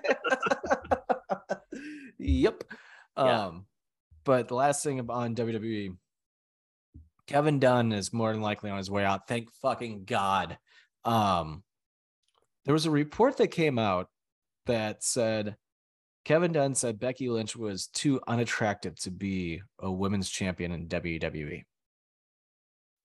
yep. 2.19 2.65
Yeah. 3.17 3.47
Um, 3.47 3.67
but 4.25 4.49
the 4.49 4.55
last 4.55 4.83
thing 4.85 5.01
on 5.11 5.35
WWE, 5.35 5.97
Kevin 7.27 7.59
Dunn 7.59 7.93
is 7.93 8.13
more 8.13 8.33
than 8.33 8.43
likely 8.43 8.71
on 8.71 8.79
his 8.79 8.91
way 8.91 9.05
out. 9.05 9.29
Thank 9.29 9.53
fucking 9.61 10.05
God. 10.05 10.59
Um, 11.05 11.63
there 12.65 12.75
was 12.75 12.87
a 12.87 12.91
report 12.91 13.39
that 13.39 13.49
came 13.49 13.79
out 13.79 14.09
that 14.67 15.03
said 15.03 15.57
Kevin 16.25 16.53
Dunn 16.53 16.75
said 16.75 17.01
Becky 17.01 17.29
Lynch 17.29 17.57
was 17.57 17.89
too 17.89 18.21
unattractive 18.29 18.97
to 19.01 19.11
be 19.11 19.63
a 19.81 19.91
women's 19.91 20.31
champion 20.31 20.71
in 20.73 20.87
WWE. 20.87 21.65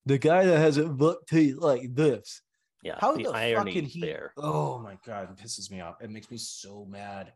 The 0.06 0.18
guy 0.18 0.46
that 0.46 0.60
has 0.60 0.78
a 0.78 0.86
butt 0.88 1.28
teeth 1.28 1.58
like 1.58 1.94
this. 1.94 2.42
yeah. 2.84 2.96
How 3.00 3.14
the 3.14 3.24
the 3.24 3.54
fuck 3.56 3.68
can 3.68 3.86
he? 3.86 4.00
there. 4.00 4.34
Oh 4.38 4.78
my 4.80 4.98
god, 5.06 5.30
it 5.32 5.44
pisses 5.44 5.72
me 5.72 5.82
off. 5.82 5.96
It 6.02 6.12
makes 6.12 6.30
me 6.30 6.38
so 6.38 6.86
mad. 6.86 7.34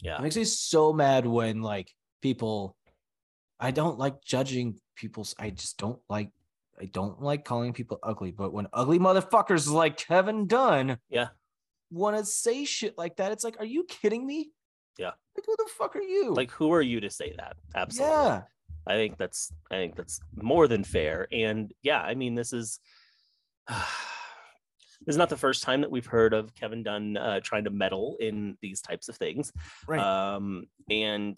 Yeah. 0.00 0.18
It 0.18 0.22
makes 0.22 0.36
me 0.36 0.44
so 0.44 0.92
mad 0.92 1.26
when 1.26 1.62
like 1.62 1.90
people. 2.28 2.74
I 3.60 3.70
don't 3.70 3.98
like 3.98 4.24
judging 4.24 4.80
people's. 4.96 5.34
I 5.38 5.50
just 5.50 5.76
don't 5.78 6.00
like. 6.08 6.30
I 6.80 6.86
don't 6.86 7.20
like 7.22 7.44
calling 7.44 7.72
people 7.72 7.98
ugly. 8.02 8.32
But 8.32 8.52
when 8.52 8.66
ugly 8.72 8.98
motherfuckers 8.98 9.70
like 9.70 9.96
Kevin 9.96 10.46
Dunn, 10.48 10.98
Yeah. 11.08 11.28
want 11.92 12.16
to 12.16 12.24
say 12.24 12.64
shit 12.64 12.98
like 12.98 13.16
that, 13.16 13.30
it's 13.30 13.44
like, 13.44 13.60
are 13.60 13.64
you 13.64 13.84
kidding 13.84 14.26
me? 14.26 14.50
Yeah. 14.98 15.12
Like, 15.36 15.44
who 15.46 15.54
the 15.56 15.70
fuck 15.78 15.94
are 15.94 16.02
you? 16.02 16.32
Like, 16.34 16.50
who 16.50 16.72
are 16.72 16.82
you 16.82 16.98
to 17.00 17.10
say 17.10 17.32
that? 17.36 17.56
Absolutely. 17.76 18.14
yeah, 18.16 18.42
I 18.86 18.94
think 18.94 19.18
that's 19.18 19.52
I 19.70 19.74
think 19.76 19.94
that's 19.96 20.18
more 20.40 20.66
than 20.66 20.82
fair. 20.82 21.28
And 21.30 21.72
yeah, 21.82 22.00
I 22.00 22.14
mean, 22.14 22.34
this 22.34 22.52
is 22.52 22.80
this 23.68 25.14
is 25.14 25.16
not 25.16 25.28
the 25.28 25.36
first 25.36 25.62
time 25.62 25.80
that 25.82 25.90
we've 25.90 26.06
heard 26.06 26.32
of 26.34 26.54
Kevin 26.54 26.82
Dunn 26.82 27.16
uh, 27.16 27.40
trying 27.40 27.64
to 27.64 27.70
meddle 27.70 28.16
in 28.20 28.56
these 28.62 28.80
types 28.80 29.08
of 29.08 29.16
things. 29.16 29.52
right. 29.86 30.00
Um, 30.00 30.64
and 30.90 31.36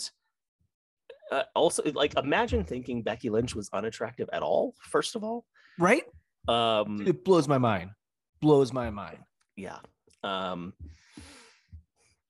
uh, 1.32 1.42
also, 1.54 1.82
like, 1.92 2.16
imagine 2.16 2.64
thinking 2.64 3.02
Becky 3.02 3.30
Lynch 3.30 3.54
was 3.54 3.68
unattractive 3.72 4.28
at 4.32 4.42
all. 4.42 4.74
First 4.80 5.16
of 5.16 5.24
all, 5.24 5.44
right. 5.78 6.04
um, 6.48 7.04
It 7.06 7.24
blows 7.24 7.48
my 7.48 7.58
mind. 7.58 7.90
Blows 8.40 8.72
my 8.72 8.90
mind. 8.90 9.18
yeah. 9.56 9.78
Um, 10.22 10.72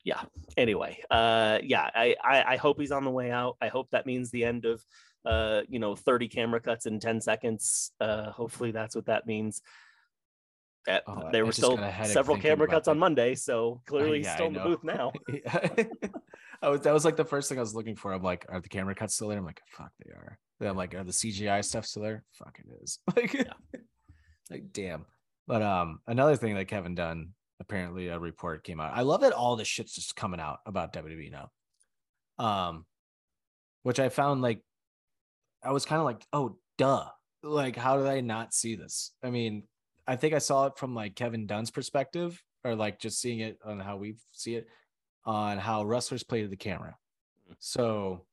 yeah. 0.05 0.23
Anyway, 0.57 1.03
uh, 1.11 1.59
yeah. 1.63 1.91
I, 1.95 2.15
I 2.23 2.45
I 2.53 2.57
hope 2.57 2.79
he's 2.81 2.93
on 2.93 3.05
the 3.05 3.11
way 3.11 3.31
out. 3.31 3.57
I 3.61 3.69
hope 3.69 3.91
that 3.91 4.07
means 4.07 4.31
the 4.31 4.45
end 4.45 4.65
of 4.65 4.85
uh, 5.27 5.63
you 5.69 5.79
know, 5.81 5.97
30 5.97 6.29
camera 6.29 6.61
cuts 6.61 6.87
in 6.87 7.01
10 7.01 7.21
seconds. 7.21 7.91
Uh, 8.01 8.31
hopefully 8.31 8.71
that's 8.71 8.95
what 8.95 9.07
that 9.07 9.27
means. 9.27 9.61
Uh, 10.89 11.01
Oh, 11.09 11.29
there 11.33 11.43
I 11.43 11.47
were 11.47 11.53
still 11.53 11.77
got 11.77 11.89
a 11.89 11.91
headache 11.91 12.13
several 12.13 12.37
camera 12.39 12.69
cuts 12.69 12.87
on. 12.87 12.97
Monday, 12.99 13.35
so 13.35 13.81
clearly 13.87 14.19
he's 14.19 14.27
yeah, 14.27 14.33
I 14.33 14.37
still 14.37 14.47
in 14.47 14.53
the 14.53 14.61
booth 14.61 14.85
now. 14.85 15.13
I 16.63 16.69
was 16.69 16.81
that 16.83 16.95
was 16.95 17.05
like 17.05 17.17
the 17.17 17.25
first 17.25 17.49
thing 17.49 17.59
I 17.59 17.63
was 17.63 17.75
looking 17.75 17.97
for. 17.97 18.13
I'm 18.13 18.23
like, 18.23 18.47
are 18.49 18.61
the 18.61 18.69
camera 18.69 18.95
cuts 18.95 19.15
still 19.15 19.29
there? 19.29 19.39
I'm 19.39 19.45
like, 19.45 19.61
fuck, 19.69 19.91
they 20.05 20.11
are. 20.11 20.39
Then 20.59 20.71
I'm 20.71 20.77
like, 20.77 20.95
are 20.95 21.05
the 21.05 21.13
CGI 21.13 21.65
stuff 21.65 21.87
still 21.87 22.03
there? 22.03 22.25
Fuck, 22.33 22.59
it 22.59 22.83
is. 22.83 22.99
Like, 23.17 23.49
like 24.51 24.73
damn. 24.73 25.07
But 25.47 25.63
um, 25.63 26.01
another 26.07 26.37
thing 26.37 26.55
that 26.55 26.69
Kevin 26.69 26.95
Dunn 26.95 27.31
apparently 27.61 28.09
a 28.09 28.19
report 28.19 28.65
came 28.65 28.81
out. 28.81 28.93
I 28.95 29.03
love 29.03 29.23
that 29.23 29.33
all 29.33 29.57
this 29.57 29.69
shit's 29.69 29.95
just 29.95 30.17
coming 30.17 30.41
out 30.41 30.59
about 30.67 30.93
WWE 30.93 31.31
now. 31.31 31.51
Um, 32.39 32.85
which 33.83 34.01
I 34.01 34.09
found 34.09 34.43
like 34.43 34.61
I 35.63 35.73
was 35.73 35.85
kind 35.85 36.01
of 36.01 36.05
like, 36.05 36.25
oh, 36.33 36.57
duh. 36.79 37.07
Like, 37.43 37.77
how 37.77 37.97
did 37.97 38.07
I 38.07 38.21
not 38.21 38.55
see 38.55 38.77
this? 38.77 39.13
I 39.23 39.31
mean, 39.31 39.65
I 40.07 40.17
think 40.17 40.35
I 40.35 40.39
saw 40.39 40.67
it 40.67 40.79
from 40.79 40.95
like 40.95 41.15
Kevin 41.15 41.47
Dunn's 41.47 41.71
perspective, 41.71 42.43
or 42.65 42.75
like 42.75 42.99
just 42.99 43.21
seeing 43.21 43.41
it 43.41 43.59
on 43.65 43.79
how 43.79 43.97
we 43.97 44.17
see 44.33 44.57
it 44.57 44.67
on 45.27 45.59
how 45.59 45.85
wrestlers 45.85 46.23
play 46.23 46.43
to 46.43 46.49
the 46.49 46.57
camera. 46.57 46.97
Mm-hmm. 47.45 47.55
So 47.59 48.25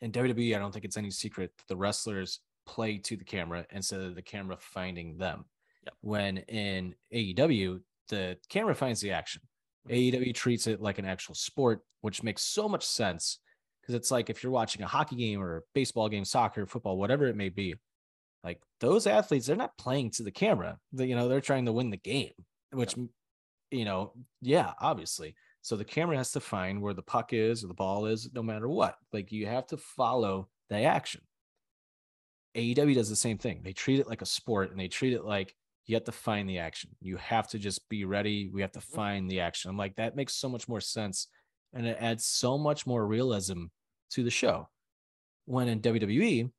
in 0.00 0.12
WWE, 0.12 0.56
I 0.56 0.58
don't 0.58 0.72
think 0.72 0.84
it's 0.84 0.96
any 0.96 1.10
secret 1.10 1.52
that 1.58 1.66
the 1.66 1.76
wrestlers 1.76 2.40
play 2.66 2.98
to 2.98 3.16
the 3.16 3.24
camera 3.24 3.66
instead 3.70 4.00
of 4.00 4.14
the 4.14 4.22
camera 4.22 4.56
finding 4.58 5.18
them. 5.18 5.44
Yep. 5.84 5.94
When 6.00 6.38
in 6.38 6.94
AEW, 7.12 7.80
the 8.08 8.36
camera 8.48 8.74
finds 8.74 9.00
the 9.00 9.10
action. 9.10 9.42
Mm-hmm. 9.88 10.16
AEW 10.16 10.34
treats 10.34 10.66
it 10.66 10.80
like 10.80 10.98
an 10.98 11.04
actual 11.04 11.34
sport, 11.34 11.80
which 12.00 12.22
makes 12.22 12.42
so 12.42 12.68
much 12.68 12.86
sense 12.86 13.40
because 13.80 13.94
it's 13.94 14.10
like 14.10 14.30
if 14.30 14.42
you're 14.42 14.52
watching 14.52 14.82
a 14.82 14.86
hockey 14.86 15.16
game 15.16 15.42
or 15.42 15.56
a 15.56 15.62
baseball 15.74 16.08
game, 16.08 16.24
soccer, 16.24 16.66
football, 16.66 16.98
whatever 16.98 17.26
it 17.26 17.36
may 17.36 17.48
be, 17.48 17.74
like 18.44 18.60
those 18.80 19.06
athletes, 19.06 19.46
they're 19.46 19.56
not 19.56 19.76
playing 19.78 20.10
to 20.12 20.22
the 20.22 20.30
camera. 20.30 20.78
They, 20.92 21.06
you 21.06 21.16
know, 21.16 21.28
they're 21.28 21.40
trying 21.40 21.64
to 21.66 21.72
win 21.72 21.90
the 21.90 21.96
game, 21.96 22.32
which, 22.70 22.94
you 23.70 23.84
know, 23.84 24.12
yeah, 24.42 24.72
obviously. 24.78 25.34
So 25.62 25.76
the 25.76 25.84
camera 25.84 26.16
has 26.16 26.32
to 26.32 26.40
find 26.40 26.80
where 26.80 26.94
the 26.94 27.02
puck 27.02 27.32
is 27.32 27.62
or 27.62 27.68
the 27.68 27.74
ball 27.74 28.06
is, 28.06 28.30
no 28.32 28.42
matter 28.42 28.68
what. 28.68 28.96
Like 29.12 29.32
you 29.32 29.46
have 29.46 29.66
to 29.68 29.76
follow 29.76 30.48
the 30.70 30.82
action. 30.82 31.20
AEW 32.56 32.94
does 32.94 33.08
the 33.10 33.16
same 33.16 33.38
thing. 33.38 33.60
They 33.62 33.72
treat 33.72 34.00
it 34.00 34.08
like 34.08 34.22
a 34.22 34.26
sport 34.26 34.70
and 34.70 34.80
they 34.80 34.88
treat 34.88 35.12
it 35.12 35.24
like 35.24 35.54
you 35.86 35.94
have 35.94 36.04
to 36.04 36.12
find 36.12 36.48
the 36.48 36.58
action. 36.58 36.90
You 37.00 37.16
have 37.16 37.48
to 37.48 37.58
just 37.58 37.88
be 37.88 38.04
ready. 38.04 38.50
We 38.52 38.60
have 38.60 38.72
to 38.72 38.78
mm-hmm. 38.78 38.96
find 38.96 39.30
the 39.30 39.40
action. 39.40 39.70
I'm 39.70 39.76
like, 39.76 39.96
that 39.96 40.16
makes 40.16 40.34
so 40.34 40.48
much 40.48 40.68
more 40.68 40.80
sense. 40.80 41.28
And 41.72 41.86
it 41.86 41.96
adds 42.00 42.24
so 42.24 42.56
much 42.56 42.86
more 42.86 43.06
realism 43.06 43.64
to 44.10 44.22
the 44.22 44.30
show. 44.30 44.68
When 45.46 45.68
in 45.68 45.80
WWE, 45.80 46.50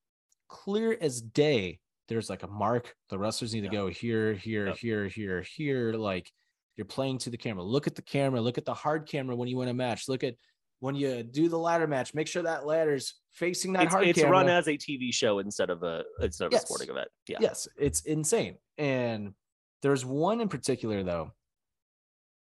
clear 0.48 0.98
as 1.00 1.22
day, 1.22 1.80
there's 2.08 2.30
like 2.30 2.44
a 2.44 2.48
mark. 2.48 2.96
The 3.10 3.20
wrestlers 3.20 3.54
need 3.54 3.62
to 3.62 3.68
Yeah. 3.68 3.72
go 3.72 3.88
here, 3.88 4.34
here, 4.34 4.68
Yep. 4.68 4.78
here, 4.78 5.08
here, 5.08 5.42
here. 5.42 5.94
Like 5.94 6.32
you're 6.80 6.86
playing 6.86 7.18
to 7.18 7.30
the 7.30 7.36
camera. 7.36 7.62
Look 7.62 7.88
at 7.88 7.96
the 7.96 8.02
camera. 8.02 8.40
Look 8.40 8.58
at 8.58 8.64
the 8.64 8.74
hard 8.74 9.06
camera 9.06 9.36
when 9.36 9.50
you 9.50 9.58
win 9.58 9.68
a 9.68 9.74
match. 9.74 10.08
Look 10.08 10.24
at 10.24 10.36
when 10.80 10.96
you 10.96 11.24
do 11.24 11.50
the 11.50 11.58
ladder 11.58 11.88
match. 11.88 12.14
Make 12.14 12.26
sure 12.26 12.42
that 12.44 12.66
ladder's 12.66 13.16
facing 13.34 13.74
that 13.74 13.84
It's, 13.84 13.94
hard 13.94 14.08
it's 14.08 14.18
camera. 14.20 14.32
run 14.32 14.48
as 14.48 14.70
a 14.70 14.78
TV 14.78 15.14
show 15.14 15.40
instead 15.40 15.70
of 15.70 15.84
a 15.84 16.06
instead 16.22 16.46
of 16.46 16.54
Yes. 16.54 16.64
a 16.64 16.66
sporting 16.68 16.90
event. 16.90 17.10
Yeah. 17.28 17.40
Yes, 17.42 17.68
it's 17.78 18.00
insane. 18.06 18.56
And 18.78 19.34
there's 19.82 20.06
one 20.06 20.40
in 20.40 20.48
particular 20.48 21.04
though 21.04 21.34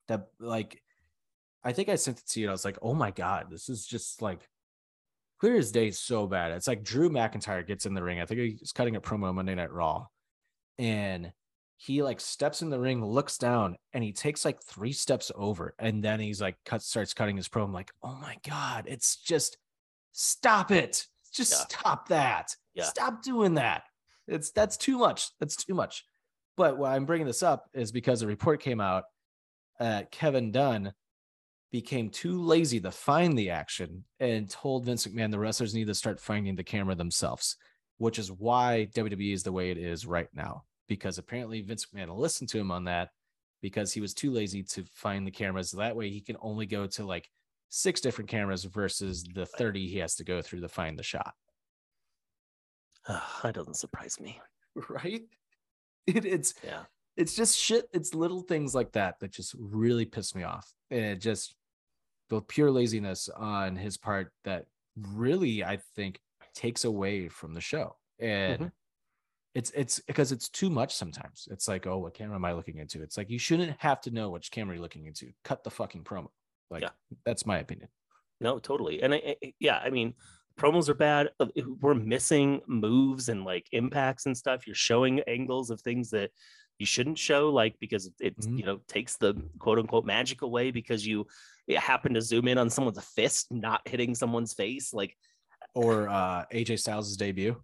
that 0.09 0.28
like 0.41 0.83
I 1.62 1.74
think 1.74 1.91
I 1.91 1.97
sent 1.97 2.20
it 2.20 2.26
to 2.28 2.41
you. 2.41 2.47
And 2.47 2.53
I 2.53 2.55
was 2.55 2.64
like, 2.64 2.78
oh 2.80 2.95
my 2.95 3.11
god, 3.11 3.49
this 3.51 3.68
is 3.68 3.85
just 3.87 4.22
like 4.22 4.49
clear 5.39 5.57
as 5.57 5.70
day, 5.70 5.91
so 5.91 6.26
bad. 6.26 6.53
It's 6.53 6.66
like 6.66 6.83
Drew 6.83 7.11
McIntyre 7.11 7.66
gets 7.66 7.85
in 7.85 7.93
the 7.93 8.03
ring. 8.03 8.18
I 8.18 8.24
think 8.24 8.41
he's 8.61 8.72
cutting 8.72 8.97
a 8.97 9.01
promo 9.03 9.35
Monday 9.35 9.55
Night 9.55 9.72
Raw, 9.72 10.07
and 10.78 11.33
he 11.85 12.01
like 12.01 12.20
steps 12.20 12.62
in 12.62 12.70
the 12.70 12.78
ring, 12.78 13.05
looks 13.05 13.37
down, 13.39 13.76
and 13.93 14.05
he 14.05 14.12
takes 14.12 14.45
like 14.45 14.62
three 14.62 14.93
steps 14.93 15.33
over, 15.35 15.74
and 15.80 16.01
then 16.03 16.20
he's 16.20 16.41
like 16.41 16.57
cut 16.64 16.80
starts 16.80 17.12
cutting 17.12 17.37
his 17.37 17.49
promo. 17.49 17.64
I'm 17.64 17.72
like, 17.72 17.91
oh 18.05 18.16
my 18.20 18.37
god, 18.49 18.85
it's 18.87 19.16
just 19.16 19.59
stop 20.12 20.70
it. 20.70 21.07
Just 21.35 21.51
Yeah. 21.53 21.59
stop 21.76 22.09
that. 22.09 22.55
Yeah. 22.74 22.85
Stop 22.85 23.24
doing 23.24 23.55
that. 23.55 23.83
It's 24.28 24.53
that's 24.53 24.76
too 24.76 24.97
much. 24.97 25.30
That's 25.41 25.57
too 25.57 25.74
much. 25.74 26.05
But 26.57 26.78
why 26.78 26.95
I'm 26.95 27.05
bringing 27.05 27.26
this 27.26 27.43
up 27.43 27.68
is 27.74 27.91
because 27.91 28.22
a 28.22 28.28
report 28.28 28.62
came 28.62 28.80
out 28.80 29.05
that 29.80 30.12
Kevin 30.12 30.53
Dunn 30.53 30.93
became 31.72 32.11
too 32.11 32.41
lazy 32.41 32.78
to 32.78 32.93
find 32.93 33.37
the 33.37 33.51
action 33.51 34.05
and 34.20 34.49
told 34.49 34.85
Vince 34.85 35.05
McMahon 35.05 35.33
the 35.33 35.39
wrestlers 35.41 35.74
need 35.74 35.89
to 35.89 35.95
start 35.97 36.20
finding 36.20 36.55
the 36.55 36.62
camera 36.62 36.95
themselves, 36.95 37.57
which 37.99 38.20
is 38.20 38.30
why 38.30 38.87
WWE 38.95 39.33
is 39.33 39.43
the 39.43 39.51
way 39.51 39.72
it 39.72 39.78
is 39.78 40.07
right 40.07 40.28
now. 40.33 40.62
Because 40.93 41.16
apparently 41.16 41.62
Vince 41.62 41.86
McMahon 41.86 42.14
listened 42.14 42.51
to 42.51 42.59
him 42.59 42.70
on 42.70 42.84
that 42.84 43.12
because 43.62 43.95
he 43.95 44.01
was 44.03 44.12
too 44.12 44.30
lazy 44.30 44.62
to 44.62 44.84
find 44.93 45.26
the 45.26 45.30
cameras. 45.30 45.70
That 45.70 45.97
way 45.97 46.11
he 46.11 46.20
can 46.20 46.36
only 46.43 46.66
go 46.66 46.86
to 46.86 47.07
like 47.07 47.30
six 47.70 47.99
different 48.03 48.28
cameras 48.28 48.64
versus 48.64 49.24
the 49.34 49.47
30 49.47 49.88
he 49.88 49.97
has 50.01 50.14
to 50.16 50.24
go 50.24 50.43
through 50.43 50.61
to 50.61 50.68
find 50.68 50.99
the 50.99 51.03
shot. 51.03 51.32
that 53.43 53.55
doesn't 53.55 53.76
surprise 53.76 54.20
me. 54.20 54.38
Right? 54.90 55.22
It, 56.07 56.24
it's 56.26 56.53
Yeah. 56.62 56.82
it's 57.16 57.34
just 57.36 57.57
shit. 57.59 57.86
It's 57.95 58.14
little 58.14 58.43
things 58.43 58.74
like 58.74 58.93
that 58.93 59.18
that 59.20 59.30
just 59.32 59.55
really 59.59 60.05
piss 60.05 60.34
me 60.34 60.43
off. 60.43 60.70
And 60.90 61.01
it 61.05 61.20
just 61.22 61.55
the 62.28 62.43
pure 62.43 62.70
laziness 62.70 63.30
on 63.30 63.76
his 63.76 63.97
part 63.97 64.30
that 64.45 64.66
really, 64.97 65.64
I 65.64 65.78
think, 65.97 66.20
takes 66.55 66.84
away 66.84 67.28
from 67.28 67.55
the 67.55 67.61
show. 67.62 67.97
And 68.18 68.62
Mhm. 68.64 68.72
It's 69.55 69.70
it's 69.72 70.00
because 70.00 70.32
it's 70.32 70.48
too 70.48 70.70
much 70.70 70.94
sometimes. 70.94 71.46
It's 71.50 71.68
like, 71.68 71.86
oh, 71.86 71.98
what 71.98 72.14
camera 72.14 72.36
am 72.36 72.44
I 72.44 72.53
looking 72.55 72.78
into? 72.78 73.03
It's 73.03 73.16
like 73.18 73.28
you 73.30 73.38
shouldn't 73.38 73.76
have 73.78 74.00
to 74.03 74.11
know 74.11 74.30
which 74.30 74.50
camera 74.50 74.74
you're 74.76 74.82
looking 74.82 75.07
into. 75.07 75.30
Cut 75.44 75.62
the 75.62 75.70
fucking 75.70 76.05
promo. 76.05 76.28
Like 76.70 76.82
Yeah. 76.82 76.90
that's 77.26 77.44
my 77.44 77.59
opinion. 77.59 77.88
No, 78.40 78.59
totally. 78.59 79.03
And 79.03 79.14
I, 79.14 79.36
I- 79.42 79.53
yeah, 79.61 79.78
I 79.78 79.90
mean, 79.90 80.14
promos 80.59 80.88
are 80.88 80.94
bad. 80.94 81.28
Uh, 81.38 81.46
We're 81.80 81.94
missing 81.94 82.62
moves 82.66 83.28
and 83.28 83.44
like 83.44 83.66
impacts 83.72 84.26
and 84.26 84.36
stuff. 84.36 84.66
You're 84.66 84.74
showing 84.74 85.20
angles 85.26 85.70
of 85.70 85.80
things 85.82 86.11
that 86.11 86.30
you 86.78 86.86
shouldn't 86.86 87.18
show, 87.18 87.50
like 87.50 87.76
because 87.78 88.11
it, 88.20 88.36
Mhm. 88.40 88.59
you 88.59 88.64
know 88.64 88.80
takes 88.88 89.16
the 89.16 89.34
quote 89.59 89.78
unquote 89.78 90.07
magic 90.07 90.42
away 90.42 90.70
because 90.70 91.07
you 91.07 91.26
happen 91.76 92.14
to 92.14 92.20
zoom 92.22 92.48
in 92.48 92.59
on 92.59 92.68
someone's 92.70 93.05
fist 93.05 93.53
not 93.53 93.86
hitting 93.86 94.14
someone's 94.14 94.55
face. 94.55 94.92
Like, 94.94 95.16
Or 95.74 96.09
uh 96.09 96.46
AJ 96.53 96.78
Styles' 96.80 97.16
debut. 97.16 97.62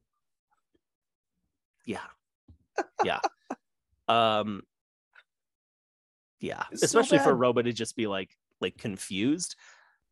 Yeah, 1.88 2.84
yeah, 3.02 3.20
um, 4.08 4.62
yeah. 6.38 6.64
It's 6.70 6.82
so 6.82 6.84
Especially 6.84 7.18
for 7.18 7.34
Robo 7.34 7.62
to 7.62 7.72
just 7.72 7.96
be 7.96 8.06
like 8.06 8.36
like 8.60 8.76
confused. 8.76 9.56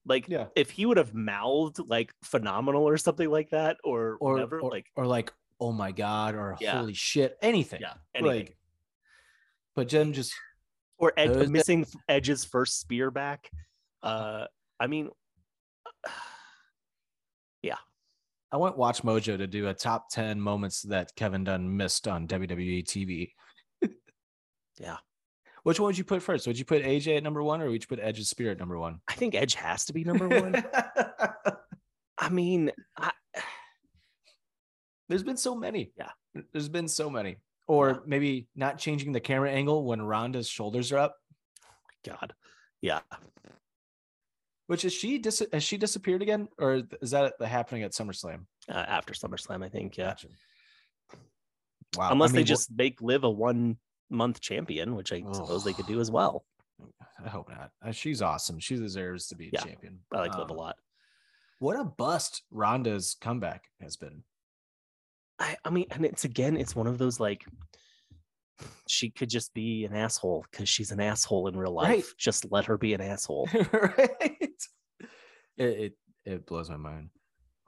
Like 0.06 0.28
Yeah. 0.28 0.46
if 0.56 0.70
he 0.70 0.86
would 0.86 0.96
have 0.96 1.14
mouthed 1.14 1.80
like 1.86 2.14
phenomenal 2.22 2.88
or 2.88 2.96
something 2.96 3.28
like 3.28 3.50
that 3.50 3.76
or, 3.84 4.16
Or 4.20 4.32
whatever, 4.34 4.60
or, 4.60 4.70
like 4.70 4.86
or 4.96 5.04
like, 5.06 5.32
oh 5.60 5.72
my 5.72 5.92
god, 5.92 6.34
or 6.34 6.56
Yeah. 6.60 6.78
holy 6.78 6.94
shit, 6.94 7.36
anything. 7.42 7.80
yeah, 7.82 7.94
anything. 8.14 8.46
Like 8.46 8.56
but 9.74 9.88
Jen 9.88 10.12
just 10.12 10.32
or 10.96 11.12
Ed, 11.16 11.50
missing 11.50 11.84
Edge's 12.08 12.44
first 12.44 12.80
spear 12.80 13.10
back. 13.10 13.50
Uh, 14.02 14.46
I 14.80 14.86
mean, 14.86 15.10
I 18.52 18.56
want 18.58 18.76
WatchMojo 18.78 19.38
to 19.38 19.46
do 19.46 19.68
a 19.68 19.74
top 19.74 20.08
10 20.10 20.40
moments 20.40 20.82
that 20.82 21.14
Kevin 21.16 21.44
Dunn 21.44 21.76
missed 21.76 22.06
on 22.06 22.28
WWE 22.28 22.84
TV. 22.84 23.32
Yeah. 24.78 24.96
Which 25.64 25.80
one 25.80 25.86
would 25.88 25.98
you 25.98 26.04
put 26.04 26.22
first? 26.22 26.46
Would 26.46 26.58
you 26.58 26.64
put 26.64 26.82
AJ 26.84 27.16
at 27.16 27.22
number 27.22 27.42
one 27.42 27.60
or 27.60 27.68
would 27.70 27.82
you 27.82 27.88
put 27.88 27.98
Edge's 27.98 28.28
Spear 28.30 28.52
at 28.52 28.58
number 28.58 28.78
one? 28.78 29.00
I 29.08 29.14
think 29.14 29.34
Edge 29.34 29.54
has 29.54 29.86
to 29.86 29.92
be 29.92 30.04
number 30.04 30.28
one. 30.28 30.62
I 32.18 32.28
mean, 32.28 32.70
I, 32.96 33.10
There's 35.08 35.22
been 35.24 35.36
so 35.36 35.56
many. 35.56 35.92
Yeah. 35.98 36.10
There's 36.52 36.68
been 36.68 36.88
so 36.88 37.10
many. 37.10 37.38
Or 37.66 37.88
Yeah. 37.88 37.96
maybe 38.06 38.46
not 38.54 38.78
changing 38.78 39.10
the 39.12 39.20
camera 39.20 39.50
angle 39.50 39.84
when 39.84 40.00
Ronda's 40.02 40.48
shoulders 40.48 40.92
are 40.92 40.98
up. 40.98 41.16
God, 42.04 42.32
yeah. 42.80 43.00
Which 44.66 44.84
is 44.84 44.92
she 44.92 45.18
dis- 45.18 45.46
has 45.52 45.62
she 45.62 45.76
disappeared 45.76 46.22
again? 46.22 46.48
Or 46.58 46.82
is 47.00 47.10
that 47.12 47.34
happening 47.40 47.84
at 47.84 47.92
SummerSlam? 47.92 48.46
Uh, 48.68 48.72
after 48.74 49.14
SummerSlam, 49.14 49.64
I 49.64 49.68
think. 49.68 49.96
Yeah, 49.96 50.08
Gotcha. 50.08 50.28
Wow. 51.96 52.10
unless 52.10 52.30
I 52.30 52.32
they 52.32 52.38
mean, 52.40 52.46
just 52.46 52.70
make 52.76 53.00
Liv 53.00 53.24
a 53.24 53.30
one 53.30 53.76
month 54.10 54.40
champion, 54.40 54.96
which 54.96 55.12
I 55.12 55.22
suppose 55.32 55.64
they 55.64 55.72
could 55.72 55.86
do 55.86 56.00
as 56.00 56.10
well. 56.10 56.44
I 57.24 57.28
hope 57.28 57.48
not. 57.48 57.70
Uh, 57.82 57.92
She's 57.92 58.20
awesome. 58.22 58.58
She 58.58 58.76
deserves 58.76 59.28
to 59.28 59.36
be 59.36 59.50
Yeah, 59.52 59.60
champion. 59.62 60.00
I 60.12 60.18
like 60.18 60.36
Liv 60.36 60.48
a 60.50 60.52
Um, 60.52 60.58
lot. 60.58 60.76
What 61.58 61.78
a 61.80 61.84
bust 61.84 62.42
Ronda's 62.50 63.16
comeback 63.20 63.64
has 63.80 63.96
been. 63.96 64.24
I, 65.38 65.56
I 65.64 65.70
mean, 65.70 65.86
and 65.90 66.04
it's 66.04 66.24
again, 66.24 66.56
it's 66.56 66.74
one 66.76 66.86
of 66.86 66.98
those 66.98 67.18
like 67.20 67.44
she 68.88 69.10
could 69.10 69.28
just 69.28 69.52
be 69.54 69.84
an 69.84 69.94
asshole 69.94 70.44
because 70.50 70.68
she's 70.68 70.90
an 70.90 71.00
asshole 71.00 71.48
in 71.48 71.56
real 71.56 71.72
life. 71.72 71.88
Right. 71.88 72.04
Just 72.18 72.50
let 72.50 72.66
her 72.66 72.78
be 72.78 72.94
an 72.94 73.00
asshole. 73.00 73.48
right? 73.72 74.62
It, 75.56 75.64
it 75.64 75.92
it 76.24 76.46
blows 76.46 76.68
my 76.68 76.76
mind. 76.76 77.10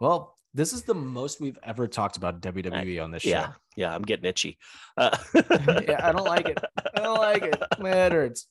Well, 0.00 0.36
this 0.54 0.72
is 0.72 0.82
the 0.82 0.94
most 0.94 1.40
we've 1.40 1.58
ever 1.62 1.86
talked 1.86 2.16
about 2.16 2.40
WWE 2.40 3.02
on 3.02 3.10
this 3.10 3.22
show. 3.22 3.30
Yeah, 3.30 3.52
yeah, 3.76 3.94
I'm 3.94 4.02
getting 4.02 4.24
itchy. 4.24 4.58
Uh, 4.96 5.16
yeah, 5.34 6.00
I 6.02 6.12
don't 6.12 6.24
like 6.24 6.48
it. 6.48 6.58
I 6.94 7.00
don't 7.00 7.18
like 7.18 7.42
it. 7.42 7.62
Man, 7.78 7.96
it 7.96 8.12
hurts. 8.12 8.46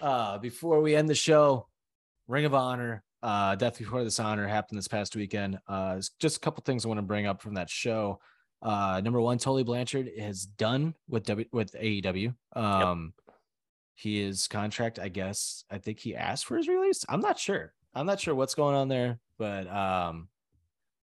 Uh, 0.00 0.38
before 0.38 0.80
we 0.80 0.94
end 0.94 1.08
the 1.08 1.14
show, 1.14 1.68
Ring 2.28 2.44
of 2.44 2.54
Honor, 2.54 3.02
uh, 3.22 3.56
Death 3.56 3.78
Before 3.78 4.04
Dishonor 4.04 4.46
happened 4.46 4.78
this 4.78 4.88
past 4.88 5.16
weekend. 5.16 5.58
Uh, 5.66 6.00
just 6.20 6.36
a 6.36 6.40
couple 6.40 6.62
things 6.64 6.84
I 6.84 6.88
want 6.88 6.98
to 6.98 7.02
bring 7.02 7.26
up 7.26 7.40
from 7.40 7.54
that 7.54 7.70
show. 7.70 8.20
Uh, 8.66 9.00
number 9.00 9.20
one, 9.20 9.38
Tully 9.38 9.62
Blanchard 9.62 10.10
is 10.12 10.44
done 10.44 10.92
with 11.08 11.24
W 11.26 11.46
with 11.52 11.72
AEW. 11.72 12.34
Um, 12.54 13.12
he 13.94 14.20
is 14.20 14.48
contract, 14.48 14.98
I 14.98 15.08
guess, 15.08 15.64
I 15.70 15.78
think 15.78 16.00
he 16.00 16.16
asked 16.16 16.46
for 16.46 16.56
his 16.56 16.66
release. 16.66 17.04
I'm 17.08 17.20
not 17.20 17.38
sure. 17.38 17.72
I'm 17.94 18.06
not 18.06 18.18
sure 18.20 18.34
what's 18.34 18.54
going 18.56 18.74
on 18.74 18.88
there, 18.88 19.20
but 19.38 19.68
um, 19.68 20.28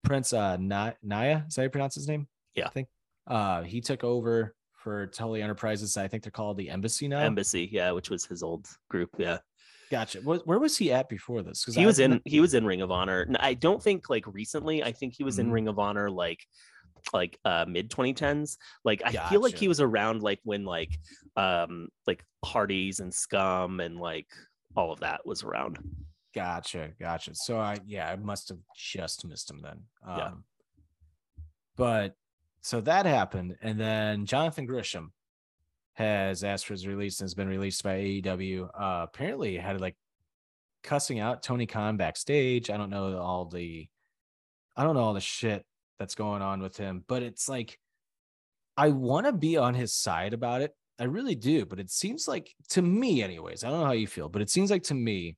Prince 0.03 0.33
uh, 0.33 0.57
Na- 0.57 0.93
Naya, 1.01 1.41
is 1.47 1.55
that 1.55 1.61
how 1.61 1.63
you 1.63 1.69
pronounce 1.71 1.95
his 1.95 2.07
name? 2.07 2.27
Yeah. 2.53 2.67
I 2.67 2.69
think 2.69 2.87
uh, 3.25 3.63
he 3.63 3.81
took 3.81 4.03
over 4.03 4.53
for 4.73 5.07
Tully 5.07 5.41
Enterprises. 5.41 5.97
I 5.97 6.07
think 6.07 6.23
they're 6.23 6.31
called 6.31 6.57
the 6.57 6.69
Embassy 6.69 7.07
now. 7.07 7.19
Embassy, 7.19 7.67
yeah, 7.71 7.89
which 7.91 8.09
was 8.11 8.23
his 8.25 8.43
old 8.43 8.67
group. 8.87 9.09
Yeah, 9.17 9.39
Gotcha. 9.89 10.19
Where, 10.19 10.39
where 10.45 10.59
was 10.59 10.77
he 10.77 10.91
at 10.93 11.09
before 11.09 11.41
this? 11.43 11.63
Because 11.63 11.75
he 11.75 11.85
was 11.85 11.99
in 11.99 12.21
he 12.25 12.39
was 12.39 12.53
in 12.53 12.65
Ring 12.65 12.81
of 12.81 12.91
Honor. 12.91 13.27
I 13.39 13.53
don't 13.53 13.81
think 13.81 14.09
like 14.09 14.25
recently. 14.27 14.83
I 14.83 14.91
think 14.91 15.13
he 15.17 15.23
was 15.23 15.39
in 15.39 15.47
Mhm. 15.49 15.53
Ring 15.53 15.67
of 15.67 15.79
Honor 15.79 16.09
like 16.11 16.45
like 17.13 17.37
uh 17.45 17.65
mid 17.67 17.89
2010s. 17.89 18.57
Like 18.83 19.01
I 19.05 19.11
feel 19.29 19.41
like 19.41 19.57
he 19.57 19.67
was 19.67 19.81
around 19.81 20.21
like 20.21 20.39
when 20.43 20.65
like 20.65 20.99
um 21.35 21.89
like 22.05 22.23
Hardy's 22.43 22.99
and 22.99 23.13
Scum 23.13 23.79
and 23.79 23.97
like 23.97 24.27
all 24.75 24.91
of 24.91 24.99
that 24.99 25.25
was 25.25 25.43
around. 25.43 25.79
Gotcha, 26.35 26.91
gotcha. 26.99 27.33
So 27.35 27.57
I 27.57 27.77
yeah, 27.85 28.09
I 28.09 28.15
must 28.15 28.49
have 28.49 28.59
just 28.75 29.25
missed 29.25 29.49
him 29.49 29.61
then. 29.61 29.79
Um, 30.05 30.17
Yeah. 30.17 30.31
But 31.75 32.15
so 32.61 32.81
that 32.81 33.05
happened, 33.05 33.55
and 33.61 33.79
then 33.79 34.25
Jonathan 34.25 34.65
Gresham 34.65 35.13
has 35.93 36.43
asked 36.43 36.67
for 36.67 36.73
his 36.73 36.85
release 36.85 37.19
and 37.19 37.25
has 37.25 37.33
been 37.33 37.47
released 37.47 37.83
by 37.83 37.97
AEW. 37.97 38.69
Uh, 38.73 39.03
apparently, 39.03 39.57
had 39.57 39.79
like 39.79 39.95
cussing 40.83 41.19
out 41.19 41.43
Tony 41.43 41.65
Khan 41.65 41.97
backstage. 41.97 42.69
I 42.69 42.77
don't 42.77 42.89
know 42.89 43.17
all 43.17 43.45
the, 43.45 43.87
I 44.75 44.83
don't 44.83 44.95
know 44.95 45.01
all 45.01 45.13
the 45.13 45.19
shit 45.19 45.65
that's 45.99 46.15
going 46.15 46.41
on 46.41 46.61
with 46.61 46.77
him, 46.77 47.03
but 47.07 47.23
it's 47.23 47.49
like, 47.49 47.79
I 48.75 48.89
want 48.89 49.25
to 49.25 49.33
be 49.33 49.57
on 49.57 49.73
his 49.73 49.93
side 49.93 50.33
about 50.33 50.61
it. 50.61 50.75
I 50.99 51.05
really 51.05 51.35
do, 51.35 51.65
but 51.65 51.79
it 51.79 51.89
seems 51.89 52.27
like 52.27 52.53
to 52.69 52.81
me, 52.81 53.21
anyways. 53.21 53.63
I 53.63 53.69
don't 53.69 53.79
know 53.79 53.85
how 53.85 53.91
you 53.91 54.07
feel, 54.07 54.29
but 54.29 54.41
it 54.41 54.49
seems 54.49 54.71
like 54.71 54.83
to 54.83 54.93
me, 54.93 55.37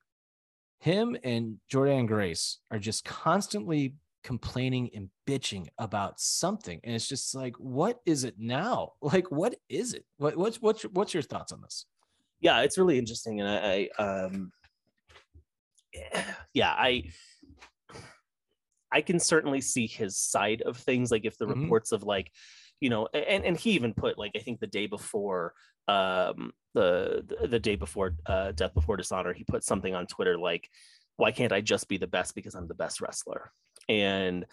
him 0.80 1.16
and 1.22 1.58
Jordynne 1.72 2.06
Grace 2.06 2.58
are 2.70 2.78
just 2.78 3.04
constantly 3.04 3.94
complaining 4.22 4.90
and 4.94 5.08
bitching 5.26 5.66
about 5.78 6.20
something 6.20 6.78
and 6.84 6.94
it's 6.94 7.08
just 7.08 7.34
like 7.34 7.56
what 7.56 8.00
is 8.04 8.24
it 8.24 8.34
now 8.38 8.92
like 9.00 9.30
what 9.30 9.54
is 9.68 9.94
it 9.94 10.04
what 10.18 10.36
what's 10.36 10.60
what's 10.60 10.82
what's 10.82 11.14
your 11.14 11.22
thoughts 11.22 11.52
on 11.52 11.60
this 11.62 11.86
yeah 12.40 12.60
it's 12.60 12.76
really 12.76 12.98
interesting 12.98 13.40
and 13.40 13.48
i, 13.48 13.88
I 13.98 14.02
um 14.02 14.52
yeah 16.54 16.70
i 16.70 17.04
i 18.92 19.00
can 19.00 19.18
certainly 19.18 19.60
see 19.60 19.86
his 19.86 20.16
side 20.16 20.62
of 20.62 20.76
things 20.76 21.10
like 21.10 21.24
if 21.24 21.36
the 21.38 21.46
Mhm. 21.46 21.62
reports 21.62 21.92
of 21.92 22.02
like 22.02 22.30
you 22.80 22.90
know 22.90 23.08
and 23.12 23.44
and 23.44 23.56
he 23.56 23.70
even 23.72 23.94
put 23.94 24.18
like 24.18 24.32
i 24.36 24.38
think 24.38 24.60
the 24.60 24.66
day 24.66 24.86
before 24.86 25.54
um 25.88 26.52
the 26.74 27.24
the, 27.48 27.58
day 27.58 27.76
before 27.76 28.14
uh 28.26 28.52
death 28.52 28.74
before 28.74 28.96
dishonor 28.96 29.32
he 29.32 29.44
put 29.44 29.64
something 29.64 29.94
on 29.94 30.06
twitter 30.06 30.38
like 30.38 30.68
why 31.16 31.32
can't 31.32 31.52
i 31.52 31.60
just 31.60 31.88
be 31.88 31.96
the 31.98 32.06
best 32.06 32.34
because 32.34 32.54
i'm 32.54 32.68
the 32.68 32.74
best 32.74 33.00
wrestler 33.00 33.52
and 33.88 34.46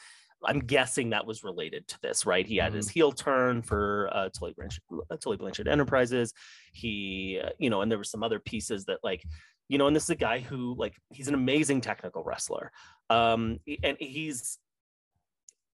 I'm 0.45 0.59
guessing 0.59 1.09
that 1.09 1.25
was 1.25 1.43
related 1.43 1.87
to 1.87 1.99
this, 2.03 2.23
right? 2.27 2.45
He 2.45 2.57
had 2.57 2.71
his 2.71 2.87
heel 2.87 3.11
turn 3.11 3.63
for 3.63 4.07
uh, 4.13 4.29
Tully 4.29 4.53
Blanchard, 4.55 4.83
Tully 5.19 5.35
Blanchard 5.35 5.67
Enterprises. 5.67 6.31
He, 6.73 7.41
uh, 7.43 7.49
you 7.57 7.71
know, 7.71 7.81
and 7.81 7.89
there 7.89 7.97
were 7.97 8.03
some 8.03 8.21
other 8.21 8.39
pieces 8.39 8.85
that, 8.85 8.99
like, 9.03 9.23
you 9.67 9.79
know, 9.79 9.87
and 9.87 9.95
this 9.95 10.03
is 10.03 10.09
a 10.11 10.15
guy 10.15 10.37
who, 10.39 10.75
like, 10.77 10.93
he's 11.11 11.27
an 11.27 11.33
amazing 11.33 11.81
technical 11.81 12.23
wrestler, 12.23 12.71
um, 13.09 13.59
and 13.83 13.97
he's 13.99 14.57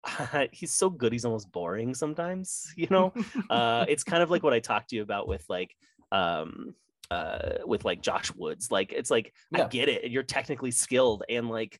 he's 0.51 0.71
so 0.73 0.89
good. 0.89 1.11
He's 1.11 1.25
almost 1.25 1.51
boring 1.51 1.93
sometimes, 1.95 2.71
you 2.75 2.87
know. 2.89 3.13
uh, 3.49 3.85
it's 3.87 4.03
kind 4.03 4.21
of 4.23 4.29
like 4.31 4.43
what 4.43 4.53
I 4.53 4.59
talked 4.59 4.89
to 4.89 4.95
you 4.95 5.01
about 5.01 5.27
with 5.27 5.45
like, 5.49 5.75
um, 6.11 6.75
uh, 7.11 7.57
with 7.65 7.85
like 7.85 8.01
Josh 8.01 8.33
Woods. 8.35 8.71
Like, 8.71 8.91
it's 8.91 9.09
like 9.11 9.33
I 9.53 9.63
get 9.65 9.89
it, 9.89 10.11
you're 10.11 10.23
technically 10.23 10.71
skilled, 10.71 11.23
and 11.29 11.49
like. 11.49 11.79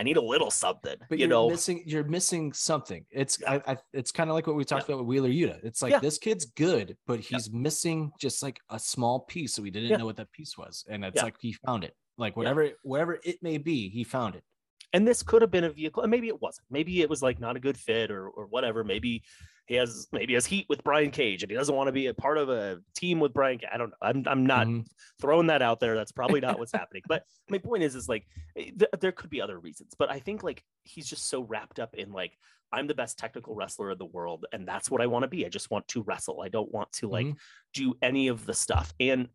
I 0.00 0.04
need 0.04 0.16
a 0.16 0.22
little 0.22 0.52
something, 0.52 0.94
but 1.08 1.18
you 1.18 1.22
you're 1.22 1.28
know. 1.28 1.48
missing 1.50 1.82
you're 1.84 2.04
missing 2.04 2.52
something 2.52 3.04
it's 3.10 3.42
I, 3.44 3.60
I 3.66 3.76
it's 3.92 4.12
kind 4.12 4.30
of 4.30 4.34
like 4.34 4.46
what 4.46 4.54
we 4.54 4.64
talked 4.64 4.88
about 4.88 4.98
with 4.98 5.08
wheeler 5.08 5.28
yuta 5.28 5.58
it's 5.64 5.82
like 5.82 5.90
Yeah. 5.90 5.98
this 5.98 6.18
kid's 6.18 6.44
good 6.44 6.96
but 7.08 7.18
he's 7.18 7.50
missing 7.50 8.12
just 8.20 8.40
like 8.40 8.60
a 8.70 8.78
small 8.78 9.18
piece 9.18 9.54
so 9.54 9.60
we 9.62 9.72
didn't 9.72 9.90
Yeah. 9.90 9.96
know 9.96 10.06
what 10.06 10.14
that 10.18 10.30
piece 10.30 10.56
was 10.56 10.84
and 10.88 11.04
it's 11.04 11.16
Yeah. 11.16 11.24
like 11.24 11.34
he 11.40 11.52
found 11.66 11.82
it 11.82 11.96
like 12.16 12.36
whatever 12.36 12.68
whatever 12.84 13.18
it 13.24 13.42
may 13.42 13.58
be 13.58 13.88
he 13.88 14.04
found 14.04 14.36
it 14.36 14.44
and 14.92 15.06
this 15.06 15.22
could 15.22 15.42
have 15.42 15.50
been 15.50 15.64
a 15.64 15.70
vehicle 15.70 16.02
and 16.02 16.10
maybe 16.10 16.28
it 16.28 16.40
wasn't. 16.40 16.66
Maybe 16.70 17.02
it 17.02 17.10
was 17.10 17.22
like 17.22 17.38
not 17.40 17.56
a 17.56 17.60
good 17.60 17.76
fit 17.76 18.10
or 18.10 18.28
or 18.28 18.46
whatever. 18.46 18.84
Maybe 18.84 19.22
he 19.66 19.74
has 19.74 20.08
maybe 20.12 20.28
he 20.28 20.34
has 20.34 20.46
heat 20.46 20.64
with 20.70 20.82
brian 20.82 21.10
cage 21.10 21.42
and 21.42 21.50
he 21.50 21.56
doesn't 21.56 21.74
want 21.74 21.88
to 21.88 21.92
be 21.92 22.06
a 22.06 22.14
part 22.14 22.38
of 22.38 22.48
a 22.48 22.78
team 22.96 23.20
with 23.20 23.34
brian 23.34 23.60
i 23.70 23.76
don't 23.76 23.90
know. 23.90 23.96
I'm, 24.00 24.24
I'm 24.26 24.46
not 24.46 24.66
Mhm. 24.66 24.86
throwing 25.20 25.48
that 25.48 25.60
out 25.60 25.78
there. 25.78 25.94
That's 25.94 26.10
probably 26.12 26.40
not 26.40 26.58
what's 26.58 26.72
happening. 26.80 27.02
But 27.06 27.24
my 27.50 27.58
point 27.58 27.82
is 27.82 27.94
is 27.94 28.08
like 28.08 28.24
eh, 28.56 28.70
th- 28.78 28.90
there 29.00 29.12
could 29.12 29.28
be 29.28 29.42
other 29.42 29.58
reasons. 29.60 29.92
But 29.98 30.10
i 30.10 30.18
think 30.20 30.42
like 30.42 30.64
he's 30.84 31.06
just 31.06 31.28
so 31.28 31.42
wrapped 31.42 31.78
up 31.80 31.94
in 31.94 32.12
like 32.12 32.32
i'm 32.72 32.86
the 32.86 32.94
best 32.94 33.18
technical 33.18 33.54
wrestler 33.54 33.90
in 33.90 33.98
the 33.98 34.06
world 34.06 34.46
and 34.54 34.66
that's 34.66 34.90
what 34.90 35.02
i 35.02 35.06
want 35.06 35.22
to 35.24 35.28
be. 35.28 35.44
I 35.44 35.50
just 35.50 35.70
want 35.70 35.86
to 35.88 36.02
wrestle. 36.02 36.40
I 36.40 36.48
don't 36.48 36.72
want 36.72 36.90
to 36.92 37.08
like 37.08 37.26
Mhm. 37.26 37.36
do 37.74 37.94
any 38.00 38.28
of 38.28 38.46
the 38.46 38.54
stuff. 38.54 38.94
And 39.00 39.28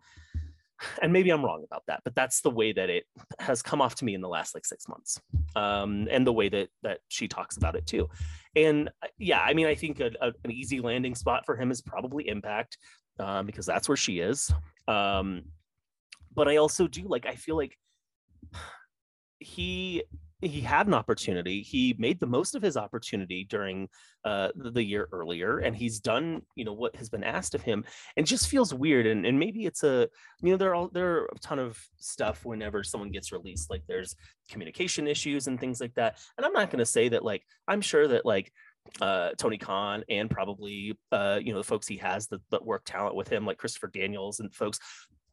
and 1.01 1.11
maybe 1.13 1.29
i'm 1.29 1.43
wrong 1.43 1.63
about 1.63 1.84
that 1.88 2.01
but 2.03 2.13
that's 2.15 2.41
the 2.41 2.49
way 2.49 2.71
that 2.73 2.89
it 2.89 3.05
has 3.39 3.61
come 3.61 3.81
off 3.81 3.95
to 3.95 4.05
me 4.05 4.13
in 4.15 4.21
the 4.21 4.27
last 4.27 4.53
like 4.53 4.65
six 4.65 4.88
months 4.88 5.19
um 5.55 6.07
and 6.11 6.25
the 6.25 6.34
way 6.34 6.49
that 6.49 6.69
that 6.81 6.99
she 7.07 7.27
talks 7.27 7.57
about 7.57 7.75
it 7.75 7.86
too. 7.86 8.09
And 8.55 8.89
uh, 9.01 9.07
yeah 9.17 9.41
i 9.41 9.53
mean 9.53 9.67
i 9.67 9.75
think 9.75 9.99
a, 9.99 10.11
a- 10.21 10.34
an 10.43 10.51
easy 10.51 10.79
landing 10.79 11.15
spot 11.15 11.45
for 11.45 11.55
him 11.55 11.71
is 11.71 11.81
probably 11.81 12.27
impact 12.27 12.77
um 13.19 13.45
because 13.45 13.65
that's 13.65 13.88
where 13.88 13.97
she 13.97 14.19
is. 14.19 14.51
Um 14.88 15.43
but 16.36 16.47
i 16.47 16.57
also 16.57 16.88
do 16.88 17.03
like 17.07 17.25
i 17.25 17.36
feel 17.36 17.55
like 17.55 17.77
he 19.39 20.03
he 20.47 20.61
had 20.61 20.87
an 20.87 20.93
opportunity. 20.93 21.61
He 21.61 21.95
made 21.97 22.19
the 22.19 22.27
most 22.27 22.55
of 22.55 22.61
his 22.61 22.77
opportunity 22.77 23.45
during 23.49 23.89
uh 24.25 24.49
the 24.55 24.83
year 24.83 25.09
earlier 25.11 25.57
and 25.59 25.75
he's 25.75 25.99
done 25.99 26.41
you 26.55 26.63
know 26.63 26.71
what 26.71 26.95
has 26.95 27.09
been 27.09 27.23
asked 27.23 27.55
of 27.55 27.61
him. 27.61 27.83
And 28.17 28.25
just 28.25 28.47
feels 28.47 28.73
weird 28.73 29.05
and, 29.05 29.25
and 29.25 29.39
maybe 29.39 29.65
it's 29.65 29.83
a 29.83 30.09
you 30.41 30.51
know 30.51 30.57
there 30.57 30.71
are 30.71 30.75
all 30.75 30.89
there 30.89 31.17
are 31.17 31.29
a 31.35 31.39
ton 31.39 31.59
of 31.59 31.79
stuff 31.97 32.45
whenever 32.45 32.83
someone 32.83 33.11
gets 33.11 33.31
released 33.31 33.69
like 33.69 33.83
there's 33.87 34.15
communication 34.49 35.07
issues 35.07 35.47
and 35.47 35.59
things 35.59 35.81
like 35.81 35.93
that. 35.95 36.19
And 36.37 36.45
i'm 36.45 36.53
not 36.53 36.69
going 36.69 36.79
to 36.79 36.85
say 36.85 37.09
that 37.09 37.23
like 37.23 37.43
i'm 37.67 37.81
sure 37.81 38.07
that 38.07 38.25
like 38.25 38.51
uh 39.01 39.29
tony 39.37 39.57
khan 39.57 40.03
and 40.09 40.29
probably 40.29 40.97
uh 41.11 41.39
you 41.41 41.53
know 41.53 41.59
the 41.59 41.63
folks 41.63 41.87
he 41.87 41.97
has 41.97 42.27
that, 42.27 42.41
that 42.51 42.65
work 42.65 42.83
talent 42.85 43.15
with 43.15 43.29
him 43.29 43.45
like 43.45 43.57
christopher 43.57 43.87
daniels 43.87 44.39
and 44.39 44.53
folks 44.53 44.79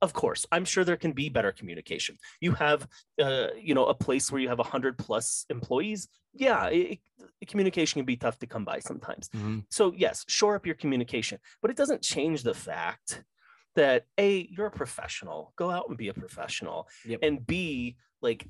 of 0.03 0.13
course 0.13 0.47
i'm 0.53 0.65
sure 0.65 0.85
there 0.85 0.97
can 0.97 1.13
be 1.13 1.29
better 1.29 1.53
communication. 1.53 2.17
You 2.41 2.53
have 2.53 2.89
uh 3.23 3.49
you 3.61 3.75
know 3.75 3.87
a 3.87 3.95
place 3.95 4.31
where 4.31 4.41
you 4.41 4.49
have 4.49 4.59
a 4.61 4.63
100 4.63 4.97
plus 4.99 5.45
employees. 5.51 6.09
Yeah 6.35 6.67
it, 6.69 6.99
it- 7.41 7.49
communication 7.49 7.99
can 8.01 8.07
be 8.07 8.17
tough 8.17 8.39
to 8.39 8.47
come 8.47 8.65
by 8.65 8.79
sometimes. 8.81 9.29
Mhm. 9.31 9.65
so 9.71 9.93
yes 10.05 10.25
shore 10.29 10.55
up 10.57 10.67
your 10.67 10.75
communication 10.75 11.39
but 11.63 11.71
it 11.71 11.77
doesn't 11.77 12.03
change 12.03 12.43
the 12.43 12.55
fact 12.55 13.23
that 13.77 14.05
a 14.19 14.49
you're 14.51 14.67
a 14.67 14.71
professional. 14.71 15.53
Go 15.57 15.71
out 15.71 15.87
and 15.89 15.97
be 15.97 16.09
a 16.09 16.15
professional 16.15 16.89
Yep. 17.07 17.21
and 17.23 17.47
b 17.47 17.97
like 18.23 18.49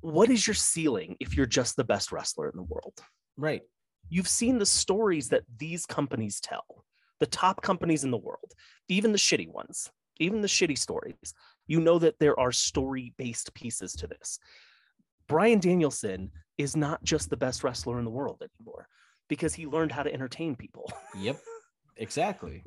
what 0.00 0.30
is 0.30 0.46
your 0.46 0.54
ceiling 0.54 1.16
if 1.20 1.36
you're 1.36 1.46
just 1.46 1.76
the 1.76 1.84
best 1.84 2.12
wrestler 2.12 2.48
in 2.50 2.56
the 2.56 2.62
world? 2.62 2.94
Right. 3.36 3.62
You've 4.08 4.28
seen 4.28 4.58
the 4.58 4.66
stories 4.66 5.28
that 5.30 5.42
these 5.58 5.86
companies 5.86 6.40
tell 6.40 6.84
the 7.20 7.26
top 7.26 7.62
companies 7.62 8.04
in 8.04 8.10
the 8.10 8.16
world 8.16 8.52
even 8.88 9.12
the 9.12 9.18
shitty 9.18 9.50
ones 9.52 9.90
even 10.18 10.40
the 10.40 10.48
shitty 10.48 10.78
stories 10.78 11.34
you 11.66 11.80
know 11.80 11.98
that 11.98 12.18
there 12.18 12.38
are 12.38 12.52
story 12.52 13.12
based 13.16 13.52
pieces 13.54 13.92
to 13.94 14.06
this 14.06 14.38
bryan 15.28 15.58
danielson 15.58 16.30
is 16.58 16.76
not 16.76 17.02
just 17.04 17.28
the 17.30 17.36
best 17.36 17.62
wrestler 17.64 17.98
in 17.98 18.04
the 18.04 18.10
world 18.10 18.42
anymore 18.58 18.88
because 19.28 19.54
he 19.54 19.66
learned 19.66 19.92
how 19.92 20.02
to 20.02 20.12
entertain 20.12 20.54
people 20.54 20.90
Yep, 21.18 21.40
exactly. 21.96 22.62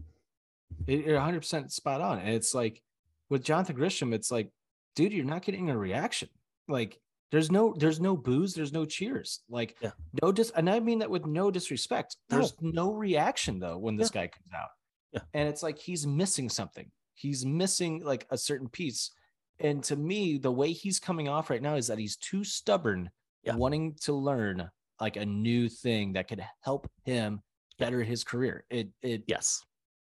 You're 0.87 1.15
100 1.15 1.39
percent 1.39 1.71
spot 1.71 2.01
on. 2.01 2.19
And 2.19 2.29
it's 2.29 2.53
like 2.53 2.81
with 3.29 3.43
Jonathan 3.43 3.75
Gresham, 3.75 4.13
it's 4.13 4.31
like, 4.31 4.51
dude, 4.95 5.13
you're 5.13 5.25
not 5.25 5.43
getting 5.43 5.69
a 5.69 5.77
reaction. 5.77 6.29
Like, 6.67 6.99
there's 7.31 7.51
no, 7.51 7.73
there's 7.77 7.99
no 7.99 8.15
booze, 8.17 8.53
there's 8.53 8.73
no 8.73 8.85
cheers. 8.85 9.41
Like, 9.49 9.77
Yeah. 9.81 9.91
no 10.21 10.31
dis, 10.31 10.51
and 10.55 10.69
I 10.69 10.79
mean 10.79 10.99
that 10.99 11.09
with 11.09 11.25
no 11.25 11.51
disrespect. 11.51 12.17
There's 12.29 12.53
no 12.61 12.91
reaction 12.93 13.59
though 13.59 13.77
when 13.77 13.95
this 13.95 14.09
guy 14.09 14.27
comes 14.27 14.49
out. 14.55 14.69
Yeah. 15.11 15.21
and 15.33 15.49
it's 15.49 15.63
like 15.63 15.79
he's 15.79 16.05
missing 16.05 16.49
something. 16.49 16.91
He's 17.15 17.43
missing 17.45 18.03
like 18.03 18.27
a 18.29 18.37
certain 18.37 18.69
piece. 18.69 19.11
And 19.59 19.83
to 19.85 19.95
me, 19.95 20.37
the 20.37 20.51
way 20.51 20.71
he's 20.71 20.99
coming 20.99 21.27
off 21.27 21.49
right 21.49 21.61
now 21.61 21.75
is 21.75 21.87
that 21.87 21.97
he's 21.97 22.15
too 22.15 22.43
stubborn, 22.43 23.09
Yeah. 23.43 23.55
wanting 23.55 23.95
to 24.01 24.13
learn 24.13 24.69
like 25.01 25.15
a 25.17 25.25
new 25.25 25.67
thing 25.67 26.13
that 26.13 26.27
could 26.27 26.45
help 26.61 26.87
him 27.05 27.41
better 27.79 28.03
his 28.03 28.23
career. 28.23 28.65
It 28.69 28.89
it 29.01 29.23
yes 29.27 29.63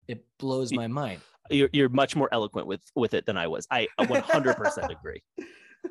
it 0.07 0.25
blows 0.39 0.71
my 0.71 0.87
mind. 0.87 1.19
you're, 1.49 1.69
you're 1.73 1.89
much 1.89 2.15
more 2.15 2.29
eloquent 2.31 2.65
with 2.65 2.81
with 2.95 3.13
it 3.13 3.25
than 3.25 3.37
i 3.37 3.45
was 3.47 3.67
i 3.71 3.85
100% 3.99 4.89
agree 4.97 5.21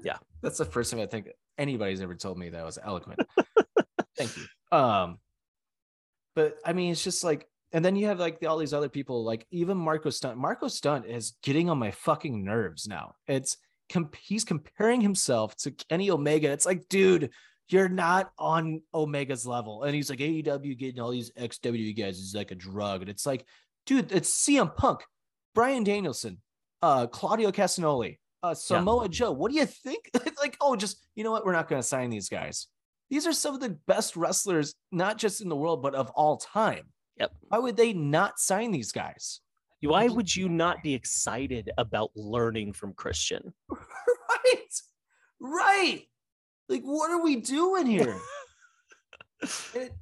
Yeah, 0.03 0.19
that's 0.43 0.59
the 0.59 0.65
first 0.65 0.91
time 0.91 1.01
I 1.01 1.07
think 1.07 1.29
anybody's 1.59 2.01
ever 2.01 2.15
told 2.15 2.39
me 2.39 2.51
that 2.51 2.61
I 2.61 2.65
was 2.65 2.79
eloquent. 2.83 3.21
Thank 4.17 4.37
you. 4.37 4.77
Um, 4.77 5.19
but 6.35 6.59
I 6.65 6.73
mean, 6.73 6.93
it's 6.93 7.05
just 7.05 7.25
like 7.25 7.49
and 7.73 7.85
then 7.85 7.97
you 7.97 8.07
have 8.07 8.19
like 8.19 8.39
all 8.47 8.59
these 8.59 8.73
other 8.73 8.89
people, 8.89 9.25
like 9.25 9.47
even 9.51 9.77
Marko 9.77 10.11
Stunt. 10.11 10.39
Marko 10.39 10.69
Stunt 10.69 11.07
is 11.07 11.37
getting 11.43 11.69
on 11.69 11.79
my 11.79 11.91
fucking 11.91 12.45
nerves 12.45 12.87
now. 12.87 13.15
It's 13.27 13.57
comp- 13.91 14.17
he's 14.17 14.45
comparing 14.45 15.01
himself 15.01 15.57
to 15.57 15.73
Kenny 15.73 16.11
Omega. 16.11 16.51
It's 16.51 16.67
like, 16.67 16.89
dude, 16.89 17.31
you're 17.69 17.89
not 17.89 18.31
on 18.39 18.83
Omega's 18.95 19.47
level. 19.47 19.83
And 19.83 19.95
he's 19.95 20.09
like, 20.09 20.21
AEW 20.21 20.79
getting 20.79 21.01
all 21.01 21.11
these 21.11 21.33
XW 21.33 21.97
guys 21.97 22.19
is 22.19 22.35
like 22.35 22.53
a 22.53 22.55
drug. 22.55 23.03
And 23.03 23.11
it's 23.11 23.27
like, 23.27 23.45
dude, 23.85 24.13
it's 24.13 24.31
CM 24.31 24.75
Punk, 24.75 25.01
Bryan 25.55 25.83
Danielson, 25.83 26.41
uh, 26.83 27.09
Claudio 27.09 27.51
Castagnoli, 27.51 28.19
uh, 28.43 28.55
Samoa 28.55 29.05
yeah. 29.05 29.09
Joe. 29.09 29.32
What 29.32 29.51
do 29.51 29.59
you 29.59 29.66
think? 29.66 30.11
it's 30.14 30.41
like, 30.41 30.57
oh, 30.61 30.76
just 30.76 31.07
you 31.14 31.24
know 31.24 31.30
what? 31.30 31.45
We're 31.45 31.53
not 31.53 31.68
going 31.68 31.80
to 31.80 31.87
sign 31.87 32.11
these 32.11 32.28
guys. 32.28 32.68
These 33.11 33.26
are 33.26 33.32
some 33.32 33.55
of 33.55 33.61
the 33.61 33.78
best 33.87 34.16
wrestlers, 34.16 34.74
not 34.91 35.16
just 35.18 35.41
in 35.41 35.49
the 35.49 35.57
world, 35.57 35.82
but 35.82 35.95
of 35.95 36.11
all 36.11 36.39
time. 36.39 36.87
Yep. 37.18 37.32
Why 37.49 37.59
would 37.59 37.76
they 37.76 37.93
not 37.93 38.39
sign 38.39 38.72
these 38.72 38.93
guys? 38.93 39.41
Why 39.82 40.09
would 40.09 40.34
you 40.34 40.49
not 40.49 40.82
be 40.82 40.95
excited 40.95 41.70
about 41.78 42.11
learning 42.16 42.72
from 42.72 42.93
Christian? 42.95 43.53
right. 43.70 44.80
Right. 45.39 46.03
Like, 46.68 46.82
what 46.82 47.11
are 47.11 47.22
we 47.22 47.37
doing 47.37 47.87
here? 47.87 48.18
it, 49.74 49.93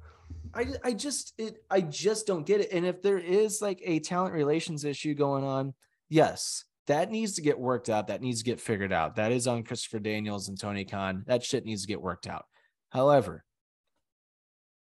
I, 0.53 0.67
I 0.83 0.93
just 0.93 1.33
it 1.37 1.57
I 1.69 1.81
just 1.81 2.25
don't 2.25 2.45
get 2.45 2.61
it. 2.61 2.71
And 2.71 2.85
if 2.85 3.01
there 3.01 3.19
is 3.19 3.61
like 3.61 3.81
a 3.83 3.99
talent 3.99 4.33
relations 4.33 4.85
issue 4.85 5.13
going 5.13 5.43
on, 5.43 5.73
yes, 6.09 6.63
that 6.87 7.11
needs 7.11 7.33
to 7.33 7.41
get 7.41 7.59
worked 7.59 7.89
out. 7.89 8.07
That 8.07 8.21
needs 8.21 8.39
to 8.39 8.45
get 8.45 8.59
figured 8.59 8.93
out. 8.93 9.15
That 9.15 9.31
is 9.31 9.47
on 9.47 9.63
Christopher 9.63 9.99
Daniels 9.99 10.49
and 10.49 10.59
Tony 10.59 10.85
Khan. 10.85 11.23
That 11.27 11.43
shit 11.43 11.65
needs 11.65 11.81
to 11.81 11.87
get 11.87 12.01
worked 12.01 12.27
out. 12.27 12.45
However, 12.89 13.43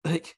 like 0.04 0.36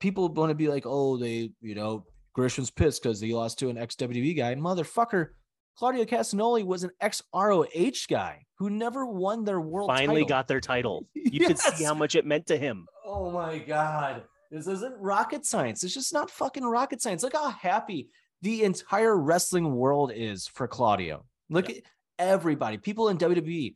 people 0.00 0.28
want 0.28 0.50
to 0.50 0.54
be 0.54 0.68
like, 0.68 0.84
oh, 0.86 1.16
they, 1.16 1.50
you 1.60 1.74
know, 1.74 2.04
Gresham's 2.34 2.70
pissed 2.70 3.02
because 3.02 3.20
he 3.20 3.34
lost 3.34 3.58
to 3.60 3.70
an 3.70 3.78
ex 3.78 3.94
WWE 3.96 4.36
guy. 4.36 4.54
Motherfucker, 4.54 5.28
Claudio 5.76 6.04
Castagnoli 6.04 6.64
was 6.64 6.82
an 6.82 6.90
ex 7.00 7.22
ROH 7.34 7.66
guy 8.08 8.44
who 8.58 8.70
never 8.70 9.06
won 9.06 9.44
their 9.44 9.60
world 9.60 9.88
finally 9.88 10.22
title. 10.22 10.28
got 10.28 10.48
their 10.48 10.60
title. 10.60 11.06
You 11.14 11.46
yes. 11.46 11.48
could 11.48 11.76
see 11.76 11.84
how 11.84 11.94
much 11.94 12.14
it 12.14 12.26
meant 12.26 12.46
to 12.48 12.58
him. 12.58 12.86
Oh 13.06 13.30
my 13.30 13.58
god. 13.58 14.24
This 14.50 14.66
isn't 14.66 14.94
rocket 14.98 15.46
science. 15.46 15.82
It's 15.82 15.94
just 15.94 16.12
not 16.12 16.30
fucking 16.30 16.62
rocket 16.62 17.00
science. 17.00 17.22
Look 17.22 17.32
how 17.32 17.48
happy 17.48 18.10
the 18.42 18.64
entire 18.64 19.16
wrestling 19.16 19.74
world 19.74 20.12
is 20.14 20.46
for 20.46 20.68
Claudio. 20.68 21.24
Look 21.48 21.68
yeah. 21.68 21.76
at 21.76 21.82
everybody, 22.18 22.76
people 22.76 23.08
in 23.08 23.18
WWE, 23.18 23.74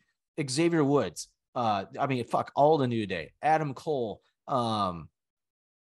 Xavier 0.48 0.84
Woods, 0.84 1.28
uh, 1.54 1.84
I 1.98 2.06
mean, 2.06 2.24
fuck 2.24 2.52
all 2.54 2.76
the 2.76 2.86
New 2.86 3.06
Day, 3.06 3.32
Adam 3.42 3.74
Cole, 3.74 4.20
um, 4.46 5.08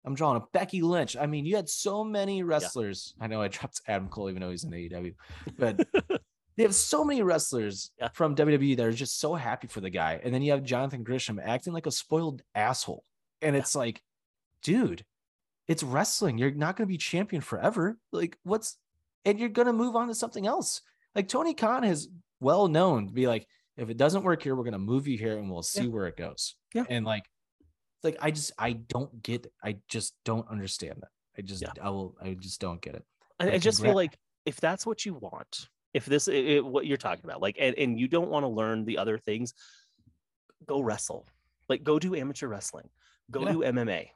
I'm 0.05 0.15
drawing 0.15 0.37
a 0.37 0.45
Becky 0.53 0.83
Lynch. 0.83 1.17
I 1.17 1.27
mean, 1.27 1.47
you 1.47 1.57
had 1.57 1.69
so 1.69 2.05
many 2.05 2.43
wrestlers. 2.43 3.15
Yeah. 3.17 3.25
I 3.25 3.27
know 3.29 3.41
I 3.41 3.49
dropped 3.49 3.81
Adam 3.89 4.09
Cole, 4.09 4.29
even 4.29 4.43
though 4.43 4.51
he's 4.51 4.65
in 4.65 4.71
AEW, 4.71 5.15
but 5.59 5.87
they 6.57 6.63
have 6.63 6.75
so 6.75 7.05
many 7.05 7.23
wrestlers 7.23 7.91
yeah. 7.99 8.09
from 8.13 8.37
WWE 8.37 8.77
that 8.77 8.87
are 8.87 8.93
just 8.93 9.19
so 9.19 9.35
happy 9.35 9.67
for 9.67 9.81
the 9.81 9.91
guy. 9.91 10.21
And 10.23 10.35
then 10.35 10.43
you 10.43 10.53
have 10.53 10.63
Jonathan 10.63 11.05
Gresham 11.05 11.41
acting 11.43 11.73
like 11.73 11.87
a 11.87 11.91
spoiled 11.91 12.43
asshole. 12.55 13.03
And 13.41 13.55
yeah. 13.55 13.63
it's 13.63 13.75
like, 13.75 14.03
dude, 14.63 15.05
it's 15.69 15.83
wrestling. 15.83 16.39
You're 16.39 16.51
not 16.51 16.77
going 16.77 16.87
to 16.87 16.93
be 16.93 16.99
champion 16.99 17.43
forever. 17.43 17.97
Like, 18.13 18.37
what's, 18.43 18.77
and 19.25 19.39
you're 19.39 19.49
going 19.49 19.67
to 19.67 19.73
move 19.73 19.97
on 19.97 20.09
to 20.09 20.15
something 20.15 20.47
else. 20.47 20.83
Like 21.15 21.29
Tony 21.29 21.55
Khan 21.55 21.83
has 21.85 22.09
well 22.41 22.69
known 22.69 23.07
to 23.07 23.13
be 23.13 23.27
like, 23.27 23.47
if 23.77 23.91
it 23.91 23.97
doesn't 23.97 24.23
work 24.23 24.43
here, 24.43 24.55
we're 24.55 24.65
going 24.65 24.73
to 24.73 24.79
move 24.79 25.09
you 25.09 25.19
here 25.19 25.39
and 25.39 25.51
we'll 25.51 25.63
see 25.63 25.89
where 25.89 26.07
it 26.07 26.17
goes. 26.17 26.57
Yeah. 26.75 26.85
And 26.89 27.05
like, 27.05 27.25
like 28.05 28.17
I 28.21 28.31
just 28.31 28.53
I 28.59 28.75
don't 28.75 29.23
get 29.23 29.51
I 29.63 29.79
just 29.89 30.15
don't 30.25 30.49
understand 30.49 30.97
that. 31.01 31.09
I 31.37 31.43
just 31.43 31.63
yeah. 31.63 31.73
I 31.83 31.91
will 31.91 32.15
I 32.23 32.35
just 32.35 32.61
don't 32.61 32.81
get 32.81 32.95
it. 32.95 33.05
I, 33.41 33.53
I 33.53 33.59
just 33.59 33.83
feel 33.83 33.95
like 33.95 34.17
if 34.45 34.61
that's 34.61 34.87
what 34.87 35.05
you 35.05 35.15
want, 35.15 35.69
if 35.95 36.05
this 36.05 36.29
is 36.29 36.63
what 36.63 36.87
you're 36.87 36.99
talking 36.99 37.25
about, 37.25 37.41
like 37.41 37.57
and, 37.59 37.77
and 37.77 37.99
you 37.99 38.07
don't 38.07 38.31
want 38.31 38.45
to 38.45 38.49
learn 38.49 38.85
the 38.85 38.99
other 38.99 39.19
things, 39.19 39.55
go 40.67 40.81
wrestle. 40.81 41.27
Like 41.69 41.83
go 41.83 41.99
do 41.99 42.15
amateur 42.15 42.47
wrestling. 42.47 42.89
Go 43.31 43.41
yeah. 43.41 43.53
do 43.53 43.59
MMA. 43.61 44.09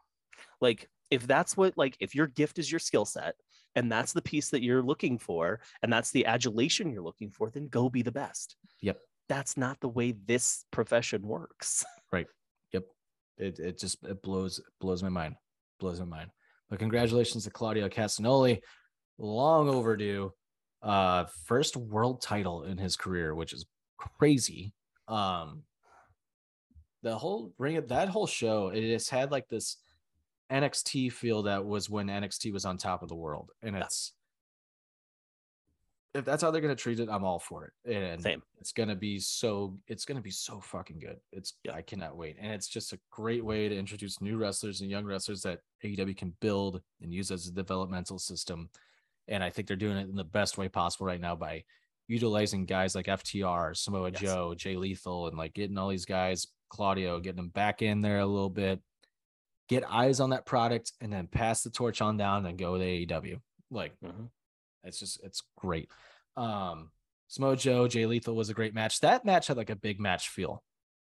Like 0.61 0.89
if 1.11 1.27
that's 1.27 1.57
what 1.57 1.77
like 1.77 1.97
if 2.01 2.15
your 2.15 2.27
gift 2.27 2.59
is 2.59 2.71
your 2.71 2.79
skill 2.79 3.05
set 3.05 3.35
and 3.75 3.91
that's 3.91 4.13
the 4.13 4.23
piece 4.23 4.51
that 4.51 4.63
you're 4.63 4.83
looking 4.83 5.19
for 5.19 5.61
and 5.83 5.93
that's 5.93 6.11
the 6.11 6.27
adulation 6.27 6.91
you're 6.91 7.03
looking 7.03 7.31
for, 7.31 7.51
then 7.51 7.69
go 7.69 7.89
be 7.89 8.03
the 8.03 8.13
best. 8.13 8.57
Yep. 8.81 8.99
That's 9.29 9.57
not 9.57 9.81
the 9.81 9.89
way 9.89 10.13
this 10.13 10.65
profession 10.71 11.23
works. 11.27 11.85
Right. 12.11 12.27
Yep. 12.73 12.85
It 13.37 13.59
it 13.59 13.79
just 13.79 14.03
it 14.03 14.23
blows 14.23 14.63
blows 14.81 15.03
my 15.03 15.11
mind, 15.11 15.35
blows 15.79 16.01
my 16.01 16.07
mind. 16.07 16.31
But 16.71 16.79
congratulations 16.79 17.45
to 17.45 17.51
Claudio 17.51 17.91
Castagnoli, 17.91 18.61
long 19.19 19.69
overdue. 19.69 20.33
Uh, 20.81 21.27
first 21.45 21.77
world 21.77 22.23
title 22.23 22.63
in 22.63 22.79
his 22.79 22.97
career, 22.97 23.35
which 23.35 23.53
is 23.53 23.67
crazy. 23.99 24.73
Um, 25.07 25.65
the 27.03 27.17
whole 27.17 27.53
ring 27.59 27.77
of 27.77 27.89
that 27.89 28.09
whole 28.09 28.27
show, 28.27 28.69
it 28.69 28.91
has 28.91 29.09
had 29.09 29.31
like 29.31 29.49
this 29.49 29.77
NXT 30.51 31.13
feel 31.13 31.43
that 31.45 31.65
was 31.65 31.91
when 31.91 32.07
NXT 32.07 32.53
was 32.53 32.65
on 32.65 32.79
top 32.79 33.03
of 33.03 33.09
the 33.09 33.15
world, 33.15 33.51
and 33.63 33.77
it's 33.77 34.13
if 36.15 36.25
that's 36.25 36.43
how 36.43 36.51
they're 36.51 36.61
gonna 36.61 36.75
treat 36.75 37.01
it, 37.01 37.09
I'm 37.11 37.25
all 37.25 37.39
for 37.39 37.65
it. 37.67 37.95
And 37.95 38.23
Same. 38.23 38.43
it's 38.61 38.73
gonna 38.73 38.97
be 38.97 39.19
so 39.19 39.79
it's 39.87 40.05
gonna 40.05 40.21
be 40.21 40.31
so 40.31 40.61
fucking 40.61 40.99
good. 40.99 41.19
It's 41.33 41.55
yeah. 41.65 41.73
I 41.75 41.83
cannot 41.83 42.17
wait. 42.17 42.37
And 42.41 42.53
it's 42.53 42.69
just 42.69 42.93
a 42.93 42.99
great 43.11 43.45
way 43.45 43.69
to 43.69 43.77
introduce 43.77 44.21
new 44.21 44.37
wrestlers 44.37 44.81
and 44.81 44.91
young 44.91 45.05
wrestlers 45.05 45.43
that 45.43 45.61
AEW 45.85 46.17
can 46.17 46.35
build 46.41 46.81
and 47.03 47.13
use 47.13 47.31
as 47.31 47.47
a 47.47 47.53
developmental 47.53 48.19
system. 48.19 48.71
And 49.29 49.45
I 49.45 49.51
think 49.51 49.69
they're 49.69 49.77
doing 49.77 49.99
it 49.99 50.09
in 50.09 50.17
the 50.17 50.25
best 50.25 50.57
way 50.57 50.69
possible 50.69 51.07
right 51.07 51.21
now 51.21 51.37
by 51.37 51.65
utilizing 52.09 52.65
guys 52.65 52.95
like 52.95 53.07
FTR, 53.07 53.77
Samoa 53.77 54.11
yes. 54.11 54.21
Joe, 54.21 54.55
Jay 54.57 54.77
Lethal, 54.77 55.29
and 55.29 55.37
like 55.37 55.53
getting 55.53 55.77
all 55.77 55.89
these 55.89 56.07
guys, 56.07 56.47
Claudio, 56.71 57.21
getting 57.21 57.37
them 57.37 57.51
back 57.51 57.83
in 57.83 58.01
there 58.01 58.21
a 58.21 58.27
little 58.27 58.49
bit, 58.49 58.81
get 59.69 59.85
eyes 59.89 60.21
on 60.21 60.31
that 60.31 60.47
product, 60.47 60.93
and 61.01 61.13
then 61.13 61.27
pass 61.27 61.63
the 61.63 61.71
torch 61.71 62.01
on 62.01 62.17
down 62.17 62.47
and 62.47 62.59
go 62.59 62.79
to 62.79 62.85
AEW. 62.85 63.41
Like 63.71 63.93
mm-hmm. 64.05 64.25
It's 64.85 64.99
just 64.99 65.23
it's 65.23 65.43
great. 65.57 65.91
Um 66.37 66.91
Samoa 67.29 67.57
Joe, 67.57 67.89
Jay 67.89 68.07
Lethal 68.07 68.35
was 68.35 68.49
a 68.49 68.55
great 68.55 68.75
match. 68.75 69.01
That 69.01 69.25
match 69.25 69.49
had 69.49 69.57
like 69.57 69.71
a 69.71 69.77
big 69.77 70.01
match 70.01 70.31
feel 70.31 70.63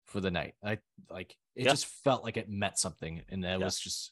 for 0.08 0.20
the 0.20 0.32
night. 0.32 0.56
I 0.64 0.80
like 1.10 1.36
it 1.56 1.66
yeah. 1.66 1.72
just 1.72 1.86
felt 1.86 2.24
like 2.24 2.38
it 2.38 2.50
meant 2.50 2.78
something 2.78 3.22
and 3.30 3.44
that 3.44 3.60
yeah. 3.60 3.66
was 3.66 3.80
just 3.80 4.12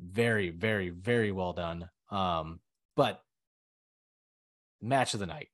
very, 0.00 0.50
very, 0.50 0.90
very 0.90 1.32
well 1.32 1.52
done. 1.52 1.88
Um, 2.10 2.60
but 2.96 3.22
match 4.80 5.14
of 5.14 5.20
the 5.20 5.26
night. 5.26 5.48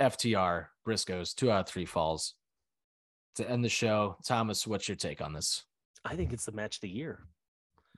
FTR, 0.00 0.66
Briscoes, 0.86 1.34
two 1.34 1.50
out 1.50 1.60
of 1.60 1.66
three 1.66 1.84
falls. 1.84 2.34
To 3.36 3.48
end 3.48 3.64
the 3.64 3.68
show, 3.68 4.16
Thomas, 4.24 4.66
what's 4.66 4.88
your 4.88 4.96
take 4.96 5.20
on 5.20 5.32
this? 5.32 5.64
I 6.08 6.16
think 6.16 6.32
it's 6.32 6.46
the 6.46 6.52
match 6.52 6.76
of 6.76 6.80
the 6.80 6.88
year. 6.88 7.20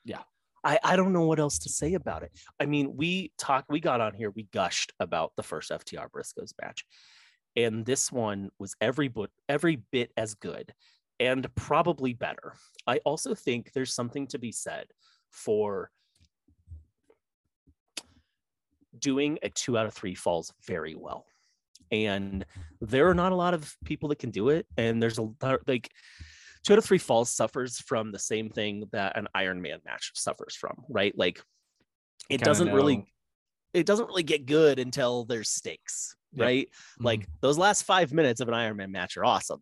Yeah. 0.05 0.23
I, 0.65 0.79
I 0.83 0.97
don't 0.97 1.13
know 1.13 1.25
what 1.25 1.39
else 1.39 1.59
to 1.61 1.69
say 1.69 1.95
about 1.95 2.23
it. 2.23 2.33
I 2.59 2.67
mean, 2.67 2.97
we 2.97 3.33
talked, 3.39 3.71
we 3.71 3.81
got 3.81 4.01
on 4.01 4.15
here, 4.15 4.31
we 4.31 4.49
gushed 4.53 4.93
about 5.01 5.33
the 5.37 5.43
first 5.43 5.71
FTR 5.71 6.11
Briscoes 6.11 6.53
match, 6.61 6.85
and 7.57 7.87
this 7.87 8.13
one 8.13 8.51
was 8.59 8.75
every 8.81 9.09
bit 9.09 9.31
every 9.49 9.77
bit 9.91 10.11
as 10.17 10.35
good, 10.35 10.75
and 11.19 11.53
probably 11.55 12.13
better. 12.13 12.55
I 12.87 12.99
also 12.99 13.35
think 13.35 13.73
there's 13.73 13.95
something 13.95 14.27
to 14.29 14.39
be 14.39 14.53
said 14.53 14.87
for 15.31 15.91
doing 18.99 19.39
a 19.43 19.49
two 19.49 19.79
out 19.79 19.87
of 19.87 19.95
three 19.95 20.15
falls 20.15 20.53
very 20.67 20.95
well, 20.95 21.25
and 21.91 22.45
there 22.83 23.09
are 23.09 23.15
not 23.15 23.33
a 23.33 23.37
lot 23.37 23.55
of 23.55 23.75
people 23.87 24.11
that 24.11 24.19
can 24.19 24.31
do 24.31 24.51
it, 24.51 24.67
and 24.77 25.03
there's 25.03 25.19
a 25.19 25.31
lot 25.43 25.61
like 25.67 25.91
two 26.65 26.75
out 26.75 26.79
of 26.79 26.85
three 26.85 26.99
falls 26.99 27.33
suffers 27.33 27.79
from 27.79 28.13
the 28.13 28.19
same 28.19 28.51
thing 28.51 28.85
that 28.93 29.17
an 29.17 29.29
Iron 29.35 29.63
Man 29.63 29.81
match 29.85 30.13
suffers 30.15 30.55
from, 30.55 30.75
right? 30.89 31.17
Like 31.17 31.43
it 32.29 32.41
doesn't 32.41 32.69
know. 32.69 32.75
really 32.75 33.07
it 33.73 33.87
doesn't 33.87 34.07
really 34.07 34.23
get 34.23 34.47
good 34.47 34.79
until 34.79 35.25
there's 35.25 35.49
stakes, 35.49 36.17
yep. 36.33 36.45
right? 36.45 36.67
Mm-hmm. 36.67 37.05
Like 37.05 37.29
those 37.41 37.57
last 37.57 37.83
five 37.83 38.13
minutes 38.13 38.41
of 38.41 38.49
an 38.49 38.55
Iron 38.55 38.77
Man 38.77 38.91
match 38.91 39.17
are 39.17 39.25
awesome. 39.25 39.61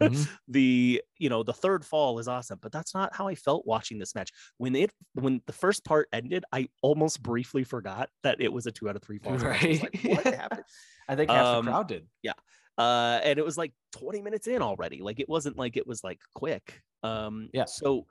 Mm-hmm. 0.00 0.22
the 0.48 1.02
you 1.18 1.28
know 1.28 1.42
the 1.42 1.52
third 1.52 1.84
fall 1.84 2.18
is 2.18 2.28
awesome, 2.28 2.58
but 2.62 2.72
that's 2.72 2.94
not 2.94 3.14
how 3.14 3.28
I 3.28 3.34
felt 3.34 3.66
watching 3.66 3.98
this 3.98 4.14
match. 4.14 4.30
When 4.56 4.74
it 4.74 4.90
when 5.14 5.42
the 5.46 5.52
first 5.52 5.84
part 5.84 6.08
ended, 6.12 6.44
I 6.52 6.68
almost 6.82 7.22
briefly 7.22 7.64
forgot 7.64 8.08
that 8.22 8.40
it 8.40 8.52
was 8.52 8.66
a 8.66 8.72
two 8.72 8.88
out 8.88 8.96
of 8.96 9.02
three 9.02 9.18
falls. 9.18 9.42
Right? 9.42 9.80
Like, 9.82 10.00
what 10.04 10.34
happened? 10.34 10.64
I 11.08 11.16
think 11.16 11.30
half 11.30 11.46
um, 11.46 11.64
the 11.64 11.70
crowd 11.70 11.88
did. 11.88 12.06
Yeah, 12.22 12.32
uh, 12.78 13.20
and 13.22 13.38
it 13.38 13.44
was 13.44 13.58
like 13.58 13.72
20 13.92 14.22
minutes 14.22 14.46
in 14.46 14.62
already. 14.62 15.02
Like 15.02 15.20
it 15.20 15.28
wasn't 15.28 15.58
like 15.58 15.76
it 15.76 15.86
was 15.86 16.02
like 16.02 16.20
quick. 16.34 16.80
Um, 17.02 17.48
yeah. 17.52 17.64
So, 17.66 18.06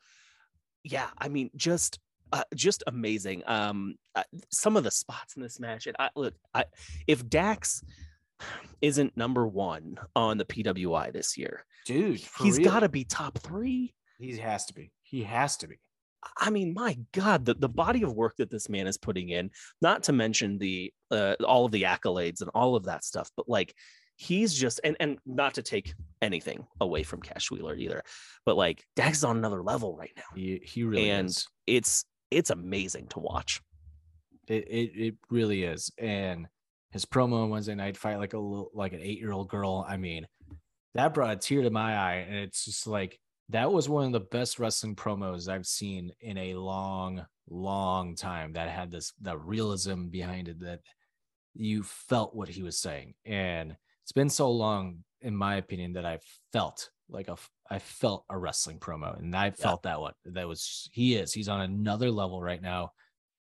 yeah, 0.83 1.07
I 1.17 1.27
mean, 1.29 1.49
just 1.55 1.99
uh, 2.31 2.43
just 2.53 2.83
amazing. 2.87 3.43
Um, 3.47 3.95
uh, 4.15 4.23
some 4.51 4.77
of 4.77 4.83
the 4.83 4.91
spots 4.91 5.35
in 5.35 5.41
this 5.41 5.59
match. 5.59 5.87
And 5.87 5.95
I 5.99 6.09
look, 6.15 6.35
I 6.53 6.65
if 7.07 7.27
Dax 7.27 7.83
isn't 8.81 9.17
number 9.17 9.47
one 9.47 9.97
on 10.15 10.37
the 10.37 10.45
PWI 10.45 11.11
this 11.11 11.37
year, 11.37 11.65
dude, 11.85 12.21
he's 12.41 12.59
got 12.59 12.81
to 12.81 12.89
be 12.89 13.03
top 13.03 13.39
three. 13.39 13.93
He 14.19 14.37
has 14.37 14.65
to 14.65 14.73
be. 14.73 14.91
He 15.03 15.23
has 15.23 15.57
to 15.57 15.67
be. 15.67 15.79
I 16.37 16.49
mean, 16.49 16.73
my 16.73 16.97
God, 17.13 17.45
the, 17.45 17.53
the 17.53 17.69
body 17.69 18.03
of 18.03 18.13
work 18.13 18.35
that 18.37 18.51
this 18.51 18.67
man 18.67 18.87
is 18.87 18.97
putting 18.97 19.29
in, 19.29 19.51
not 19.81 20.03
to 20.03 20.13
mention 20.13 20.57
the 20.57 20.91
uh, 21.11 21.35
all 21.45 21.65
of 21.65 21.71
the 21.71 21.83
accolades 21.83 22.41
and 22.41 22.49
all 22.53 22.75
of 22.75 22.85
that 22.85 23.05
stuff, 23.05 23.31
but 23.37 23.47
like 23.47 23.73
he's 24.19 24.53
just 24.53 24.81
and 24.83 24.97
and 24.99 25.17
not 25.25 25.53
to 25.53 25.63
take 25.63 25.93
anything 26.21 26.67
away 26.81 27.03
from 27.03 27.21
Cash 27.21 27.49
Wheeler 27.49 27.75
either, 27.75 28.03
but 28.45 28.57
like 28.57 28.83
Dax 28.95 29.19
is 29.19 29.23
on 29.23 29.37
another 29.37 29.63
level 29.63 29.95
right 29.95 30.11
now. 30.17 30.35
He 30.35 30.61
he 30.63 30.83
really 30.83 31.09
and 31.09 31.29
is. 31.29 31.47
it's 31.65 32.05
it's 32.29 32.49
amazing 32.49 33.07
to 33.07 33.19
watch. 33.19 33.61
It, 34.47 34.67
it 34.67 34.91
it 34.95 35.15
really 35.29 35.63
is. 35.63 35.89
And 35.97 36.47
his 36.91 37.05
promo 37.05 37.43
on 37.43 37.49
Wednesday 37.49 37.75
night 37.75 37.95
fight 37.95 38.17
like 38.19 38.33
a 38.33 38.39
little 38.39 38.71
like 38.73 38.91
an 38.91 38.99
eight 39.01 39.19
year 39.19 39.31
old 39.31 39.47
girl. 39.47 39.85
I 39.87 39.95
mean, 39.95 40.27
that 40.95 41.13
brought 41.13 41.31
a 41.31 41.37
tear 41.37 41.61
to 41.61 41.69
my 41.69 41.95
eye, 41.95 42.25
and 42.27 42.35
it's 42.35 42.65
just 42.65 42.87
like 42.87 43.17
that 43.47 43.71
was 43.71 43.87
one 43.87 44.05
of 44.05 44.11
the 44.11 44.19
best 44.19 44.59
wrestling 44.59 44.97
promos 44.97 45.47
I've 45.47 45.65
seen 45.65 46.11
in 46.19 46.37
a 46.37 46.55
long, 46.55 47.25
long 47.49 48.15
time. 48.15 48.53
That 48.53 48.69
had 48.69 48.91
this 48.91 49.13
the 49.21 49.37
realism 49.37 50.07
behind 50.07 50.49
it 50.49 50.59
that 50.59 50.81
you 51.55 51.83
felt 51.83 52.35
what 52.35 52.49
he 52.49 52.63
was 52.63 52.77
saying, 52.77 53.13
and 53.25 53.77
it's 54.09 54.15
been 54.15 54.29
so 54.31 54.49
long, 54.49 55.03
in 55.21 55.35
my 55.35 55.57
opinion, 55.57 55.93
that 55.93 56.03
I 56.03 56.17
felt 56.51 56.89
like 57.11 57.27
a 57.27 57.37
I 57.69 57.77
felt 57.77 58.25
a 58.27 58.35
wrestling 58.35 58.79
promo, 58.79 59.15
and 59.19 59.35
I 59.35 59.51
felt 59.51 59.83
that 59.83 60.01
one. 60.01 60.13
That 60.25 60.47
was 60.47 60.89
he 60.91 61.13
is. 61.13 61.31
He's 61.31 61.47
on 61.47 61.61
another 61.61 62.09
level 62.09 62.41
right 62.41 62.59
now. 62.59 62.93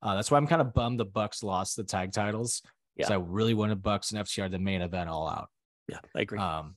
Uh, 0.01 0.15
that's 0.15 0.31
why 0.31 0.39
I'm 0.39 0.47
kind 0.47 0.63
of 0.63 0.73
bummed 0.73 0.99
the 0.99 1.05
Bucks 1.05 1.43
lost 1.43 1.77
the 1.77 1.85
tag 1.85 2.13
titles. 2.13 2.63
because 2.97 3.11
Yeah. 3.11 3.17
I 3.17 3.21
really 3.21 3.53
wanted 3.53 3.83
Bucks 3.83 4.11
and 4.13 4.25
FTR 4.27 4.51
the 4.51 4.59
main 4.59 4.81
event 4.81 5.11
all 5.11 5.29
out. 5.29 5.51
Yeah, 5.87 5.99
I 6.17 6.23
agree. 6.23 6.39
Um, 6.39 6.77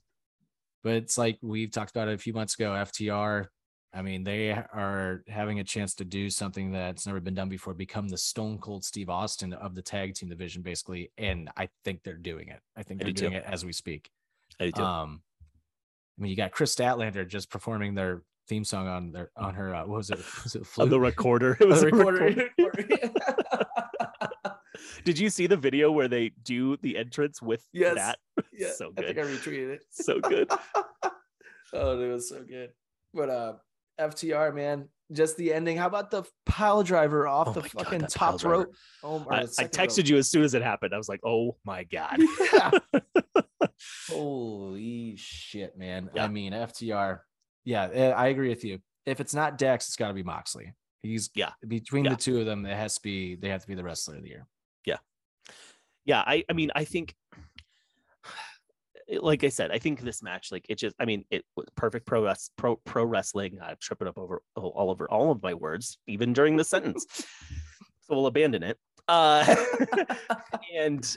but 0.83 0.95
it's 0.95 1.17
like 1.17 1.37
we've 1.41 1.71
talked 1.71 1.91
about 1.91 2.09
it 2.09 2.15
a 2.15 2.17
few 2.17 2.33
months 2.33 2.55
ago. 2.55 2.71
FTR, 2.71 3.45
I 3.93 4.01
mean, 4.01 4.23
they 4.23 4.51
are 4.51 5.23
having 5.27 5.59
a 5.59 5.63
chance 5.63 5.93
to 5.95 6.05
do 6.05 6.29
something 6.29 6.71
that's 6.71 7.07
never 7.07 7.19
been 7.19 7.33
done 7.33 7.49
before, 7.49 7.73
become 7.73 8.07
the 8.09 8.17
Stone 8.17 8.59
Cold 8.59 8.83
Steve 8.83 9.09
Austin 9.09 9.53
of 9.53 9.75
the 9.75 9.81
tag 9.81 10.13
team 10.13 10.29
division, 10.29 10.61
basically. 10.61 11.11
And 11.17 11.49
I 11.57 11.69
think 11.83 12.03
they're 12.03 12.13
doing 12.15 12.49
it. 12.49 12.59
I 12.75 12.83
think 12.83 13.01
I 13.01 13.05
they're 13.05 13.13
do 13.13 13.21
doing 13.21 13.31
too. 13.33 13.37
it 13.39 13.43
as 13.47 13.65
we 13.65 13.71
speak. 13.73 14.09
I 14.59 14.65
do 14.65 14.71
too. 14.73 14.83
Um, 14.83 15.21
I 16.17 16.21
mean, 16.21 16.29
you 16.29 16.35
got 16.35 16.51
Kris 16.51 16.75
Statlander 16.75 17.27
just 17.27 17.49
performing 17.49 17.95
their 17.95 18.23
theme 18.47 18.63
song 18.65 18.87
on 18.87 19.11
their 19.11 19.29
on 19.37 19.53
her. 19.55 19.73
Uh, 19.73 19.81
what 19.85 19.97
was 19.97 20.09
it? 20.09 20.19
Was 20.43 20.55
it 20.55 20.67
on 20.77 20.89
the 20.89 20.99
recorder. 20.99 21.57
It 21.61 21.67
was 21.67 21.81
the 21.81 21.87
a 21.87 21.91
recorder. 21.91 22.49
recorder. 22.57 22.87
Did 25.05 25.17
you 25.17 25.29
see 25.29 25.47
the 25.47 25.57
video 25.57 25.91
where 25.91 26.07
they 26.07 26.29
do 26.43 26.77
the 26.77 26.97
entrance 26.97 27.41
with 27.41 27.65
Yes. 27.71 27.95
that? 27.95 28.19
yeah, 28.51 28.71
So 28.75 28.91
good. 28.91 29.05
I 29.05 29.13
think 29.13 29.17
good. 29.17 29.25
I 29.27 29.29
retweeted 29.37 29.69
it. 29.75 29.83
So 29.91 30.19
good. 30.19 30.51
oh, 31.73 31.99
it 32.01 32.07
was 32.11 32.29
so 32.29 32.43
good. 32.43 32.71
But 33.13 33.29
uh 33.29 33.53
FTR, 33.99 34.53
man, 34.53 34.87
just 35.11 35.37
the 35.37 35.53
ending. 35.53 35.77
How 35.77 35.87
about 35.87 36.11
the 36.11 36.23
pile 36.45 36.83
driver 36.83 37.27
off 37.27 37.49
Oh 37.49 37.53
the 37.53 37.61
my 37.61 37.67
God, 37.67 37.83
fucking 37.85 38.01
top 38.07 38.43
rope? 38.43 38.73
Oh, 39.03 39.23
or 39.25 39.33
I, 39.33 39.39
I 39.41 39.45
texted 39.45 39.97
rope. 39.99 40.07
you 40.09 40.17
as 40.17 40.29
soon 40.29 40.43
as 40.43 40.53
it 40.53 40.61
happened. 40.61 40.93
I 40.93 40.97
was 40.97 41.09
like, 41.09 41.21
oh 41.25 41.55
my 41.65 41.83
God. 41.83 42.19
Yeah. 42.53 42.71
Holy 44.09 45.15
shit, 45.17 45.77
man. 45.77 46.09
Yeah. 46.15 46.23
I 46.23 46.27
mean, 46.27 46.53
FTR. 46.53 47.19
Yeah, 47.65 47.89
eh, 47.91 48.09
I 48.11 48.27
agree 48.27 48.49
with 48.49 48.63
you. 48.63 48.79
If 49.05 49.19
it's 49.19 49.33
not 49.33 49.57
Dax, 49.57 49.87
it's 49.87 49.95
got 49.95 50.07
to 50.09 50.13
be 50.13 50.23
Moxley. 50.23 50.73
He's 51.03 51.29
Yeah. 51.35 51.51
between 51.67 52.05
Yeah. 52.05 52.11
the 52.11 52.15
two 52.17 52.39
of 52.39 52.45
them. 52.45 52.65
It 52.65 52.75
has 52.75 52.95
to 52.95 53.01
be. 53.01 53.35
They 53.35 53.49
have 53.49 53.61
to 53.61 53.67
be 53.67 53.75
the 53.75 53.83
wrestler 53.83 54.15
of 54.17 54.23
the 54.23 54.29
year. 54.29 54.47
Yeah, 54.85 54.97
yeah, 56.05 56.23
I, 56.25 56.43
I 56.49 56.53
mean, 56.53 56.71
I 56.75 56.85
think, 56.85 57.13
like 59.21 59.43
I 59.43 59.49
said, 59.49 59.71
I 59.71 59.79
think 59.79 60.01
this 60.01 60.21
match, 60.21 60.51
like 60.51 60.65
it 60.69 60.77
just, 60.77 60.95
I 60.99 61.05
mean, 61.05 61.25
it 61.29 61.45
was 61.55 61.67
perfect 61.75 62.05
pro 62.05 62.25
res- 62.25 62.51
pro 62.57 62.75
pro 62.77 63.03
wrestling. 63.03 63.59
I'm 63.61 63.77
tripping 63.79 64.07
up 64.07 64.17
over 64.17 64.41
all 64.55 64.69
all 64.75 64.91
over 64.91 65.09
all 65.09 65.31
of 65.31 65.41
my 65.41 65.53
words, 65.53 65.97
even 66.07 66.33
during 66.33 66.57
the 66.57 66.63
sentence. 66.63 67.05
so 68.01 68.15
we'll 68.15 68.27
abandon 68.27 68.63
it. 68.63 68.77
Uh, 69.07 69.55
and 70.75 71.15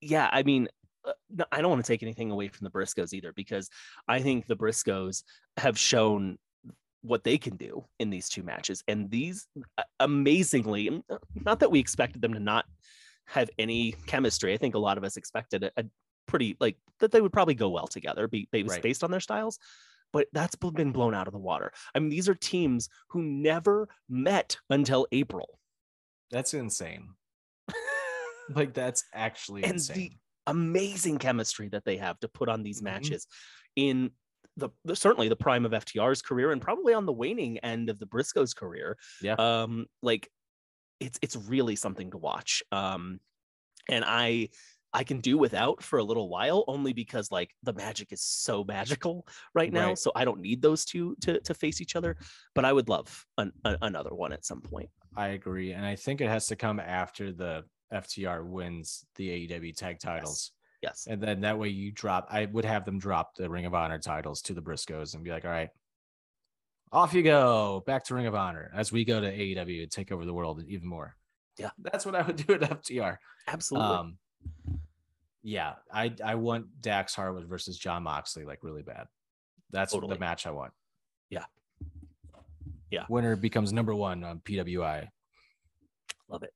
yeah, 0.00 0.28
I 0.30 0.42
mean, 0.42 0.68
uh, 1.06 1.44
I 1.50 1.60
don't 1.60 1.70
want 1.70 1.84
to 1.84 1.90
take 1.90 2.02
anything 2.02 2.30
away 2.30 2.48
from 2.48 2.64
the 2.64 2.70
Briscoes 2.70 3.14
either, 3.14 3.32
because 3.32 3.70
I 4.08 4.20
think 4.20 4.46
the 4.46 4.56
Briscoes 4.56 5.22
have 5.56 5.78
shown 5.78 6.38
what 7.02 7.24
they 7.24 7.36
can 7.36 7.56
do 7.56 7.84
in 7.98 8.10
these 8.10 8.28
two 8.28 8.42
matches. 8.42 8.82
And 8.86 9.10
these 9.10 9.46
uh, 9.78 9.82
amazingly, 10.00 11.02
not 11.34 11.60
that 11.60 11.70
we 11.70 11.80
expected 11.80 12.22
them 12.22 12.34
to 12.34 12.40
not 12.40 12.64
have 13.26 13.50
any 13.58 13.92
chemistry. 14.06 14.52
I 14.52 14.56
think 14.56 14.74
a 14.74 14.78
lot 14.78 14.98
of 14.98 15.04
us 15.04 15.16
expected 15.16 15.64
a, 15.64 15.70
a 15.76 15.84
pretty 16.32 16.56
like 16.58 16.76
that 17.00 17.12
they 17.12 17.20
would 17.20 17.32
probably 17.32 17.54
go 17.54 17.68
well 17.68 17.86
together, 17.86 18.26
be 18.26 18.48
based, 18.50 18.70
Right. 18.70 18.82
based 18.82 19.04
on 19.04 19.10
their 19.10 19.20
styles. 19.20 19.58
But 20.14 20.28
that's 20.32 20.56
been 20.56 20.92
blown 20.92 21.14
out 21.14 21.26
of 21.26 21.32
the 21.32 21.38
water. 21.38 21.72
I 21.94 21.98
mean, 21.98 22.08
these 22.08 22.28
are 22.28 22.34
teams 22.34 22.88
who 23.10 23.22
never 23.22 23.88
met 24.08 24.56
until 24.70 25.06
April. 25.12 25.58
That's 26.30 26.54
insane. 26.54 27.10
like 28.54 28.72
that's 28.74 29.04
actually 29.14 29.62
and 29.64 29.74
insane. 29.74 29.96
the 29.96 30.12
amazing 30.46 31.18
chemistry 31.18 31.68
that 31.68 31.84
they 31.84 31.96
have 31.98 32.18
to 32.20 32.28
put 32.28 32.48
on 32.48 32.62
these 32.62 32.80
Mhm. 32.80 32.84
matches 32.84 33.26
in 33.76 34.10
the, 34.56 34.70
the- 34.84 34.96
certainly 34.96 35.28
the 35.28 35.36
prime 35.36 35.64
of 35.64 35.72
FTR's 35.72 36.20
career 36.22 36.50
and 36.52 36.60
probably 36.60 36.92
on 36.94 37.06
the 37.06 37.12
waning 37.12 37.58
end 37.58 37.88
of 37.88 37.98
the 37.98 38.06
Briscoes 38.06 38.54
career. 38.56 38.98
Yeah. 39.22 39.34
Um 39.38 39.86
like 40.02 40.28
it's 41.00 41.18
it's 41.22 41.36
really 41.36 41.76
something 41.76 42.10
to 42.10 42.18
watch. 42.18 42.62
Um 42.72 43.20
and 43.88 44.04
I 44.06 44.50
I 44.94 45.04
can 45.04 45.20
do 45.20 45.38
without 45.38 45.82
for 45.82 45.98
a 45.98 46.04
little 46.04 46.28
while 46.28 46.64
only 46.68 46.92
because 46.92 47.30
like 47.30 47.50
the 47.62 47.72
magic 47.72 48.12
is 48.12 48.20
so 48.22 48.62
magical 48.64 49.26
right 49.54 49.72
now 49.72 49.88
Right. 49.88 49.98
so 49.98 50.12
I 50.14 50.24
don't 50.24 50.40
need 50.40 50.60
those 50.60 50.84
two 50.84 51.16
to 51.22 51.40
to 51.40 51.54
face 51.54 51.80
each 51.80 51.96
other 51.96 52.16
but 52.54 52.64
I 52.64 52.72
would 52.72 52.88
love 52.88 53.24
an, 53.38 53.52
a- 53.64 53.78
another 53.82 54.14
one 54.14 54.32
at 54.32 54.44
some 54.44 54.60
point. 54.60 54.90
I 55.16 55.28
agree, 55.28 55.72
and 55.72 55.84
I 55.84 55.94
think 55.96 56.20
it 56.20 56.28
has 56.28 56.46
to 56.48 56.56
come 56.56 56.80
after 56.80 57.32
the 57.32 57.64
FTR 57.92 58.44
wins 58.46 59.04
the 59.16 59.28
AEW 59.48 59.76
tag 59.76 59.98
titles, 59.98 60.52
Yes. 60.82 61.06
and 61.08 61.22
then 61.22 61.42
that 61.42 61.58
way 61.58 61.68
you 61.68 61.92
drop. 61.92 62.28
I 62.30 62.46
would 62.46 62.64
have 62.64 62.84
them 62.86 62.98
drop 62.98 63.34
the 63.36 63.50
Ring 63.50 63.66
of 63.66 63.74
Honor 63.74 63.98
titles 63.98 64.40
to 64.42 64.54
the 64.54 64.62
Briscoes 64.62 65.14
and 65.14 65.22
be 65.22 65.30
like, 65.30 65.44
"All 65.44 65.50
right, 65.50 65.68
off 66.92 67.12
you 67.12 67.22
go, 67.22 67.82
back 67.86 68.04
to 68.04 68.14
Ring 68.14 68.26
of 68.26 68.34
Honor." 68.34 68.70
As 68.74 68.90
we 68.92 69.04
go 69.04 69.20
to 69.20 69.30
AEW 69.30 69.82
and 69.82 69.90
take 69.92 70.12
over 70.12 70.24
the 70.24 70.32
world 70.34 70.62
even 70.66 70.88
more. 70.88 71.14
Yeah. 71.58 71.70
that's 71.78 72.06
what 72.06 72.14
I 72.14 72.22
would 72.22 72.36
do 72.36 72.54
at 72.54 72.62
FTR. 72.62 73.18
Absolutely. 73.46 73.88
Um, 73.96 74.18
yeah, 75.42 75.74
I 75.92 76.14
I 76.24 76.34
want 76.36 76.80
Dax 76.80 77.14
Harwood 77.14 77.46
versus 77.46 77.78
Jon 77.78 78.02
Moxley 78.04 78.44
like 78.44 78.60
really 78.62 78.82
bad. 78.82 79.06
That's 79.70 79.92
Totally. 79.92 80.14
the 80.14 80.20
match 80.20 80.46
I 80.46 80.50
want. 80.50 80.72
Yeah. 81.30 81.44
Yeah. 82.90 83.06
Winner 83.08 83.36
becomes 83.36 83.72
number 83.72 83.94
one 83.94 84.22
on 84.22 84.40
PWI. 84.40 85.08
Love 86.28 86.42
it. 86.42 86.52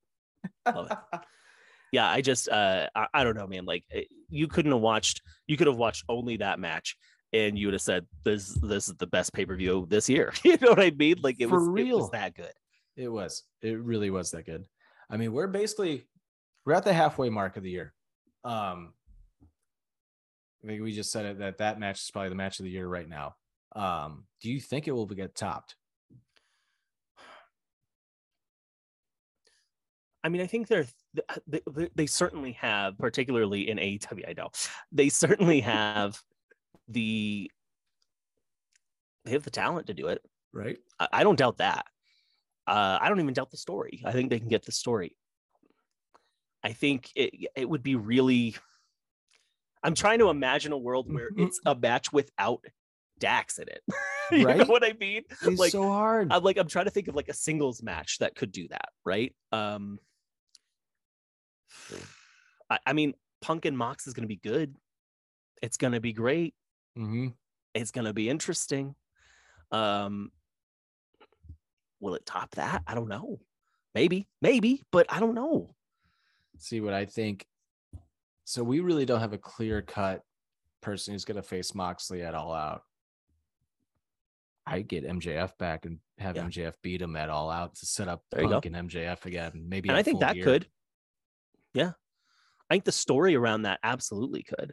Love 0.66 0.90
it. 0.90 1.20
yeah 1.92 2.10
i 2.10 2.20
just 2.20 2.48
uh 2.48 2.88
I, 2.96 3.06
I 3.14 3.24
don't 3.24 3.36
know 3.36 3.46
man 3.46 3.64
like 3.64 3.84
eh, 3.92 4.02
you 4.28 4.48
couldn't 4.48 4.72
have 4.72 4.80
watched 4.80 5.22
you 5.46 5.56
could 5.56 5.68
have 5.68 5.76
watched 5.76 6.02
only 6.08 6.36
that 6.38 6.58
match 6.58 6.96
and 7.32 7.56
you 7.56 7.68
would 7.68 7.74
have 7.74 7.80
said 7.82 8.06
this 8.24 8.54
this 8.60 8.88
is 8.88 8.94
the 8.96 9.06
best 9.06 9.32
pay-per-view 9.32 9.86
this 9.88 10.08
year 10.08 10.32
you 10.44 10.56
know 10.60 10.70
what 10.70 10.80
i 10.80 10.90
mean 10.90 11.14
like 11.22 11.36
it 11.38 11.48
For 11.48 11.60
was 11.60 11.68
it 11.68 11.70
real. 11.70 11.98
was 11.98 12.10
that 12.10 12.34
good 12.34 12.52
It 12.96 13.08
was. 13.08 13.44
It 13.62 13.78
really 13.78 14.10
was 14.10 14.32
that 14.32 14.46
good. 14.46 14.64
I 15.08 15.16
mean, 15.16 15.32
we're 15.32 15.46
basically 15.46 16.04
we're 16.64 16.74
at 16.74 16.84
the 16.84 16.92
halfway 16.92 17.28
mark 17.30 17.56
of 17.56 17.62
the 17.62 17.70
year. 17.70 17.92
Um, 18.46 18.92
I 20.62 20.68
think 20.68 20.82
we 20.82 20.92
just 20.92 21.12
said 21.12 21.26
it 21.26 21.38
that 21.38 21.58
that 21.58 21.78
match 21.78 22.00
is 22.00 22.10
probably 22.10 22.30
the 22.30 22.36
match 22.36 22.58
of 22.58 22.64
the 22.64 22.70
year 22.70 22.86
right 22.86 23.08
now. 23.08 23.34
Um, 23.74 24.24
do 24.40 24.50
you 24.50 24.60
think 24.60 24.88
it 24.88 24.92
will 24.92 25.06
get 25.06 25.34
topped? 25.34 25.76
i 30.24 30.28
mean 30.28 30.40
i 30.40 30.46
think 30.46 30.66
they're 30.66 30.86
they, 31.46 31.60
they, 31.94 32.06
certainly 32.06 32.50
have 32.52 32.98
particularly 32.98 33.70
in 33.70 33.78
aew 33.78 34.28
i 34.28 34.32
know 34.32 34.48
they 34.90 35.08
certainly 35.08 35.60
have 35.74 36.20
the 36.88 37.48
they 39.24 39.30
have 39.30 39.44
the 39.44 39.50
talent 39.50 39.86
to 39.86 39.94
do 39.94 40.08
it 40.08 40.20
Right. 40.56 40.78
I, 40.98 41.08
I 41.12 41.22
don't 41.22 41.38
doubt 41.38 41.58
that. 41.58 41.86
Uh, 42.66 42.98
I 43.00 43.08
don't 43.08 43.20
even 43.20 43.34
doubt 43.34 43.50
the 43.50 43.58
story. 43.58 44.02
I 44.04 44.12
think 44.12 44.30
they 44.30 44.38
can 44.38 44.48
get 44.48 44.64
the 44.64 44.72
story. 44.72 45.14
I 46.66 46.72
think 46.72 47.12
it 47.14 47.32
it 47.54 47.68
would 47.70 47.84
be 47.84 47.94
really. 47.94 48.56
I'm 49.84 49.94
trying 49.94 50.18
to 50.18 50.30
imagine 50.30 50.72
a 50.72 50.78
world 50.78 51.06
where 51.12 51.30
Mhm. 51.30 51.46
it's 51.46 51.60
a 51.64 51.76
match 51.76 52.12
without 52.12 52.64
Dax 53.20 53.60
in 53.60 53.68
it. 53.68 53.82
you 54.32 54.38
know 54.38 54.44
Right? 54.46 54.68
what 54.68 54.84
I 54.84 54.94
mean? 54.98 55.22
It's 55.42 55.60
Like, 55.60 55.70
so 55.70 55.88
hard. 55.88 56.32
I'm 56.32 56.42
like 56.42 56.56
I'm 56.56 56.66
trying 56.66 56.86
to 56.86 56.90
think 56.90 57.06
of 57.06 57.14
like 57.14 57.28
a 57.28 57.34
singles 57.34 57.84
match 57.84 58.18
that 58.18 58.34
could 58.34 58.50
do 58.50 58.66
that, 58.68 58.88
right? 59.04 59.32
Um, 59.52 60.00
I, 62.68 62.78
I 62.84 62.92
mean, 62.94 63.14
Punk 63.40 63.64
and 63.64 63.78
Mox 63.78 64.08
is 64.08 64.12
going 64.12 64.24
to 64.24 64.28
be 64.28 64.40
good. 64.42 64.74
It's 65.62 65.76
going 65.76 65.92
to 65.92 66.00
be 66.00 66.12
great 66.12 66.54
Mm-hmm. 66.98 67.28
it's 67.74 67.92
going 67.92 68.06
to 68.06 68.12
be 68.14 68.28
interesting. 68.28 68.96
Um, 69.70 70.32
will 72.00 72.14
it 72.16 72.26
top 72.26 72.56
that? 72.56 72.82
I 72.88 72.94
don't 72.96 73.06
know. 73.08 73.38
Maybe, 73.94 74.26
maybe, 74.42 74.82
but 74.90 75.06
I 75.12 75.20
don't 75.20 75.34
know. 75.34 75.75
See 76.58 76.80
what 76.80 76.94
I 76.94 77.04
think. 77.04 77.46
So 78.44 78.62
we 78.62 78.80
really 78.80 79.04
don't 79.04 79.20
have 79.20 79.32
a 79.32 79.38
clear 79.38 79.82
cut 79.82 80.22
person 80.80 81.12
who's 81.12 81.24
going 81.24 81.36
to 81.36 81.42
face 81.42 81.74
Moxley 81.74 82.22
at 82.22 82.34
all 82.34 82.52
out. 82.52 82.82
I 84.66 84.82
get 84.82 85.04
MJF 85.04 85.56
back 85.58 85.84
and 85.84 85.98
have 86.18 86.36
Yeah. 86.36 86.44
MJF 86.44 86.74
beat 86.82 87.00
him 87.02 87.16
at 87.16 87.28
all 87.28 87.50
out 87.50 87.74
to 87.76 87.86
set 87.86 88.08
up 88.08 88.22
There 88.30 88.48
Punk 88.48 88.66
and 88.66 88.74
MJF 88.76 89.24
again. 89.26 89.64
Maybe 89.68 89.88
and 89.88 89.96
I 89.98 90.02
think 90.02 90.20
that 90.20 90.36
year. 90.36 90.44
could. 90.44 90.68
Yeah, 91.74 91.92
I 92.70 92.74
think 92.74 92.84
the 92.84 92.92
story 92.92 93.34
around 93.36 93.62
that 93.62 93.78
absolutely 93.82 94.42
could. 94.42 94.72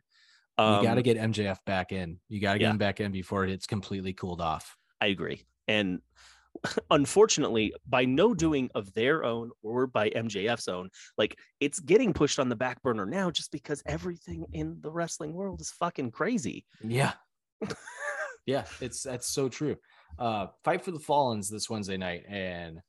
You 0.57 0.63
Um, 0.63 0.83
got 0.83 0.95
to 0.95 1.01
get 1.01 1.17
MJF 1.17 1.57
back 1.65 1.91
in. 1.91 2.19
You 2.29 2.39
got 2.39 2.53
to 2.53 2.59
get 2.59 2.65
yeah. 2.65 2.71
him 2.71 2.77
back 2.77 3.01
in 3.01 3.11
before 3.11 3.45
it's 3.45 3.65
completely 3.67 4.13
cooled 4.13 4.39
off. 4.41 4.77
I 5.01 5.07
agree. 5.07 5.43
And 5.67 5.99
unfortunately, 6.91 7.73
by 7.87 8.05
no 8.05 8.33
doing 8.33 8.69
of 8.75 8.93
their 8.93 9.23
own 9.23 9.51
or 9.61 9.87
by 9.87 10.09
MJF's 10.11 10.67
own, 10.67 10.89
like 11.17 11.37
it's 11.59 11.79
getting 11.79 12.13
pushed 12.13 12.39
on 12.39 12.49
the 12.49 12.55
back 12.55 12.81
burner 12.81 13.05
now 13.05 13.29
just 13.31 13.51
because 13.51 13.83
everything 13.85 14.45
in 14.53 14.77
the 14.81 14.91
wrestling 14.91 15.33
world 15.33 15.61
is 15.61 15.71
fucking 15.71 16.11
crazy. 16.11 16.65
Yeah. 16.83 17.13
yeah, 18.45 18.65
it's 18.81 19.03
that's 19.03 19.27
so 19.27 19.49
true. 19.49 19.77
Uh 20.17 20.47
Fight 20.63 20.83
for 20.83 20.91
the 20.91 20.99
Fallens 20.99 21.49
this 21.49 21.69
Wednesday 21.69 21.97
night 21.97 22.23
and 22.27 22.79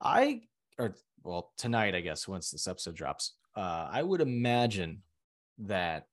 I 0.00 0.42
or 0.78 0.94
well 1.22 1.52
tonight 1.58 1.94
I 1.94 2.00
guess 2.00 2.26
once 2.26 2.50
this 2.50 2.66
episode 2.66 2.94
drops. 2.94 3.34
Uh 3.56 3.88
I 3.90 4.02
would 4.02 4.20
imagine 4.20 5.02
that 5.58 6.06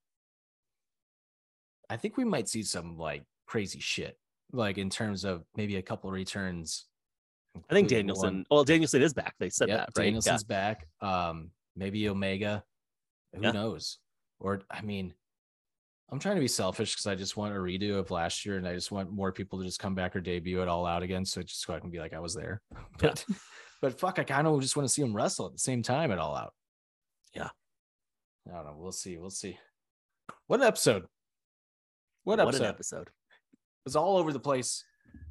I 1.90 1.98
think 1.98 2.18
we 2.18 2.26
might 2.26 2.50
see 2.50 2.62
some 2.62 2.98
like 2.98 3.24
crazy 3.48 3.80
shit 3.80 4.18
like 4.52 4.78
in 4.78 4.90
terms 4.90 5.26
of 5.26 5.44
maybe 5.56 5.78
a 5.78 5.82
couple 5.82 6.12
returns. 6.12 6.86
I 7.56 7.74
think 7.74 7.90
Danielson, 7.90 8.36
one- 8.38 8.46
well, 8.50 8.64
Danielson 8.64 9.02
is 9.02 9.14
back. 9.14 9.36
They 9.40 9.50
said 9.50 9.70
Yep, 9.70 9.78
that, 9.78 9.90
right? 9.98 10.06
Danielson's 10.06 10.44
back. 10.44 10.88
Um, 11.02 11.52
maybe 11.76 12.08
Omega. 12.10 12.64
Who 13.36 13.42
Yeah. 13.42 13.52
knows? 13.52 14.00
Or 14.40 14.62
I 14.70 14.82
mean, 14.82 15.14
I'm 16.12 16.20
trying 16.20 16.36
to 16.36 16.42
be 16.42 16.48
selfish 16.48 16.94
because 16.94 17.06
I 17.08 17.16
just 17.16 17.38
want 17.38 17.54
a 17.56 17.58
redo 17.60 18.00
of 18.00 18.10
last 18.12 18.46
year, 18.46 18.58
and 18.58 18.68
I 18.68 18.74
just 18.74 18.92
want 18.92 19.12
more 19.12 19.32
people 19.32 19.60
to 19.60 19.66
just 19.66 19.80
come 19.80 19.94
back 19.96 20.16
or 20.16 20.22
debut 20.22 20.62
it 20.62 20.68
all 20.68 20.86
out 20.86 21.04
again, 21.04 21.26
so 21.26 21.42
just 21.44 21.62
so 21.62 21.74
I 21.74 21.80
can 21.80 21.90
be 21.92 22.00
like 22.00 22.14
I 22.14 22.20
was 22.20 22.34
there. 22.34 22.62
Yeah. 22.72 22.86
But 23.00 23.26
but 23.82 24.00
fuck, 24.00 24.20
I 24.20 24.24
kind 24.24 24.46
of 24.48 24.60
just 24.62 24.76
want 24.76 24.88
to 24.88 24.94
see 24.94 25.02
them 25.02 25.16
wrestle 25.16 25.46
at 25.46 25.54
the 25.54 25.60
same 25.60 25.82
time 25.84 26.12
at 26.12 26.18
all 26.20 26.36
out. 26.36 26.54
Yeah. 27.34 27.50
I 28.48 28.52
don't 28.56 28.66
know. 28.66 28.76
We'll 28.78 28.92
see. 28.92 29.18
We'll 29.18 29.30
see. 29.30 29.58
What 30.48 30.60
an 30.62 30.66
episode! 30.68 31.04
What, 32.24 32.40
What 32.40 32.48
episode? 32.48 32.64
an 32.64 32.70
episode. 32.70 33.08
It 33.08 33.86
was 33.86 33.96
all 33.96 34.18
over 34.18 34.34
the 34.34 34.40
place. 34.40 34.84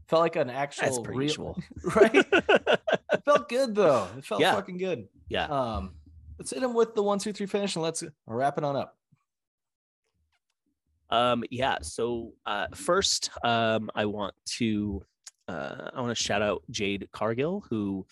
Felt 0.08 0.22
like 0.22 0.36
an 0.36 0.48
actual 0.50 1.04
real, 1.04 1.22
usual. 1.22 1.58
right? 1.96 2.14
It 2.14 3.24
felt 3.24 3.48
good 3.48 3.74
though. 3.74 4.08
It 4.16 4.24
felt 4.24 4.40
Yeah. 4.40 4.54
fucking 4.54 4.78
good. 4.78 5.08
yeah. 5.28 5.44
Um, 5.46 5.94
let's 6.38 6.50
hit 6.50 6.62
him 6.62 6.72
with 6.74 6.94
the 6.94 7.02
one, 7.02 7.18
two, 7.18 7.32
three 7.32 7.46
finish, 7.46 7.76
and 7.76 7.82
let's 7.82 8.02
wrap 8.26 8.56
it 8.58 8.64
on 8.64 8.76
up. 8.76 8.96
Um, 11.10 11.44
yeah. 11.50 11.78
So 11.82 12.32
uh, 12.46 12.66
first, 12.74 13.30
um, 13.42 13.90
I 13.94 14.04
want 14.06 14.34
to 14.56 15.04
uh, 15.46 15.90
I 15.94 16.00
want 16.00 16.16
to 16.16 16.22
shout 16.22 16.42
out 16.42 16.62
Jade 16.70 17.08
Cargill, 17.12 17.64
who 17.70 18.06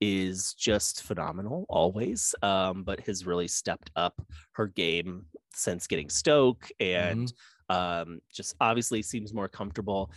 is 0.00 0.52
just 0.54 1.02
phenomenal 1.02 1.64
always, 1.68 2.34
um, 2.42 2.82
but 2.82 3.00
has 3.00 3.24
really 3.26 3.48
stepped 3.48 3.90
up 3.96 4.20
her 4.52 4.66
game 4.66 5.24
since 5.54 5.86
getting 5.86 6.10
Stoke 6.10 6.68
and 6.80 7.32
um, 7.72 8.20
just 8.32 8.54
obviously 8.60 9.02
seems 9.02 9.32
more 9.32 9.48
comfortable 9.48 10.10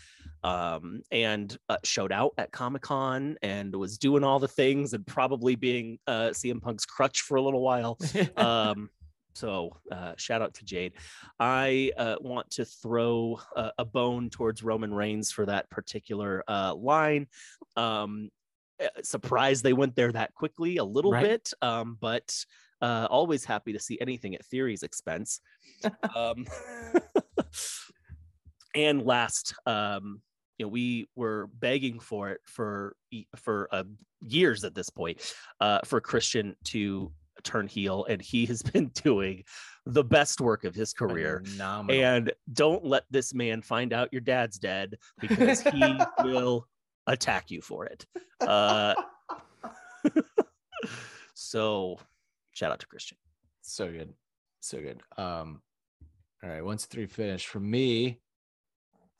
um, 0.44 1.02
and 1.12 1.58
uh, 1.70 1.78
showed 1.84 2.12
out 2.12 2.34
at 2.38 2.52
Comic 2.52 2.82
Con 2.82 3.38
and 3.42 3.74
was 3.76 3.98
doing 3.98 4.24
all 4.24 4.40
the 4.40 4.48
things 4.48 4.94
and 4.94 5.06
probably 5.08 5.56
being 5.56 5.98
uh, 6.08 6.30
CM 6.40 6.62
Punk's 6.62 6.86
crutch 6.86 7.22
for 7.22 7.36
a 7.38 7.42
little 7.42 7.62
while 7.62 7.98
um 8.38 8.90
so 9.34 9.70
uh 9.92 10.14
shout 10.18 10.42
out 10.42 10.54
to 10.54 10.64
jade 10.64 10.94
i 11.42 11.92
uh, 11.98 12.16
want 12.22 12.50
to 12.50 12.64
throw 12.64 13.38
a, 13.58 13.72
a 13.80 13.86
bone 13.86 14.30
towards 14.30 14.64
roman 14.64 14.94
reigns 14.94 15.30
for 15.30 15.46
that 15.46 15.70
particular 15.70 16.42
uh 16.48 16.74
line 16.74 17.28
um 17.76 18.30
uh, 18.82 18.88
surprised 19.04 19.62
they 19.62 19.74
went 19.74 19.94
there 19.96 20.12
that 20.12 20.34
quickly 20.36 20.78
a 20.78 20.84
little 20.86 21.12
Right. 21.12 21.24
bit 21.24 21.52
um 21.62 21.98
but 22.00 22.34
uh 22.82 23.08
always 23.10 23.44
happy 23.44 23.74
to 23.74 23.80
see 23.80 23.98
anything 24.00 24.36
at 24.36 24.46
theory's 24.46 24.84
expense 24.84 25.42
um 26.16 26.46
and 28.74 29.06
last 29.06 29.54
um 29.66 30.22
you 30.58 30.66
know 30.66 30.70
we 30.70 31.08
were 31.16 31.50
begging 31.60 32.00
for 32.00 32.30
it 32.30 32.42
for 32.46 32.96
for 33.36 33.68
uh, 33.72 33.84
years 34.22 34.64
at 34.64 34.76
this 34.76 34.90
point 34.90 35.22
uh 35.62 35.80
for 35.86 36.00
christian 36.02 36.56
to 36.64 37.12
turn 37.44 37.68
heel 37.68 38.06
and 38.06 38.22
he 38.22 38.46
has 38.46 38.62
been 38.74 38.88
doing 38.90 39.44
the 39.86 40.04
best 40.04 40.42
work 40.42 40.64
of 40.64 40.74
his 40.74 40.94
career 40.94 41.44
Phenomenal. 41.46 42.04
and 42.04 42.32
don't 42.54 42.84
let 42.84 43.04
this 43.12 43.34
man 43.34 43.62
find 43.62 43.94
out 43.94 44.12
your 44.12 44.22
dad's 44.22 44.58
dead 44.58 44.96
because 45.20 45.62
he 45.62 45.98
will 46.24 46.68
attack 47.08 47.52
you 47.52 47.62
for 47.62 47.86
it 47.86 48.06
uh 48.42 48.96
so 51.34 52.00
shout 52.54 52.72
out 52.72 52.80
to 52.80 52.88
christian 52.88 53.18
so 53.66 53.92
good, 53.92 54.14
so 54.60 54.80
good. 54.80 55.02
Um, 55.18 55.62
all 56.46 56.52
right, 56.52 56.64
one, 56.64 56.78
two, 56.78 56.86
three 56.88 57.08
finish 57.08 57.48
for 57.48 57.60
me. 57.60 58.20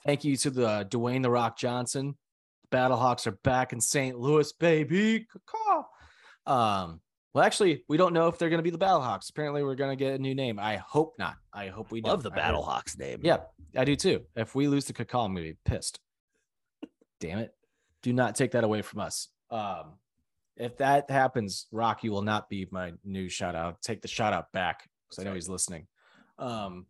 Thank 0.06 0.24
you 0.24 0.38
to 0.38 0.52
the 0.52 0.88
Dwayne 0.90 1.24
the 1.24 1.32
Rock 1.32 1.58
Johnson. 1.58 2.16
The 2.70 2.78
Battlehawks 2.78 3.26
are 3.26 3.40
back 3.44 3.74
in 3.74 3.82
St. 3.82 4.20
Louis, 4.20 4.52
baby. 4.54 5.28
Um, 6.46 7.02
well, 7.34 7.44
actually, 7.44 7.84
we 7.90 7.98
don't 7.98 8.14
know 8.14 8.28
if 8.28 8.38
they're 8.38 8.50
going 8.50 8.60
to 8.60 8.64
be 8.64 8.70
the 8.70 8.78
Battlehawks. 8.78 9.32
Apparently, 9.32 9.64
we're 9.64 9.76
going 9.76 9.98
to 9.98 10.02
get 10.02 10.14
a 10.14 10.20
new 10.20 10.36
name. 10.36 10.60
I 10.60 10.76
hope 10.76 11.16
not. 11.18 11.36
I 11.52 11.68
hope 11.68 11.90
we 11.90 12.02
love 12.02 12.22
the 12.22 12.30
don't. 12.30 12.40
Heard- 12.40 12.54
battlehawks 12.54 13.00
name 13.00 13.22
Yeah, 13.24 13.38
I 13.76 13.86
do 13.86 13.96
too. 13.96 14.22
If 14.36 14.54
we 14.54 14.68
lose 14.68 14.86
the 14.86 14.94
Ka-Kaw, 14.94 15.26
I'm 15.26 15.34
gonna 15.34 15.48
be 15.48 15.58
pissed. 15.66 16.00
Damn 17.20 17.40
it. 17.40 17.56
Do 18.04 18.14
not 18.14 18.36
take 18.36 18.52
that 18.52 18.64
away 18.64 18.84
from 18.84 19.00
us. 19.00 19.30
Um, 19.50 19.94
if 20.58 20.78
that 20.78 21.10
happens, 21.10 21.66
Rocky 21.72 22.10
will 22.10 22.22
not 22.22 22.50
be 22.50 22.68
my 22.70 22.94
new 23.04 23.30
shout 23.30 23.56
out. 23.56 23.82
Take 23.82 24.02
the 24.02 24.08
shout 24.08 24.32
out 24.32 24.52
back 24.52 24.88
because 25.10 25.20
I 25.20 25.28
know 25.28 25.34
he's 25.34 25.50
listening. 25.50 25.88
Um, 26.38 26.86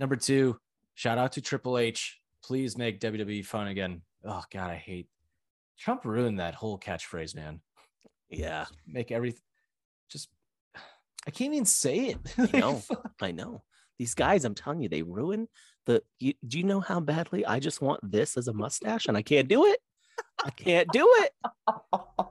number 0.00 0.16
two, 0.16 0.58
shout 0.94 1.18
out 1.18 1.32
to 1.32 1.40
Triple 1.40 1.78
H. 1.78 2.18
Please 2.44 2.78
make 2.78 3.00
WWE 3.00 3.44
fun 3.44 3.68
again. 3.68 4.02
Oh 4.24 4.42
God, 4.52 4.70
I 4.70 4.76
hate 4.76 5.08
Trump 5.78 6.04
ruined 6.04 6.40
that 6.40 6.54
whole 6.54 6.78
catchphrase, 6.78 7.34
man. 7.34 7.60
yeah 8.30 8.66
Make 8.86 9.10
everything 9.12 9.42
just 10.10 10.28
I 11.26 11.30
can't 11.30 11.52
even 11.52 11.66
say 11.66 12.06
it. 12.06 12.18
I 12.54 12.58
know. 12.58 12.82
I 13.20 13.32
know. 13.32 13.62
These 13.98 14.14
guys, 14.14 14.44
I'm 14.44 14.54
telling 14.54 14.80
you, 14.80 14.88
they 14.88 15.02
ruin 15.02 15.46
the. 15.84 16.02
You, 16.18 16.32
do 16.46 16.56
you 16.56 16.64
know 16.64 16.80
how 16.80 17.00
badly 17.00 17.44
I 17.44 17.58
just 17.58 17.82
want 17.82 18.00
this 18.02 18.38
as 18.38 18.48
a 18.48 18.52
mustache 18.52 19.06
and 19.06 19.16
I 19.16 19.22
can't 19.22 19.48
do 19.48 19.66
it? 19.66 19.78
I 20.42 20.50
can't 20.50 20.88
do 20.90 21.06
it. 21.18 21.32
I 21.66 22.24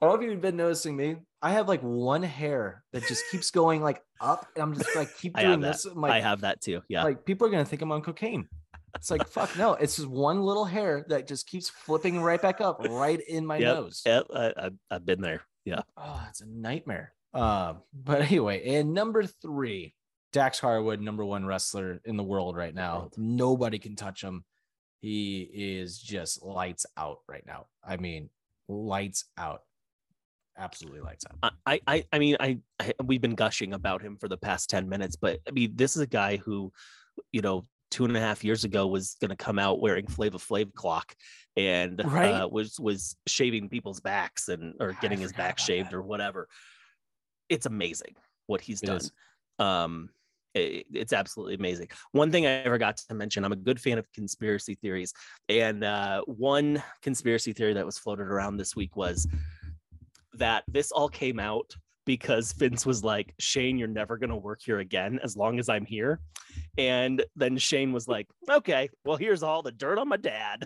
know 0.00 0.14
if 0.14 0.22
you've 0.22 0.40
been 0.40 0.56
noticing 0.56 0.96
me. 0.96 1.16
I 1.40 1.52
have 1.52 1.68
like 1.68 1.80
one 1.82 2.22
hair 2.22 2.82
that 2.92 3.06
just 3.06 3.24
keeps 3.30 3.50
going 3.50 3.82
like 3.82 4.02
up, 4.20 4.46
and 4.54 4.62
I'm 4.62 4.74
just 4.74 4.94
like 4.96 5.16
keep 5.18 5.36
doing 5.36 5.60
this. 5.60 5.84
I'm 5.84 6.04
I 6.04 6.20
have 6.20 6.40
that 6.42 6.60
too. 6.60 6.82
Yeah. 6.88 7.04
like 7.04 7.24
people 7.24 7.46
are 7.46 7.50
gonna 7.50 7.64
think 7.64 7.82
I'm 7.82 7.92
on 7.92 8.02
cocaine. 8.02 8.48
It's 8.96 9.10
like 9.10 9.28
fuck 9.28 9.56
no. 9.56 9.74
It's 9.74 9.96
just 9.96 10.08
one 10.08 10.42
little 10.42 10.64
hair 10.64 11.04
that 11.08 11.28
just 11.28 11.46
keeps 11.46 11.68
flipping 11.68 12.20
right 12.20 12.40
back 12.40 12.60
up, 12.60 12.80
right 12.88 13.20
in 13.28 13.46
my 13.46 13.58
Yep. 13.58 13.76
nose. 13.76 14.02
Yep. 14.04 14.26
I, 14.34 14.46
I, 14.56 14.70
I've 14.90 15.06
been 15.06 15.20
there. 15.20 15.42
Yeah. 15.64 15.82
Oh, 15.96 16.26
it's 16.28 16.40
a 16.40 16.46
nightmare. 16.46 17.12
Um, 17.34 17.82
but 17.92 18.22
anyway, 18.22 18.66
and 18.76 18.94
number 18.94 19.24
three, 19.24 19.94
Dax 20.32 20.58
Harwood, 20.58 21.00
number 21.00 21.24
one 21.24 21.44
wrestler 21.46 22.00
in 22.04 22.16
the 22.16 22.24
world 22.24 22.56
right 22.56 22.74
now. 22.74 23.10
Nobody 23.16 23.78
can 23.78 23.94
touch 23.94 24.22
him. 24.22 24.44
He 25.00 25.42
is 25.52 25.98
just 25.98 26.42
lights 26.42 26.84
out 26.96 27.18
right 27.28 27.44
now. 27.46 27.66
I 27.86 27.98
mean, 27.98 28.30
lights 28.68 29.26
out. 29.36 29.62
Absolutely 30.58 31.00
lights 31.00 31.24
out. 31.42 31.52
I, 31.66 31.80
I, 31.86 32.04
I 32.12 32.18
mean, 32.18 32.36
I, 32.40 32.58
I, 32.80 32.92
we've 33.04 33.20
been 33.20 33.34
gushing 33.36 33.72
about 33.74 34.02
him 34.02 34.16
for 34.16 34.28
the 34.28 34.36
past 34.36 34.68
10 34.70 34.88
minutes, 34.88 35.16
but 35.16 35.38
I 35.46 35.52
mean, 35.52 35.72
this 35.76 35.94
is 35.96 36.02
a 36.02 36.06
guy 36.06 36.36
who, 36.36 36.72
you 37.32 37.40
know, 37.42 37.66
two 37.90 38.04
and 38.04 38.16
a 38.16 38.20
half 38.20 38.44
years 38.44 38.64
ago 38.64 38.86
was 38.86 39.16
going 39.20 39.30
to 39.30 39.36
come 39.36 39.58
out 39.58 39.80
wearing 39.80 40.06
Flava 40.06 40.36
Flav 40.38 40.74
clock 40.74 41.14
and 41.56 42.02
Right. 42.04 42.30
uh, 42.32 42.48
was, 42.48 42.78
was 42.78 43.16
shaving 43.26 43.68
people's 43.68 44.00
backs 44.00 44.48
and, 44.48 44.74
or 44.80 44.90
I 44.90 45.00
getting 45.00 45.18
his 45.20 45.32
back 45.32 45.58
shaved 45.58 45.90
that. 45.90 45.94
or 45.96 46.02
whatever. 46.02 46.48
It's 47.48 47.66
amazing 47.66 48.14
what 48.46 48.60
he's 48.60 48.82
It 48.82 48.86
done. 48.86 48.96
is. 48.98 49.12
Um, 49.58 50.10
it- 50.54 50.86
it's 50.92 51.12
absolutely 51.12 51.54
amazing. 51.54 51.88
One 52.12 52.30
thing 52.30 52.46
I 52.46 52.64
forgot 52.64 52.96
to 53.08 53.14
mention, 53.14 53.44
I'm 53.44 53.52
a 53.52 53.56
good 53.56 53.80
fan 53.80 53.96
of 53.98 54.10
conspiracy 54.12 54.74
theories. 54.74 55.12
And 55.48 55.84
uh, 55.84 56.22
one 56.26 56.82
conspiracy 57.02 57.52
theory 57.52 57.74
that 57.74 57.86
was 57.86 57.96
floated 57.98 58.26
around 58.26 58.56
this 58.56 58.74
week 58.76 58.96
was 58.96 59.26
that 60.38 60.64
this 60.68 60.90
all 60.90 61.08
came 61.08 61.38
out 61.38 61.70
because 62.06 62.52
Vince 62.52 62.86
was 62.86 63.04
like, 63.04 63.34
Shane, 63.38 63.76
you're 63.76 63.86
never 63.86 64.16
going 64.16 64.30
to 64.30 64.36
work 64.36 64.60
here 64.64 64.78
again 64.78 65.20
as 65.22 65.36
long 65.36 65.58
as 65.58 65.68
I'm 65.68 65.84
here. 65.84 66.20
And 66.78 67.22
then 67.36 67.58
Shane 67.58 67.92
was 67.92 68.08
like, 68.08 68.26
okay, 68.48 68.88
well, 69.04 69.16
here's 69.18 69.42
all 69.42 69.62
the 69.62 69.72
dirt 69.72 69.98
on 69.98 70.08
my 70.08 70.16
dad. 70.16 70.64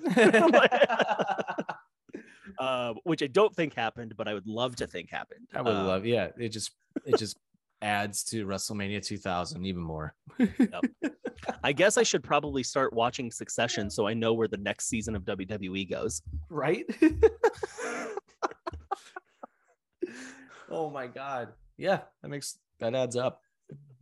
uh, 2.59 2.95
which 3.05 3.23
I 3.23 3.27
don't 3.27 3.55
think 3.55 3.75
happened, 3.75 4.15
but 4.17 4.29
I 4.29 4.35
would 4.35 4.47
love 4.47 4.77
to 4.77 4.87
think 4.87 5.11
happened. 5.11 5.49
I 5.55 5.63
would 5.63 5.75
Uh, 5.75 5.85
love, 5.85 6.07
yeah. 6.07 6.29
It 6.39 6.51
just, 6.51 6.71
it 7.05 7.19
just 7.19 7.37
adds 7.83 8.23
to 8.25 8.47
WrestleMania 8.47 9.05
2000 9.05 9.65
even 9.67 9.83
more. 9.83 10.15
I 11.65 11.73
guess 11.73 11.99
I 11.99 12.05
should 12.05 12.23
probably 12.23 12.63
start 12.63 12.93
watching 12.93 13.33
Succession 13.33 13.91
so 13.91 14.07
I 14.07 14.15
know 14.15 14.33
where 14.33 14.47
the 14.47 14.59
next 14.59 14.89
season 14.89 15.17
of 15.17 15.25
WWE 15.25 15.91
goes. 15.91 16.23
Right? 16.49 16.85
oh 20.73 20.91
my 20.91 21.07
god. 21.07 21.53
Yeah, 21.77 22.01
that 22.23 22.29
makes 22.29 22.59
that 22.81 22.95
adds 22.95 23.17
up. 23.17 23.43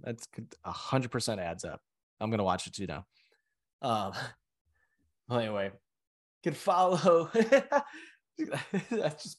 That's 0.02 0.26
a 0.64 0.72
hundred 0.72 1.10
percent 1.10 1.40
adds 1.40 1.64
up. 1.64 1.82
I'm 2.20 2.30
gonna 2.30 2.44
watch 2.44 2.66
it 2.66 2.74
too 2.74 2.86
now. 2.86 3.06
Um 3.82 4.12
well, 5.28 5.40
anyway, 5.40 5.72
can 6.42 6.54
follow. 6.54 7.30
Just 8.38 9.38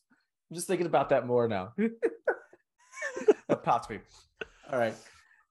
I'm 0.51 0.55
just 0.55 0.67
thinking 0.67 0.85
about 0.85 1.09
that 1.09 1.25
more 1.25 1.47
now. 1.47 1.73
that 3.47 3.89
me. 3.89 3.99
All 4.69 4.77
right. 4.77 4.93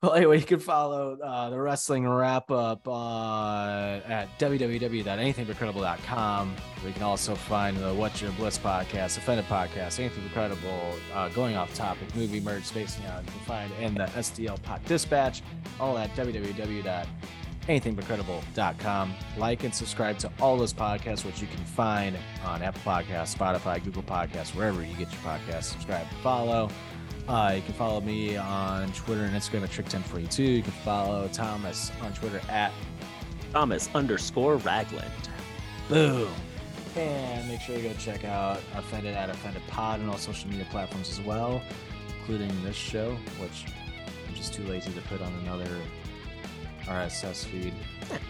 Well, 0.03 0.15
anyway, 0.15 0.39
you 0.39 0.47
can 0.47 0.61
follow 0.61 1.19
uh, 1.23 1.51
the 1.51 1.61
wrestling 1.61 2.09
wrap 2.09 2.51
up 2.51 2.89
uh, 2.89 4.01
at 4.09 4.31
www.anythingbutcredible.com. 4.39 6.57
We 6.87 6.93
can 6.93 7.03
also 7.03 7.35
find 7.35 7.77
the 7.77 7.93
What's 7.93 8.23
Your 8.23 8.33
Bliss 8.33 8.57
podcast, 8.57 9.19
Offended 9.19 9.45
podcast, 9.45 10.01
Anything 10.01 10.25
Incredible, 10.25 10.95
uh, 11.13 11.29
Going 11.29 11.55
Off 11.55 11.75
Topic, 11.75 12.17
Movie 12.17 12.41
Merge, 12.41 12.65
Spacing 12.65 13.05
Out. 13.05 13.23
You 13.27 13.31
can 13.31 13.41
find 13.41 13.71
in 13.79 13.93
the 13.93 14.07
STL 14.07 14.63
Pod 14.63 14.83
Dispatch, 14.87 15.43
all 15.79 15.99
at 15.99 16.17
www.anythingbutcredible.com. 16.17 19.15
Like 19.37 19.65
and 19.65 19.75
subscribe 19.75 20.17
to 20.21 20.33
all 20.41 20.57
those 20.57 20.73
podcasts, 20.73 21.27
which 21.27 21.43
you 21.43 21.47
can 21.47 21.63
find 21.67 22.17
on 22.47 22.63
Apple 22.63 22.81
Podcasts, 22.91 23.37
Spotify, 23.37 23.85
Google 23.85 24.05
Podcasts, 24.05 24.55
wherever 24.55 24.83
you 24.83 24.95
get 24.95 25.13
your 25.13 25.21
podcasts. 25.21 25.65
Subscribe, 25.65 26.07
follow. 26.23 26.71
Uh, 27.31 27.53
you 27.55 27.63
can 27.63 27.75
follow 27.75 28.01
me 28.01 28.37
on 28.37 28.91
Twitter 28.93 29.23
and 29.23 29.33
Instagram 29.37 29.63
at 29.63 29.71
Trick1042. 29.71 30.57
You 30.57 30.63
can 30.65 30.73
follow 30.73 31.29
Thomas 31.33 31.93
on 32.03 32.13
Twitter 32.13 32.41
at 32.49 32.73
Thomas 33.53 33.89
underscore 33.95 34.57
Ragland. 34.57 35.13
Boom. 35.89 36.29
And 36.97 37.47
make 37.47 37.61
sure 37.61 37.77
you 37.77 37.85
go 37.85 37.95
check 38.01 38.25
out 38.25 38.61
Offended 38.75 39.15
at 39.15 39.31
Offended 39.31 39.63
Pod 39.69 40.01
and 40.01 40.11
all 40.11 40.19
social 40.19 40.51
media 40.51 40.67
platforms 40.73 41.09
as 41.09 41.25
well, 41.25 41.63
including 42.19 42.51
this 42.65 42.75
show, 42.75 43.13
which 43.39 43.65
I'm 44.27 44.35
just 44.35 44.53
too 44.53 44.65
lazy 44.65 44.91
to 44.91 45.01
put 45.03 45.23
on 45.23 45.33
another 45.45 45.71
RSS 46.83 47.45
feed. 47.45 47.75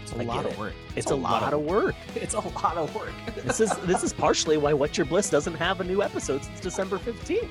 It's 0.02 0.12
a 0.12 0.18
I 0.18 0.24
lot 0.24 0.44
of 0.44 0.58
work. 0.58 0.74
It's, 0.94 1.10
a, 1.10 1.14
lot, 1.14 1.54
of 1.54 1.62
work. 1.62 1.94
It's 2.14 2.34
a 2.34 2.40
lot 2.40 2.76
of 2.76 2.94
work. 2.94 3.14
this 3.34 3.60
is 3.60 3.74
this 3.78 4.02
is 4.02 4.12
partially 4.12 4.58
why 4.58 4.74
What's 4.74 4.98
Your 4.98 5.06
Bliss 5.06 5.30
doesn't 5.30 5.54
have 5.54 5.80
a 5.80 5.84
new 5.84 6.02
episode 6.02 6.44
since 6.44 6.60
December 6.60 6.98
15th. 6.98 7.48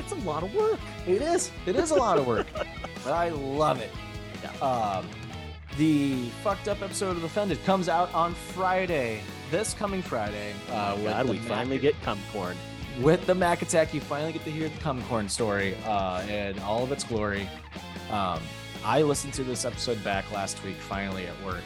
It's 0.00 0.12
a 0.12 0.16
lot 0.16 0.42
of 0.42 0.54
work. 0.54 0.80
It 1.06 1.22
is. 1.22 1.50
It 1.66 1.76
is 1.76 1.90
a 1.90 1.94
lot 1.94 2.18
of 2.18 2.26
work, 2.26 2.46
but 3.04 3.12
I 3.12 3.28
love 3.30 3.80
it. 3.80 3.90
Um, 4.62 5.06
the 5.76 6.28
fucked 6.42 6.68
up 6.68 6.82
episode 6.82 7.16
of 7.16 7.24
Offended 7.24 7.62
comes 7.64 7.88
out 7.88 8.12
on 8.14 8.34
Friday. 8.34 9.22
This 9.50 9.74
coming 9.74 10.02
Friday. 10.02 10.52
Uh, 10.70 10.94
with 10.96 11.04
God, 11.06 11.28
we 11.28 11.38
Mac- 11.38 11.48
finally 11.48 11.78
get 11.78 12.00
cum 12.02 12.18
corn. 12.32 12.56
with 13.00 13.24
the 13.26 13.34
Mac 13.34 13.62
Attack. 13.62 13.92
You 13.94 14.00
finally 14.00 14.32
get 14.32 14.44
to 14.44 14.50
hear 14.50 14.68
the 14.68 14.78
Cumcorn 14.78 15.28
story 15.30 15.76
uh, 15.86 16.22
in 16.28 16.58
all 16.60 16.82
of 16.82 16.92
its 16.92 17.04
glory. 17.04 17.48
Um, 18.10 18.40
I 18.84 19.02
listened 19.02 19.34
to 19.34 19.44
this 19.44 19.64
episode 19.64 20.02
back 20.02 20.30
last 20.32 20.62
week, 20.64 20.76
finally 20.76 21.26
at 21.26 21.44
work, 21.44 21.62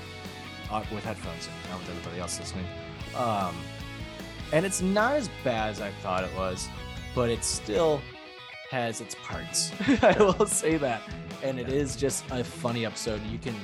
uh, 0.71 0.83
with 0.93 1.05
headphones 1.05 1.47
and 1.47 1.71
not 1.71 1.79
with 1.81 1.91
everybody 1.91 2.21
else 2.21 2.39
listening. 2.41 2.67
Um, 3.17 3.55
and 4.53 4.67
it's 4.67 4.83
not 4.83 5.15
as 5.15 5.29
bad 5.45 5.71
as 5.71 5.81
I 5.81 5.91
thought 6.03 6.25
it 6.25 6.35
was, 6.37 6.69
but 7.15 7.31
it's 7.31 7.47
still 7.47 8.01
has 8.75 9.01
its 9.01 9.15
parts. 9.23 9.71
I 10.03 10.17
will 10.19 10.47
say 10.47 10.77
that. 10.79 11.01
And 11.45 11.61
it 11.61 11.69
is 11.69 11.95
just 11.95 12.25
a 12.33 12.43
funny 12.43 12.85
episode. 12.85 13.23
You 13.31 13.39
can 13.39 13.55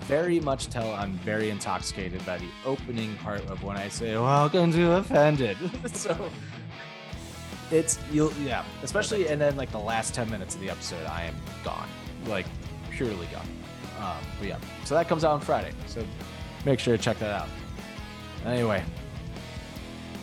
very 0.00 0.40
much 0.40 0.66
tell 0.66 0.92
I'm 0.92 1.12
very 1.18 1.50
intoxicated 1.50 2.26
by 2.26 2.38
the 2.38 2.48
opening 2.66 3.14
part 3.18 3.46
of 3.48 3.62
when 3.62 3.76
I 3.76 3.86
say, 3.86 4.16
Welcome 4.16 4.72
to 4.72 4.94
Offended. 4.94 5.56
so 5.94 6.28
it's 7.70 8.00
you'll 8.10 8.32
yeah, 8.42 8.64
especially 8.82 9.28
and 9.28 9.40
then 9.40 9.56
like 9.56 9.70
the 9.70 9.78
last 9.78 10.14
10 10.14 10.28
minutes 10.28 10.56
of 10.56 10.60
the 10.60 10.68
episode, 10.68 11.06
I 11.06 11.22
am 11.22 11.36
gone. 11.62 11.88
Like 12.26 12.46
purely 12.90 13.26
gone. 13.26 13.46
Um, 14.00 14.18
but 14.40 14.48
yeah. 14.48 14.58
So 14.84 14.96
that 14.96 15.06
comes 15.06 15.22
out 15.22 15.30
on 15.30 15.40
Friday. 15.40 15.70
So 15.86 16.04
make 16.64 16.80
sure 16.80 16.96
to 16.96 17.02
check 17.02 17.20
that 17.20 17.30
out. 17.30 17.48
Anyway. 18.44 18.82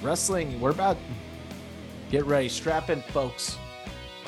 Wrestling, 0.01 0.59
we're 0.59 0.71
about 0.71 0.97
get 2.11 2.25
ready, 2.25 2.49
strap 2.49 2.89
in 2.89 3.01
folks. 3.03 3.57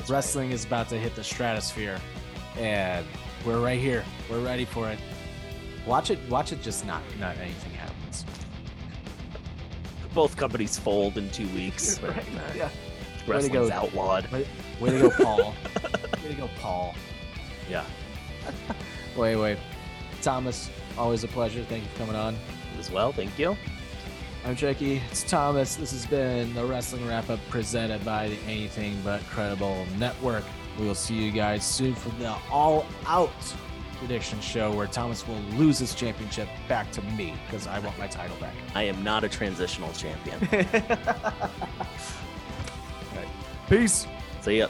Wrestling 0.07 0.51
is 0.51 0.65
about 0.65 0.89
to 0.89 0.97
hit 0.97 1.15
the 1.15 1.23
stratosphere. 1.23 1.99
And 2.57 3.05
we're 3.45 3.59
right 3.59 3.79
here. 3.79 4.03
We're 4.29 4.39
ready 4.39 4.65
for 4.65 4.89
it. 4.89 4.99
Watch 5.85 6.11
it, 6.11 6.19
watch 6.29 6.51
it 6.51 6.61
just 6.61 6.85
not 6.85 7.01
not 7.19 7.37
anything 7.37 7.71
happens. 7.73 8.25
Both 10.13 10.35
companies 10.37 10.77
fold 10.77 11.17
in 11.17 11.29
two 11.31 11.47
weeks. 11.49 11.99
Right, 12.03 12.23
yeah. 12.55 12.65
Way 12.65 12.71
to 13.25 13.31
Wrestling's 13.31 13.69
go. 13.69 13.75
outlawed. 13.75 14.31
Way, 14.31 14.47
way 14.79 14.89
to 14.91 14.99
go, 14.99 15.09
Paul. 15.11 15.53
way 16.23 16.29
to 16.29 16.33
go, 16.35 16.49
Paul. 16.59 16.95
Yeah. 17.69 17.85
Wait, 19.15 19.35
wait. 19.35 19.57
Thomas, 20.21 20.69
always 20.97 21.23
a 21.23 21.27
pleasure. 21.27 21.63
Thank 21.65 21.83
you 21.83 21.89
for 21.89 21.97
coming 21.99 22.15
on. 22.15 22.35
As 22.79 22.89
well, 22.89 23.11
thank 23.11 23.37
you. 23.37 23.57
I'm 24.45 24.55
Jackie. 24.55 25.01
It's 25.11 25.23
Thomas. 25.23 25.75
This 25.75 25.91
has 25.91 26.05
been 26.05 26.53
the 26.53 26.65
Wrestling 26.65 27.05
Wrap 27.05 27.29
Up 27.29 27.39
presented 27.49 28.03
by 28.05 28.29
the 28.29 28.37
Anything 28.47 28.97
But 29.03 29.21
Credible 29.23 29.85
Network. 29.97 30.45
We 30.79 30.85
will 30.87 30.95
see 30.95 31.15
you 31.15 31.31
guys 31.31 31.65
soon 31.65 31.93
for 31.93 32.09
the 32.21 32.33
All 32.49 32.85
Out 33.05 33.31
prediction 33.97 34.39
show 34.39 34.71
where 34.71 34.87
Thomas 34.87 35.27
will 35.27 35.39
lose 35.57 35.77
his 35.79 35.93
championship 35.93 36.47
back 36.69 36.89
to 36.93 37.01
me 37.01 37.33
because 37.45 37.67
I 37.67 37.79
want 37.79 37.99
my 37.99 38.07
title 38.07 38.37
back. 38.37 38.53
I 38.73 38.83
am 38.83 39.03
not 39.03 39.25
a 39.25 39.29
transitional 39.29 39.91
champion. 39.91 40.39
Peace. 43.69 44.07
See 44.41 44.59
ya. 44.59 44.69